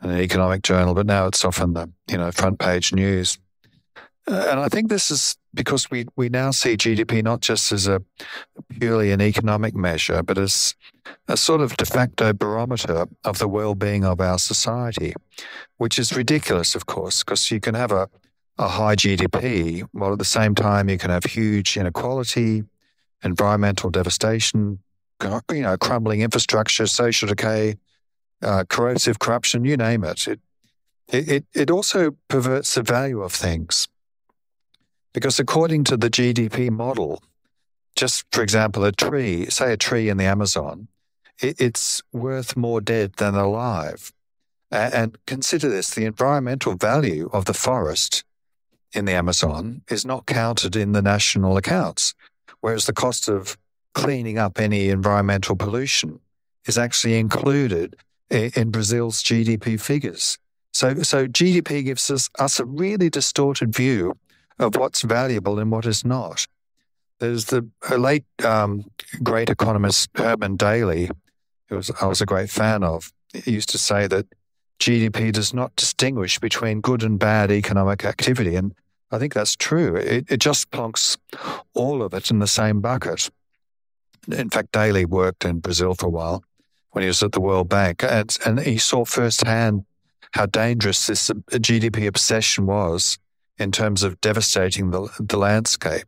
an 0.01 0.19
economic 0.19 0.63
journal, 0.63 0.93
but 0.93 1.05
now 1.05 1.27
it's 1.27 1.45
often 1.45 1.73
the 1.73 1.89
you 2.09 2.17
know 2.17 2.31
front 2.31 2.59
page 2.59 2.93
news. 2.93 3.37
Uh, 4.27 4.47
and 4.49 4.59
I 4.59 4.69
think 4.69 4.89
this 4.89 5.11
is 5.11 5.37
because 5.53 5.91
we, 5.91 6.05
we 6.15 6.29
now 6.29 6.51
see 6.51 6.75
GDP 6.75 7.23
not 7.23 7.41
just 7.41 7.71
as 7.71 7.87
a 7.87 8.01
purely 8.79 9.11
an 9.11 9.21
economic 9.21 9.75
measure, 9.75 10.23
but 10.23 10.37
as 10.37 10.73
a 11.27 11.37
sort 11.37 11.61
of 11.61 11.77
de 11.77 11.85
facto 11.85 12.33
barometer 12.33 13.05
of 13.23 13.37
the 13.37 13.47
well-being 13.47 14.03
of 14.03 14.19
our 14.19 14.39
society, 14.39 15.13
which 15.77 15.99
is 15.99 16.15
ridiculous, 16.15 16.75
of 16.75 16.87
course, 16.87 17.23
because 17.23 17.51
you 17.51 17.59
can 17.59 17.75
have 17.75 17.91
a, 17.91 18.09
a 18.57 18.67
high 18.67 18.95
GDP 18.95 19.83
while 19.91 20.13
at 20.13 20.19
the 20.19 20.25
same 20.25 20.55
time 20.55 20.89
you 20.89 20.97
can 20.97 21.11
have 21.11 21.25
huge 21.25 21.77
inequality, 21.77 22.63
environmental 23.23 23.91
devastation, 23.91 24.79
you 25.23 25.61
know, 25.61 25.77
crumbling 25.77 26.21
infrastructure, 26.21 26.87
social 26.87 27.27
decay, 27.27 27.75
uh, 28.41 28.63
corrosive 28.67 29.19
corruption, 29.19 29.65
you 29.65 29.77
name 29.77 30.03
it. 30.03 30.27
It, 30.27 30.39
it. 31.09 31.45
it 31.53 31.71
also 31.71 32.17
perverts 32.27 32.73
the 32.73 32.81
value 32.81 33.21
of 33.21 33.31
things. 33.31 33.87
Because 35.15 35.39
according 35.39 35.85
to 35.85 35.95
the 35.95 36.09
GDP 36.09 36.69
model, 36.69 37.23
just 37.95 38.25
for 38.33 38.43
example, 38.43 38.83
a 38.83 38.91
tree, 38.91 39.45
say 39.45 39.71
a 39.71 39.77
tree 39.77 40.09
in 40.09 40.17
the 40.17 40.25
Amazon, 40.25 40.89
it, 41.41 41.55
it's 41.57 42.03
worth 42.11 42.57
more 42.57 42.81
dead 42.81 43.13
than 43.13 43.33
alive. 43.33 44.11
And 44.71 45.17
consider 45.25 45.69
this 45.69 45.91
the 45.91 46.03
environmental 46.03 46.75
value 46.75 47.29
of 47.31 47.45
the 47.45 47.53
forest 47.53 48.25
in 48.91 49.05
the 49.05 49.13
Amazon 49.13 49.83
is 49.89 50.05
not 50.05 50.25
counted 50.25 50.75
in 50.75 50.91
the 50.91 51.01
national 51.01 51.55
accounts, 51.55 52.13
whereas 52.59 52.85
the 52.85 52.91
cost 52.91 53.29
of 53.29 53.57
cleaning 53.93 54.37
up 54.37 54.59
any 54.59 54.89
environmental 54.89 55.55
pollution 55.55 56.19
is 56.67 56.77
actually 56.77 57.17
included 57.17 57.95
in 58.29 58.69
Brazil's 58.69 59.23
GDP 59.23 59.79
figures. 59.79 60.37
So, 60.73 61.03
so 61.03 61.25
GDP 61.25 61.85
gives 61.85 62.11
us, 62.11 62.29
us 62.37 62.59
a 62.59 62.65
really 62.65 63.09
distorted 63.09 63.73
view 63.73 64.17
of 64.59 64.75
what's 64.75 65.01
valuable 65.01 65.59
and 65.59 65.71
what 65.71 65.85
is 65.85 66.05
not. 66.05 66.47
There's 67.19 67.45
the 67.45 67.69
late 67.97 68.25
um, 68.43 68.89
great 69.23 69.49
economist 69.49 70.09
Herman 70.15 70.57
Daly, 70.57 71.09
who 71.67 71.77
was, 71.77 71.91
I 72.01 72.07
was 72.07 72.21
a 72.21 72.25
great 72.25 72.49
fan 72.49 72.83
of. 72.83 73.11
He 73.33 73.51
used 73.51 73.69
to 73.69 73.77
say 73.77 74.07
that 74.07 74.27
GDP 74.79 75.31
does 75.31 75.53
not 75.53 75.75
distinguish 75.75 76.39
between 76.39 76.81
good 76.81 77.03
and 77.03 77.17
bad 77.17 77.51
economic 77.51 78.03
activity. 78.03 78.55
And 78.55 78.73
I 79.11 79.17
think 79.17 79.33
that's 79.33 79.55
true. 79.55 79.95
It, 79.95 80.25
it 80.29 80.37
just 80.37 80.69
plonks 80.71 81.17
all 81.73 82.01
of 82.01 82.13
it 82.13 82.29
in 82.29 82.39
the 82.39 82.47
same 82.47 82.81
bucket. 82.81 83.29
In 84.31 84.49
fact, 84.49 84.71
Daly 84.71 85.05
worked 85.05 85.45
in 85.45 85.59
Brazil 85.59 85.93
for 85.93 86.07
a 86.07 86.09
while 86.09 86.43
when 86.91 87.03
he 87.03 87.07
was 87.07 87.21
at 87.23 87.33
the 87.33 87.41
World 87.41 87.69
Bank, 87.69 88.03
and, 88.03 88.35
and 88.45 88.59
he 88.61 88.77
saw 88.77 89.03
firsthand 89.03 89.85
how 90.31 90.45
dangerous 90.45 91.07
this 91.07 91.29
GDP 91.51 92.07
obsession 92.07 92.65
was 92.65 93.19
in 93.57 93.71
terms 93.71 94.03
of 94.03 94.19
devastating 94.21 94.91
the, 94.91 95.09
the 95.19 95.37
landscape. 95.37 96.05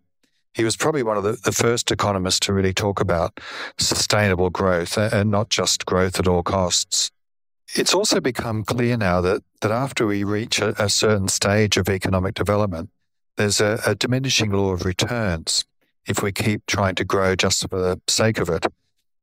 He 0.54 0.64
was 0.64 0.76
probably 0.76 1.04
one 1.04 1.18
of 1.18 1.24
the, 1.24 1.34
the 1.34 1.52
first 1.52 1.92
economists 1.92 2.40
to 2.42 2.54
really 2.54 2.74
talk 2.74 3.00
about 3.00 3.40
sustainable 3.78 4.50
growth 4.50 4.98
and 4.98 5.30
not 5.30 5.50
just 5.50 5.86
growth 5.86 6.20
at 6.20 6.28
all 6.28 6.44
costs. 6.44 7.12
It's 7.76 7.94
also 7.94 8.20
become 8.20 8.64
clear 8.64 8.98
now 8.98 9.22
that, 9.22 9.44
that 9.62 9.72
after 9.72 10.08
we 10.08 10.24
reach 10.24 10.60
a, 10.60 10.82
a 10.82 10.90
certain 10.90 11.28
stage 11.28 11.78
of 11.78 11.90
economic 11.90 12.34
development, 12.34 12.90
there's 13.36 13.62
a, 13.62 13.80
a 13.86 13.94
diminishing 13.94 14.52
law 14.52 14.72
of 14.72 14.86
returns 14.86 15.66
if 16.08 16.24
we 16.24 16.32
keep 16.32 16.66
trying 16.66 16.96
to 16.96 17.06
grow 17.06 17.36
just 17.36 17.70
for 17.70 17.80
the 17.80 18.02
sake 18.08 18.40
of 18.40 18.50
it. 18.50 18.66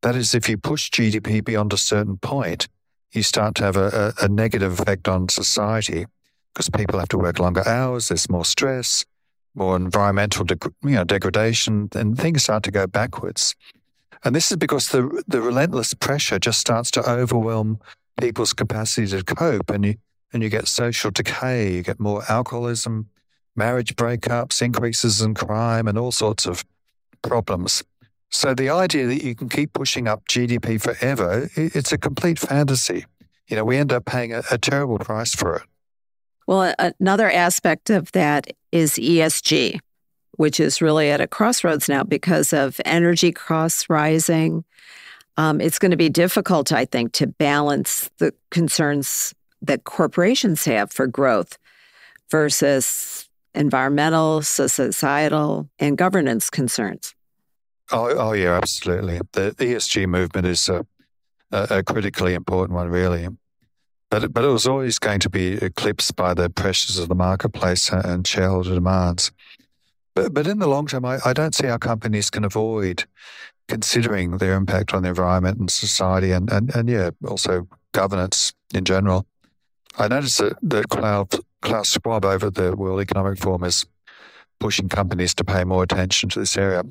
That 0.03 0.14
is, 0.14 0.35
if 0.35 0.49
you 0.49 0.59
push 0.59 0.91
GDP 0.91 1.43
beyond 1.43 1.72
a 1.72 1.79
certain 1.79 2.18
point, 2.18 2.68
you 3.12 3.22
start 3.22 3.55
to 3.57 3.64
have 3.64 3.77
a, 3.77 4.14
a, 4.20 4.27
a 4.27 4.29
negative 4.29 4.79
effect 4.79 5.09
on 5.09 5.29
society 5.29 6.07
because 6.55 6.71
people 6.71 7.01
have 7.01 7.09
to 7.09 7.19
work 7.19 7.41
longer 7.41 7.67
hours, 7.67 8.09
there's 8.09 8.31
more 8.31 8.45
stress, 8.45 9.05
more 9.55 9.75
environmental 9.77 10.45
deg- 10.45 10.73
you 10.83 10.91
know, 10.91 11.05
degradation, 11.05 11.89
and 11.95 12.17
things 12.17 12.45
start 12.45 12.63
to 12.63 12.71
go 12.71 12.87
backwards. 12.87 13.57
And 14.25 14.35
this 14.35 14.51
is 14.51 14.57
because 14.57 14.89
the, 14.89 15.23
the 15.27 15.43
relentless 15.43 15.95
pressure 15.95 16.39
just 16.39 16.61
starts 16.61 16.91
to 16.93 17.11
overwhelm 17.11 17.81
people's 18.21 18.53
capacity 18.53 19.07
to 19.09 19.25
cope, 19.25 19.69
and 19.71 19.85
you, 19.85 19.95
and 20.33 20.43
you 20.43 20.49
get 20.49 20.69
social 20.69 21.11
decay, 21.11 21.75
you 21.75 21.83
get 21.83 21.99
more 21.99 22.23
alcoholism, 22.29 23.09
marriage 23.57 23.97
breakups, 23.97 24.63
increases 24.63 25.21
in 25.21 25.35
crime, 25.35 25.89
and 25.89 25.99
all 25.99 26.13
sorts 26.13 26.47
of 26.47 26.65
problems. 27.23 27.83
So 28.31 28.55
the 28.55 28.71
idea 28.71 29.07
that 29.07 29.25
you 29.25 29.35
can 29.35 29.49
keep 29.49 29.73
pushing 29.73 30.07
up 30.07 30.27
GDP 30.27 30.81
forever, 30.81 31.51
it's 31.57 31.93
a 31.93 31.99
complete 31.99 32.39
fantasy. 32.39 33.07
You 33.49 33.57
know, 33.57 33.65
we 33.65 33.77
end 33.77 33.93
up 33.93 34.05
paying 34.05 34.33
a, 34.33 34.43
a 34.51 34.59
terrible 34.59 34.99
price 34.99 35.35
for 35.35 35.57
it. 35.57 35.63
Well, 36.47 36.74
another 37.01 37.30
aspect 37.30 37.90
of 37.90 38.12
that 38.12 38.49
is 38.70 38.92
ESG, 38.92 39.78
which 40.32 40.61
is 40.61 40.82
really 40.82 41.11
at 41.11 41.20
a 41.20 41.26
crossroads 41.26 41.88
now 41.88 42.05
because 42.05 42.53
of 42.53 42.80
energy 42.84 43.32
costs 43.32 43.88
rising. 43.88 44.64
Um, 45.36 45.61
it's 45.61 45.78
going 45.78 45.90
to 45.90 45.97
be 45.97 46.11
difficult, 46.11 46.72
I 46.72 46.84
think, 46.84 47.12
to 47.12 47.26
balance 47.26 48.11
the 48.18 48.32
concerns 48.51 49.34
that 49.62 49.84
corporations 49.84 50.64
have 50.64 50.92
for 50.92 51.07
growth 51.07 51.59
versus 52.30 53.28
environmental, 53.55 54.42
societal, 54.42 55.68
and 55.78 55.97
governance 55.97 56.51
concerns. 56.51 57.14
Oh, 57.90 58.11
oh 58.16 58.32
yeah, 58.32 58.57
absolutely. 58.57 59.20
The 59.32 59.53
ESG 59.53 60.07
movement 60.07 60.47
is 60.47 60.68
a, 60.68 60.86
a, 61.53 61.78
a 61.78 61.82
critically 61.82 62.34
important 62.34 62.74
one, 62.74 62.88
really. 62.88 63.28
But, 64.15 64.33
but 64.33 64.45
it 64.45 64.49
was 64.49 64.69
always 64.69 65.01
going 65.01 65.19
to 65.19 65.29
be 65.29 65.55
eclipsed 65.55 66.15
by 66.15 66.35
the 66.35 66.49
pressures 66.49 67.01
of 67.01 67.09
the 67.09 67.17
marketplace 67.17 67.91
and 67.91 68.25
shareholder 68.25 68.73
demands. 68.73 69.33
But, 70.15 70.33
but 70.33 70.47
in 70.47 70.61
the 70.61 70.69
long 70.69 70.87
term, 70.87 71.05
I, 71.05 71.19
I 71.25 71.33
don't 71.33 71.53
see 71.53 71.67
how 71.67 71.79
companies 71.79 72.31
can 72.31 72.45
avoid 72.45 73.07
considering 73.67 74.39
their 74.39 74.55
impact 74.55 74.95
on 74.95 75.03
the 75.03 75.09
environment 75.09 75.59
and 75.59 75.69
society 75.69 76.31
and, 76.31 76.49
and, 76.53 76.73
and 76.77 76.89
yeah, 76.89 77.11
also 77.27 77.67
governance 77.91 78.53
in 78.73 78.85
general. 78.85 79.27
I 79.99 80.07
noticed 80.07 80.39
that, 80.39 80.59
that 80.62 80.91
Klaus, 80.91 81.27
Klaus 81.62 81.91
Schwab 81.91 82.25
over 82.25 82.51
the 82.51 82.77
World 82.77 83.01
Economic 83.01 83.41
Forum 83.41 83.65
is 83.65 83.85
pushing 84.61 84.89
companies 84.89 85.35
to 85.35 85.45
pay 85.45 85.65
more 85.65 85.83
attention 85.83 86.29
to 86.29 86.39
this 86.39 86.57
area. 86.57 86.85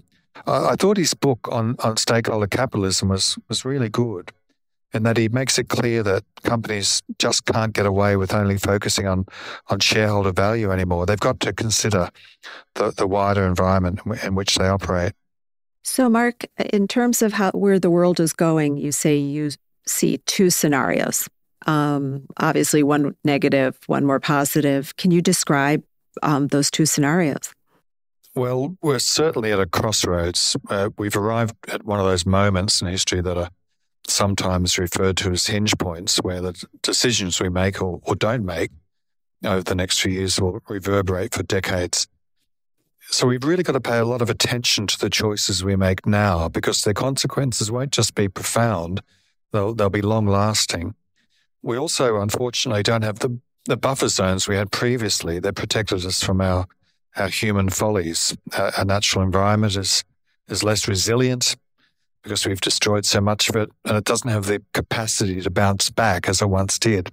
I, 0.45 0.71
I 0.71 0.75
thought 0.75 0.97
his 0.97 1.13
book 1.13 1.47
on, 1.49 1.77
on 1.79 1.95
stakeholder 1.95 2.47
capitalism 2.47 3.07
was, 3.07 3.37
was 3.47 3.63
really 3.63 3.87
good 3.87 4.33
in 4.93 5.03
that 5.03 5.17
he 5.17 5.27
makes 5.29 5.57
it 5.57 5.69
clear 5.69 6.03
that 6.03 6.23
companies 6.43 7.01
just 7.19 7.45
can't 7.45 7.73
get 7.73 7.85
away 7.85 8.15
with 8.15 8.33
only 8.33 8.57
focusing 8.57 9.07
on, 9.07 9.25
on 9.67 9.79
shareholder 9.79 10.31
value 10.31 10.71
anymore. 10.71 11.05
They've 11.05 11.19
got 11.19 11.39
to 11.41 11.53
consider 11.53 12.09
the, 12.75 12.91
the 12.91 13.07
wider 13.07 13.45
environment 13.45 13.99
in 14.23 14.35
which 14.35 14.55
they 14.55 14.67
operate. 14.67 15.13
So, 15.83 16.09
Mark, 16.09 16.45
in 16.71 16.87
terms 16.87 17.21
of 17.21 17.33
how 17.33 17.51
where 17.51 17.79
the 17.79 17.89
world 17.89 18.19
is 18.19 18.31
going, 18.31 18.77
you 18.77 18.91
say 18.91 19.17
you 19.17 19.51
see 19.85 20.17
two 20.19 20.49
scenarios. 20.49 21.27
Um, 21.65 22.25
obviously, 22.37 22.83
one 22.83 23.15
negative, 23.23 23.77
one 23.87 24.05
more 24.05 24.19
positive. 24.19 24.95
Can 24.95 25.11
you 25.11 25.21
describe 25.21 25.83
um, 26.21 26.47
those 26.47 26.71
two 26.71 26.85
scenarios? 26.85 27.53
Well, 28.35 28.77
we're 28.81 28.99
certainly 28.99 29.51
at 29.51 29.59
a 29.59 29.65
crossroads. 29.65 30.57
Uh, 30.69 30.89
we've 30.97 31.15
arrived 31.15 31.55
at 31.67 31.83
one 31.85 31.99
of 31.99 32.05
those 32.05 32.25
moments 32.25 32.81
in 32.81 32.87
history 32.87 33.21
that 33.21 33.37
are 33.37 33.49
sometimes 34.07 34.77
referred 34.77 35.17
to 35.17 35.31
as 35.31 35.47
hinge 35.47 35.77
points, 35.77 36.17
where 36.17 36.41
the 36.41 36.65
decisions 36.81 37.39
we 37.39 37.49
make 37.49 37.81
or, 37.81 37.99
or 38.03 38.15
don't 38.15 38.45
make 38.45 38.71
over 39.43 39.63
the 39.63 39.75
next 39.75 39.99
few 39.99 40.11
years 40.11 40.39
will 40.39 40.61
reverberate 40.67 41.33
for 41.33 41.43
decades. 41.43 42.07
So 43.09 43.27
we've 43.27 43.43
really 43.43 43.63
got 43.63 43.73
to 43.73 43.81
pay 43.81 43.97
a 43.97 44.05
lot 44.05 44.21
of 44.21 44.29
attention 44.29 44.87
to 44.87 44.99
the 44.99 45.09
choices 45.09 45.63
we 45.63 45.75
make 45.75 46.05
now 46.05 46.47
because 46.47 46.83
their 46.83 46.93
consequences 46.93 47.69
won't 47.71 47.91
just 47.91 48.15
be 48.15 48.29
profound, 48.29 49.01
they'll, 49.51 49.73
they'll 49.73 49.89
be 49.89 50.01
long 50.01 50.25
lasting. 50.25 50.95
We 51.61 51.77
also, 51.77 52.21
unfortunately, 52.21 52.83
don't 52.83 53.03
have 53.03 53.19
the, 53.19 53.39
the 53.65 53.77
buffer 53.77 54.07
zones 54.07 54.47
we 54.47 54.55
had 54.55 54.71
previously 54.71 55.39
that 55.39 55.55
protected 55.55 56.05
us 56.05 56.23
from 56.23 56.41
our, 56.41 56.65
our 57.15 57.27
human 57.27 57.69
follies. 57.69 58.35
Our, 58.57 58.71
our 58.77 58.85
natural 58.85 59.23
environment 59.23 59.75
is, 59.75 60.03
is 60.47 60.63
less 60.63 60.87
resilient 60.87 61.55
because 62.23 62.45
we've 62.47 62.61
destroyed 62.61 63.05
so 63.05 63.21
much 63.21 63.49
of 63.49 63.55
it 63.55 63.69
and 63.85 63.97
it 63.97 64.05
doesn't 64.05 64.29
have 64.29 64.45
the 64.45 64.61
capacity 64.73 65.41
to 65.41 65.49
bounce 65.49 65.89
back 65.89 66.29
as 66.29 66.41
it 66.41 66.49
once 66.49 66.79
did. 66.79 67.11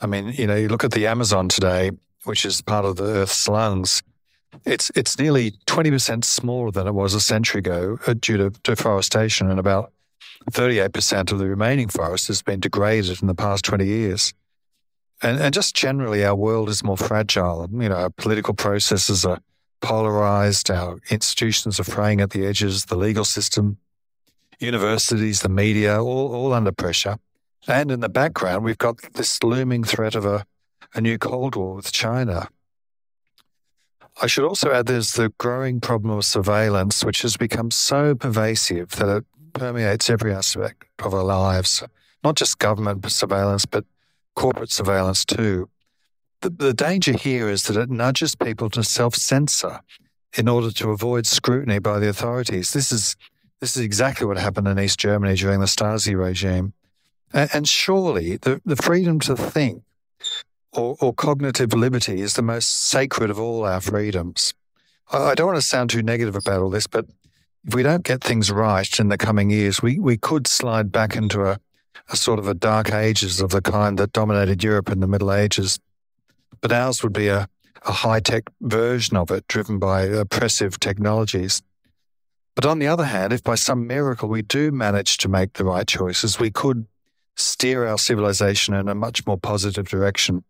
I 0.00 0.06
mean, 0.06 0.28
you 0.28 0.46
know, 0.46 0.54
you 0.54 0.68
look 0.68 0.84
at 0.84 0.92
the 0.92 1.06
Amazon 1.08 1.48
today, 1.48 1.90
which 2.24 2.44
is 2.44 2.62
part 2.62 2.84
of 2.84 2.96
the 2.96 3.04
Earth's 3.04 3.48
lungs. 3.48 4.02
It's 4.64 4.90
it's 4.94 5.18
nearly 5.18 5.52
twenty 5.66 5.90
percent 5.90 6.24
smaller 6.24 6.70
than 6.70 6.86
it 6.86 6.94
was 6.94 7.14
a 7.14 7.20
century 7.20 7.58
ago 7.58 7.98
uh, 8.06 8.14
due 8.14 8.38
to 8.38 8.50
deforestation, 8.62 9.50
and 9.50 9.60
about 9.60 9.92
thirty-eight 10.50 10.92
percent 10.92 11.32
of 11.32 11.38
the 11.38 11.46
remaining 11.46 11.88
forest 11.88 12.28
has 12.28 12.42
been 12.42 12.60
degraded 12.60 13.20
in 13.20 13.28
the 13.28 13.34
past 13.34 13.64
twenty 13.64 13.86
years. 13.86 14.32
And, 15.20 15.38
and 15.40 15.52
just 15.52 15.74
generally, 15.74 16.24
our 16.24 16.34
world 16.34 16.68
is 16.68 16.84
more 16.84 16.96
fragile. 16.96 17.68
You 17.72 17.88
know, 17.88 17.96
our 17.96 18.10
political 18.10 18.54
processes 18.54 19.24
are 19.24 19.40
polarized. 19.80 20.70
Our 20.70 21.00
institutions 21.10 21.78
are 21.80 21.84
fraying 21.84 22.20
at 22.20 22.30
the 22.30 22.46
edges. 22.46 22.84
The 22.84 22.96
legal 22.96 23.24
system 23.24 23.78
universities, 24.58 25.40
the 25.40 25.48
media, 25.48 26.02
all, 26.02 26.34
all 26.34 26.52
under 26.52 26.72
pressure. 26.72 27.16
And 27.66 27.90
in 27.90 28.00
the 28.00 28.08
background, 28.08 28.64
we've 28.64 28.78
got 28.78 29.00
this 29.14 29.42
looming 29.42 29.84
threat 29.84 30.14
of 30.14 30.24
a, 30.24 30.44
a 30.94 31.00
new 31.00 31.18
Cold 31.18 31.56
War 31.56 31.74
with 31.74 31.92
China. 31.92 32.48
I 34.20 34.26
should 34.26 34.44
also 34.44 34.72
add 34.72 34.86
there's 34.86 35.12
the 35.12 35.32
growing 35.38 35.80
problem 35.80 36.16
of 36.16 36.24
surveillance, 36.24 37.04
which 37.04 37.22
has 37.22 37.36
become 37.36 37.70
so 37.70 38.14
pervasive 38.14 38.90
that 38.92 39.18
it 39.18 39.24
permeates 39.52 40.10
every 40.10 40.32
aspect 40.32 40.84
of 40.98 41.14
our 41.14 41.22
lives, 41.22 41.84
not 42.24 42.36
just 42.36 42.58
government 42.58 43.08
surveillance, 43.10 43.64
but 43.64 43.84
corporate 44.34 44.72
surveillance 44.72 45.24
too. 45.24 45.68
The, 46.40 46.50
the 46.50 46.74
danger 46.74 47.12
here 47.12 47.48
is 47.48 47.64
that 47.64 47.76
it 47.76 47.90
nudges 47.90 48.34
people 48.34 48.70
to 48.70 48.82
self 48.82 49.14
censor 49.14 49.80
in 50.36 50.48
order 50.48 50.70
to 50.72 50.90
avoid 50.90 51.26
scrutiny 51.26 51.78
by 51.78 51.98
the 51.98 52.08
authorities. 52.08 52.72
This 52.72 52.92
is 52.92 53.16
this 53.60 53.76
is 53.76 53.82
exactly 53.82 54.26
what 54.26 54.38
happened 54.38 54.68
in 54.68 54.78
East 54.78 54.98
Germany 54.98 55.34
during 55.34 55.60
the 55.60 55.66
Stasi 55.66 56.16
regime. 56.16 56.72
And, 57.32 57.50
and 57.52 57.68
surely 57.68 58.36
the, 58.36 58.60
the 58.64 58.76
freedom 58.76 59.20
to 59.20 59.36
think 59.36 59.82
or, 60.72 60.96
or, 61.00 61.14
cognitive 61.14 61.72
liberty 61.72 62.20
is 62.20 62.34
the 62.34 62.42
most 62.42 62.70
sacred 62.70 63.30
of 63.30 63.40
all 63.40 63.64
our 63.64 63.80
freedoms. 63.80 64.54
I, 65.10 65.18
I 65.18 65.34
don't 65.34 65.46
want 65.46 65.56
to 65.56 65.66
sound 65.66 65.90
too 65.90 66.02
negative 66.02 66.36
about 66.36 66.60
all 66.60 66.70
this, 66.70 66.86
but 66.86 67.06
if 67.64 67.74
we 67.74 67.82
don't 67.82 68.04
get 68.04 68.22
things 68.22 68.50
right 68.50 68.98
in 69.00 69.08
the 69.08 69.18
coming 69.18 69.50
years, 69.50 69.82
we, 69.82 69.98
we 69.98 70.16
could 70.16 70.46
slide 70.46 70.92
back 70.92 71.16
into 71.16 71.44
a, 71.44 71.58
a 72.10 72.16
sort 72.16 72.38
of 72.38 72.46
a 72.46 72.54
dark 72.54 72.92
ages 72.92 73.40
of 73.40 73.50
the 73.50 73.62
kind 73.62 73.98
that 73.98 74.12
dominated 74.12 74.62
Europe 74.62 74.90
in 74.90 75.00
the 75.00 75.08
Middle 75.08 75.32
Ages. 75.32 75.80
But 76.60 76.72
ours 76.72 77.02
would 77.02 77.12
be 77.12 77.28
a, 77.28 77.48
a 77.86 77.92
high 77.92 78.20
tech 78.20 78.44
version 78.60 79.16
of 79.16 79.30
it 79.30 79.46
driven 79.48 79.78
by 79.78 80.02
oppressive 80.02 80.78
technologies. 80.80 81.62
But 82.58 82.66
on 82.66 82.80
the 82.80 82.88
other 82.88 83.04
hand, 83.04 83.32
if 83.32 83.44
by 83.44 83.54
some 83.54 83.86
miracle 83.86 84.28
we 84.28 84.42
do 84.42 84.72
manage 84.72 85.18
to 85.18 85.28
make 85.28 85.52
the 85.52 85.64
right 85.64 85.86
choices, 85.86 86.40
we 86.40 86.50
could 86.50 86.88
steer 87.36 87.86
our 87.86 87.98
civilization 87.98 88.74
in 88.74 88.88
a 88.88 88.96
much 88.96 89.24
more 89.28 89.38
positive 89.38 89.88
direction. 89.88 90.42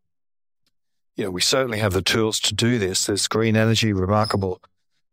You 1.16 1.24
know, 1.24 1.30
we 1.30 1.42
certainly 1.42 1.80
have 1.80 1.92
the 1.92 2.00
tools 2.00 2.40
to 2.40 2.54
do 2.54 2.78
this. 2.78 3.04
There's 3.04 3.28
green 3.28 3.56
energy, 3.56 3.92
remarkable 3.92 4.62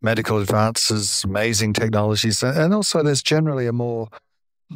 medical 0.02 0.38
advances, 0.38 1.26
amazing 1.26 1.74
technologies, 1.74 2.42
and 2.42 2.74
also 2.74 3.04
there's 3.04 3.22
generally 3.22 3.68
a 3.68 3.74
more 3.74 4.08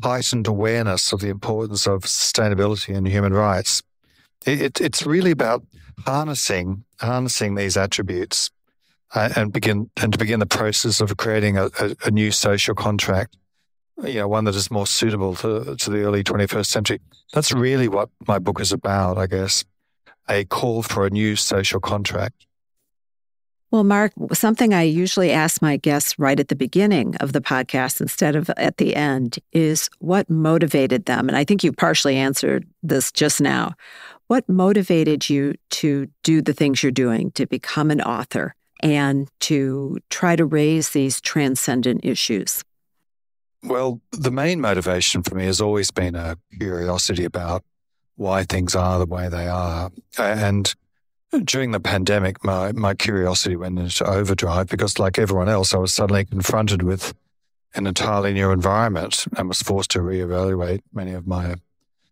heightened 0.03 0.45
awareness 0.45 1.13
of 1.13 1.21
the 1.21 1.29
importance 1.29 1.87
of 1.87 2.01
sustainability 2.01 2.93
and 2.97 3.07
human 3.07 3.31
rights. 3.31 3.81
It, 4.45 4.61
it, 4.61 4.81
it's 4.81 5.05
really 5.05 5.31
about 5.31 5.63
harnessing 6.05 6.83
harnessing 6.99 7.55
these 7.55 7.77
attributes 7.77 8.51
uh, 9.15 9.29
and 9.35 9.51
begin 9.51 9.89
and 10.01 10.13
to 10.13 10.19
begin 10.19 10.39
the 10.39 10.45
process 10.45 11.01
of 11.01 11.15
creating 11.17 11.57
a, 11.57 11.65
a, 11.79 11.95
a, 12.05 12.11
new 12.11 12.31
social 12.31 12.75
contract, 12.75 13.35
you 14.03 14.15
know, 14.15 14.27
one 14.27 14.45
that 14.45 14.55
is 14.55 14.69
more 14.69 14.87
suitable 14.87 15.35
to, 15.35 15.75
to 15.75 15.89
the 15.89 16.01
early 16.01 16.23
21st 16.23 16.65
century. 16.65 17.01
That's 17.33 17.51
really 17.51 17.87
what 17.87 18.09
my 18.27 18.39
book 18.39 18.59
is 18.59 18.71
about, 18.71 19.17
I 19.17 19.27
guess, 19.27 19.65
a 20.27 20.45
call 20.45 20.83
for 20.83 21.05
a 21.05 21.09
new 21.09 21.35
social 21.35 21.79
contract. 21.79 22.45
Well, 23.71 23.83
Mark, 23.83 24.13
something 24.33 24.73
I 24.73 24.81
usually 24.81 25.31
ask 25.31 25.61
my 25.61 25.77
guests 25.77 26.17
right 26.17 26.39
at 26.39 26.47
the 26.47 26.55
beginning 26.55 27.15
of 27.17 27.33
the 27.33 27.41
podcast 27.41 28.01
instead 28.01 28.35
of 28.35 28.49
at 28.57 28.77
the 28.77 28.95
end 28.95 29.37
is 29.53 29.91
what 29.99 30.27
motivated 30.27 31.05
them? 31.05 31.27
And 31.27 31.37
I 31.37 31.43
think 31.43 31.63
you 31.63 31.71
partially 31.71 32.15
answered 32.15 32.67
this 32.81 33.11
just 33.11 33.39
now. 33.39 33.75
What 34.25 34.49
motivated 34.49 35.29
you 35.29 35.53
to 35.71 36.07
do 36.23 36.41
the 36.41 36.53
things 36.53 36.81
you're 36.81 36.91
doing, 36.91 37.29
to 37.31 37.45
become 37.45 37.91
an 37.91 38.01
author 38.01 38.55
and 38.81 39.29
to 39.41 39.99
try 40.09 40.35
to 40.35 40.45
raise 40.45 40.89
these 40.89 41.21
transcendent 41.21 42.03
issues? 42.03 42.63
Well, 43.63 43.99
the 44.11 44.31
main 44.31 44.61
motivation 44.61 45.21
for 45.21 45.35
me 45.35 45.45
has 45.45 45.59
always 45.59 45.91
been 45.91 46.15
a 46.15 46.37
curiosity 46.57 47.25
about 47.25 47.63
why 48.15 48.43
things 48.43 48.75
are 48.75 48.99
the 48.99 49.05
way 49.05 49.27
they 49.29 49.47
are. 49.47 49.91
And 50.17 50.73
during 51.43 51.71
the 51.71 51.79
pandemic, 51.79 52.43
my, 52.43 52.71
my 52.71 52.93
curiosity 52.93 53.55
went 53.55 53.77
into 53.77 54.05
overdrive 54.05 54.67
because, 54.67 54.97
like 54.97 55.19
everyone 55.19 55.49
else, 55.49 55.73
I 55.73 55.77
was 55.77 55.93
suddenly 55.93 56.25
confronted 56.25 56.83
with 56.83 57.13
an 57.75 57.85
entirely 57.85 58.33
new 58.33 58.51
environment 58.51 59.25
and 59.37 59.47
was 59.47 59.61
forced 59.61 59.91
to 59.91 59.99
reevaluate 59.99 60.81
many 60.93 61.11
of 61.13 61.27
my 61.27 61.55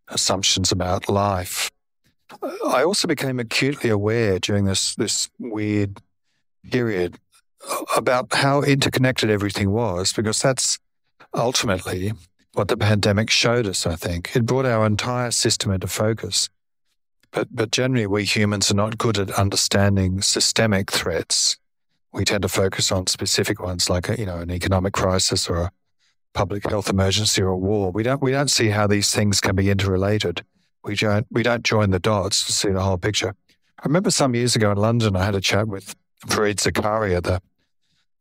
assumptions 0.10 0.72
about 0.72 1.10
life. 1.10 1.72
I 2.42 2.84
also 2.84 3.08
became 3.08 3.40
acutely 3.40 3.90
aware 3.90 4.38
during 4.40 4.66
this, 4.66 4.96
this 4.96 5.30
weird 5.40 6.02
period 6.72 7.18
about 7.96 8.34
how 8.34 8.62
interconnected 8.62 9.30
everything 9.30 9.72
was, 9.72 10.14
because 10.14 10.42
that's 10.42 10.80
ultimately 11.34 12.14
what 12.54 12.68
the 12.70 12.78
pandemic 12.78 13.30
showed 13.30 13.68
us, 13.68 13.86
I 13.86 13.96
think. 13.96 14.36
It 14.36 14.46
brought 14.46 14.66
our 14.66 14.86
entire 14.86 15.32
system 15.32 15.72
into 15.72 15.88
focus. 15.88 16.50
But, 17.32 17.50
but 17.52 17.72
generally, 17.72 18.08
we 18.08 18.24
humans 18.24 18.72
are 18.72 18.76
not 18.76 18.98
good 18.98 19.18
at 19.20 19.32
understanding 19.32 20.22
systemic 20.22 20.92
threats. 20.92 21.58
We 22.14 22.26
tend 22.26 22.44
to 22.44 22.48
focus 22.48 22.92
on 22.92 23.08
specific 23.08 23.62
ones 23.62 23.90
like, 23.90 24.10
a, 24.10 24.18
you 24.18 24.26
know, 24.26 24.38
an 24.38 24.50
economic 24.50 24.94
crisis 24.94 25.50
or 25.50 25.58
a 25.58 25.72
public 26.34 26.68
health 26.68 26.90
emergency 26.90 27.42
or 27.42 27.50
a 27.50 27.58
war. 27.58 27.92
We 27.92 28.02
don't, 28.02 28.22
we 28.22 28.32
don't 28.32 28.50
see 28.50 28.70
how 28.70 28.88
these 28.88 29.12
things 29.12 29.42
can 29.42 29.56
be 29.56 29.70
interrelated. 29.70 30.44
We 30.84 30.96
don't, 30.96 31.28
we 31.30 31.44
don't 31.44 31.64
join 31.64 31.92
the 31.92 32.00
dots 32.00 32.46
to 32.46 32.54
see 32.54 32.70
the 32.70 32.82
whole 32.82 32.98
picture. 32.98 33.36
I 33.80 33.86
remember 33.86 34.10
some 34.10 34.34
years 34.34 34.56
ago 34.56 34.72
in 34.72 34.78
London, 34.78 35.16
I 35.16 35.26
had 35.26 35.36
a 35.36 35.42
chat 35.42 35.68
with 35.68 35.96
Fareed 36.26 36.56
Zakaria, 36.56 37.22
the 37.22 37.42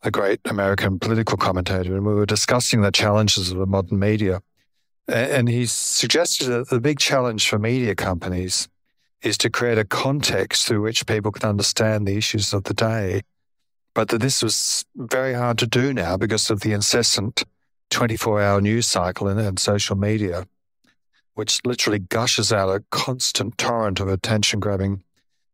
a 0.03 0.11
great 0.11 0.41
American 0.45 0.99
political 0.99 1.37
commentator, 1.37 1.97
and 1.97 2.07
we 2.07 2.15
were 2.15 2.27
discussing 2.27 2.81
the 2.81 2.93
challenges 2.93 3.51
of 3.51 3.59
the 3.59 3.67
modern 3.67 3.99
media. 3.99 4.41
And 5.09 5.49
he 5.49 5.67
suggested 5.67 6.47
that 6.49 6.69
the 6.69 6.81
big 6.81 6.99
challenge 6.99 7.49
for 7.49 7.59
media 7.59 7.95
companies 7.95 8.69
is 9.23 9.39
to 9.39 9.51
create 9.51 9.79
a 9.79 9.85
context 9.85 10.67
through 10.67 10.83
which 10.83 11.07
people 11.07 11.33
can 11.33 11.49
understand 11.49 12.07
the 12.07 12.17
issues 12.17 12.53
of 12.53 12.65
the 12.65 12.75
day. 12.75 13.23
But 13.95 14.09
that 14.09 14.21
this 14.21 14.43
was 14.43 14.85
very 14.95 15.35
hard 15.35 15.59
to 15.59 15.67
do 15.67 15.93
now 15.93 16.17
because 16.17 16.51
of 16.51 16.61
the 16.61 16.73
incessant 16.73 17.45
24 17.91 18.43
hour 18.43 18.61
news 18.61 18.87
cycle 18.87 19.27
and, 19.27 19.41
and 19.41 19.59
social 19.59 19.97
media, 19.97 20.47
which 21.35 21.61
literally 21.65 21.99
gushes 21.99 22.53
out 22.53 22.69
a 22.69 22.85
constant 22.91 23.59
torrent 23.59 24.01
of 24.01 24.09
attention 24.09 24.61
grabbing 24.61 25.03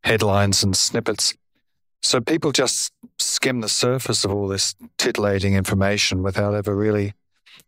headlines 0.02 0.62
and 0.62 0.76
snippets. 0.76 1.34
So 2.02 2.20
people 2.20 2.52
just 2.52 2.92
skim 3.18 3.60
the 3.60 3.68
surface 3.68 4.24
of 4.24 4.32
all 4.32 4.48
this 4.48 4.74
titillating 4.98 5.54
information 5.54 6.22
without 6.22 6.54
ever 6.54 6.74
really 6.74 7.14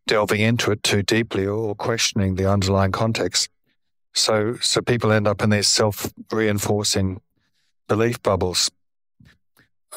delving 0.06 0.40
into 0.40 0.72
it 0.72 0.82
too 0.82 1.02
deeply 1.02 1.46
or 1.46 1.74
questioning 1.74 2.34
the 2.34 2.50
underlying 2.50 2.92
context. 2.92 3.48
So, 4.12 4.56
so 4.60 4.80
people 4.80 5.12
end 5.12 5.26
up 5.26 5.42
in 5.42 5.50
these 5.50 5.68
self 5.68 6.12
reinforcing 6.30 7.20
belief 7.88 8.22
bubbles. 8.22 8.70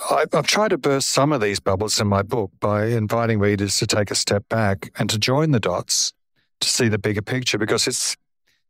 I, 0.10 0.26
I've 0.32 0.48
tried 0.48 0.70
to 0.70 0.78
burst 0.78 1.10
some 1.10 1.32
of 1.32 1.42
these 1.42 1.60
bubbles 1.60 2.00
in 2.00 2.08
my 2.08 2.22
book 2.22 2.52
by 2.60 2.86
inviting 2.88 3.40
readers 3.40 3.78
to 3.80 3.88
take 3.88 4.12
a 4.12 4.16
step 4.16 4.48
back 4.50 4.92
and 4.98 5.10
to 5.10 5.18
join 5.18 5.52
the 5.52 5.60
dots 5.60 6.14
to 6.60 6.70
see 6.70 6.88
the 6.88 7.00
bigger 7.00 7.22
picture 7.22 7.58
because 7.58 7.88
it's 7.88 8.16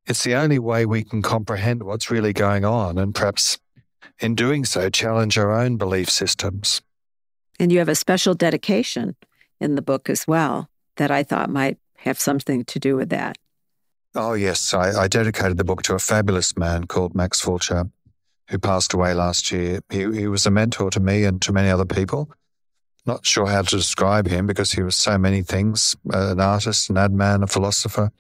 it's 0.06 0.24
the 0.24 0.36
only 0.36 0.58
way 0.58 0.86
we 0.86 1.04
can 1.04 1.22
comprehend 1.22 1.84
what's 1.84 2.10
really 2.10 2.32
going 2.32 2.64
on 2.64 2.98
and 2.98 3.14
perhaps 3.14 3.58
in 4.20 4.36
doing 4.36 4.66
so 4.66 4.90
challenge 4.90 5.38
our 5.38 5.52
own 5.52 5.78
belief 5.78 6.10
systems. 6.10 6.82
And 7.60 7.72
you 7.72 7.80
have 7.80 7.90
a 7.90 7.96
special 7.96 8.34
dedication 8.34 9.16
in 9.60 9.76
the 9.76 9.82
book 9.82 10.10
as 10.10 10.28
well 10.28 10.70
that 10.98 11.12
I 11.12 11.24
thought 11.24 11.50
might 11.50 11.78
have 11.98 12.20
something 12.20 12.64
to 12.66 12.80
do 12.80 12.96
with 12.96 13.10
that. 13.10 13.38
Oh, 14.16 14.34
yes. 14.34 14.74
I, 14.74 15.04
I, 15.04 15.08
dedicated 15.08 15.58
the 15.58 15.64
book 15.64 15.84
to 15.84 15.96
a 15.96 16.00
fabulous 16.00 16.58
man 16.58 16.86
called 16.86 17.14
Max 17.14 17.40
Fulcher, 17.40 17.90
who 18.50 18.58
passed 18.58 18.94
away 18.94 19.14
last 19.14 19.52
year. 19.52 19.82
He, 19.92 20.00
he 20.12 20.28
was 20.28 20.46
a 20.46 20.52
mentor 20.52 20.90
to 20.92 21.00
me 21.00 21.24
and 21.24 21.42
to 21.44 21.52
many 21.52 21.70
other 21.70 21.86
people. 21.86 22.32
Not 23.06 23.26
sure 23.26 23.48
how 23.48 23.62
to 23.62 23.76
describe 23.76 24.28
him 24.28 24.48
because 24.48 24.72
he 24.72 24.82
was 24.82 24.96
so 24.96 25.18
many 25.18 25.42
things 25.42 25.96
uh, 26.14 26.32
an 26.32 26.40
artist, 26.40 26.90
an 26.90 26.98
ad 26.98 27.14
man, 27.14 27.44
a 27.44 27.48
philosopher, 27.48 28.12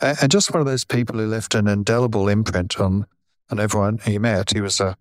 and, 0.00 0.18
and 0.22 0.30
just 0.30 0.52
one 0.52 0.60
of 0.60 0.66
those 0.66 0.84
people 0.84 1.18
who 1.18 1.26
left 1.26 1.54
an 1.54 1.68
indelible 1.68 2.28
imprint 2.28 2.80
on, 2.80 3.06
on 3.50 3.60
everyone 3.60 3.98
he 3.98 4.18
met. 4.18 4.50
He 4.52 4.60
was 4.60 4.80
a, 4.80 4.96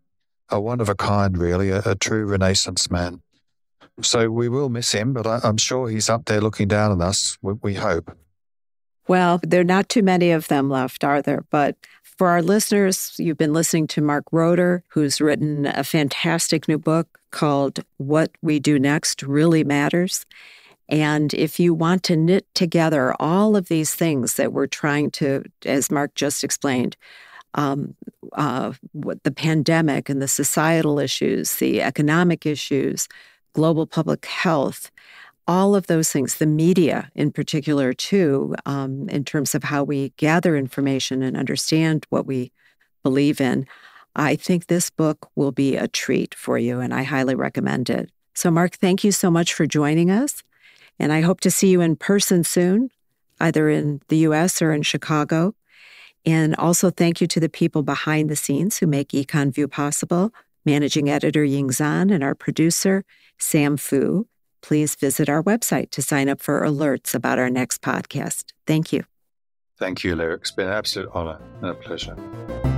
a 0.53 0.59
one 0.59 0.79
of 0.79 0.87
a 0.87 0.95
kind, 0.95 1.37
really, 1.37 1.69
a, 1.69 1.81
a 1.85 1.95
true 1.95 2.25
Renaissance 2.25 2.89
man. 2.89 3.21
So 4.01 4.29
we 4.29 4.49
will 4.49 4.69
miss 4.69 4.91
him, 4.91 5.13
but 5.13 5.27
I, 5.27 5.41
am 5.43 5.57
sure 5.57 5.89
he's 5.89 6.09
up 6.09 6.25
there 6.25 6.41
looking 6.41 6.67
down 6.67 6.91
on 6.91 7.01
us. 7.01 7.37
We, 7.41 7.53
we 7.61 7.73
hope. 7.73 8.15
Well, 9.07 9.39
there 9.43 9.61
are 9.61 9.65
not 9.65 9.89
too 9.89 10.03
many 10.03 10.31
of 10.31 10.47
them 10.47 10.69
left, 10.69 11.03
are 11.03 11.21
there? 11.21 11.43
But 11.49 11.75
for 12.03 12.29
our 12.29 12.41
listeners, 12.41 13.15
you've 13.17 13.37
been 13.37 13.53
listening 13.53 13.87
to 13.87 14.01
Mark 14.01 14.25
Roeder, 14.31 14.83
who's 14.89 15.19
written 15.19 15.65
a 15.65 15.83
fantastic 15.83 16.67
new 16.67 16.77
book 16.77 17.19
called 17.31 17.79
What 17.97 18.31
We 18.41 18.59
Do 18.59 18.79
Next 18.79 19.23
Really 19.23 19.63
Matters. 19.63 20.25
And 20.87 21.33
if 21.33 21.59
you 21.59 21.73
want 21.73 22.03
to 22.03 22.15
knit 22.15 22.45
together 22.53 23.15
all 23.19 23.55
of 23.55 23.67
these 23.67 23.93
things 23.93 24.35
that 24.35 24.53
we're 24.53 24.67
trying 24.67 25.11
to, 25.11 25.43
as 25.65 25.91
Mark 25.91 26.13
just 26.15 26.43
explained, 26.43 26.95
um, 27.55 27.95
uh, 28.33 28.73
what 28.93 29.23
the 29.23 29.31
pandemic 29.31 30.09
and 30.09 30.21
the 30.21 30.27
societal 30.27 30.99
issues, 30.99 31.55
the 31.57 31.81
economic 31.81 32.45
issues, 32.45 33.07
global 33.53 33.85
public 33.85 34.25
health, 34.25 34.91
all 35.47 35.75
of 35.75 35.87
those 35.87 36.11
things, 36.11 36.35
the 36.35 36.45
media 36.45 37.11
in 37.15 37.31
particular, 37.31 37.93
too, 37.93 38.55
um, 38.65 39.09
in 39.09 39.25
terms 39.25 39.53
of 39.53 39.63
how 39.63 39.83
we 39.83 40.09
gather 40.17 40.55
information 40.55 41.21
and 41.21 41.35
understand 41.35 42.05
what 42.09 42.25
we 42.25 42.51
believe 43.03 43.41
in, 43.41 43.67
I 44.15 44.35
think 44.35 44.67
this 44.67 44.89
book 44.89 45.29
will 45.35 45.51
be 45.51 45.75
a 45.75 45.87
treat 45.87 46.33
for 46.35 46.57
you, 46.57 46.79
and 46.79 46.93
I 46.93 47.03
highly 47.03 47.35
recommend 47.35 47.89
it. 47.89 48.09
So, 48.35 48.49
Mark, 48.49 48.75
thank 48.75 49.03
you 49.03 49.11
so 49.11 49.29
much 49.29 49.53
for 49.53 49.65
joining 49.65 50.09
us. 50.09 50.43
And 50.99 51.11
I 51.11 51.21
hope 51.21 51.39
to 51.41 51.51
see 51.51 51.69
you 51.69 51.81
in 51.81 51.95
person 51.95 52.43
soon, 52.43 52.89
either 53.39 53.69
in 53.69 54.01
the 54.07 54.17
US 54.17 54.61
or 54.61 54.71
in 54.71 54.83
Chicago. 54.83 55.55
And 56.25 56.55
also, 56.55 56.89
thank 56.89 57.19
you 57.19 57.27
to 57.27 57.39
the 57.39 57.49
people 57.49 57.83
behind 57.83 58.29
the 58.29 58.35
scenes 58.35 58.77
who 58.77 58.87
make 58.87 59.09
EconVue 59.09 59.69
possible 59.69 60.33
managing 60.65 61.09
editor 61.09 61.43
Ying 61.43 61.71
Zan 61.71 62.09
and 62.09 62.23
our 62.23 62.35
producer, 62.35 63.03
Sam 63.37 63.75
Fu 63.75 64.27
please 64.63 64.95
visit 64.95 65.29
our 65.29 65.43
website 65.43 65.91
to 65.91 66.01
sign 66.01 66.27
up 66.27 66.41
for 66.41 66.61
alerts 66.61 67.13
about 67.13 67.37
our 67.37 67.49
next 67.49 67.83
podcast. 67.83 68.53
Thank 68.65 68.91
you. 68.91 69.03
Thank 69.77 70.03
you, 70.03 70.15
Lyric. 70.15 70.41
It's 70.41 70.51
been 70.51 70.67
an 70.67 70.73
absolute 70.73 71.09
honor 71.13 71.39
and 71.61 71.69
a 71.69 71.75
pleasure. 71.75 72.72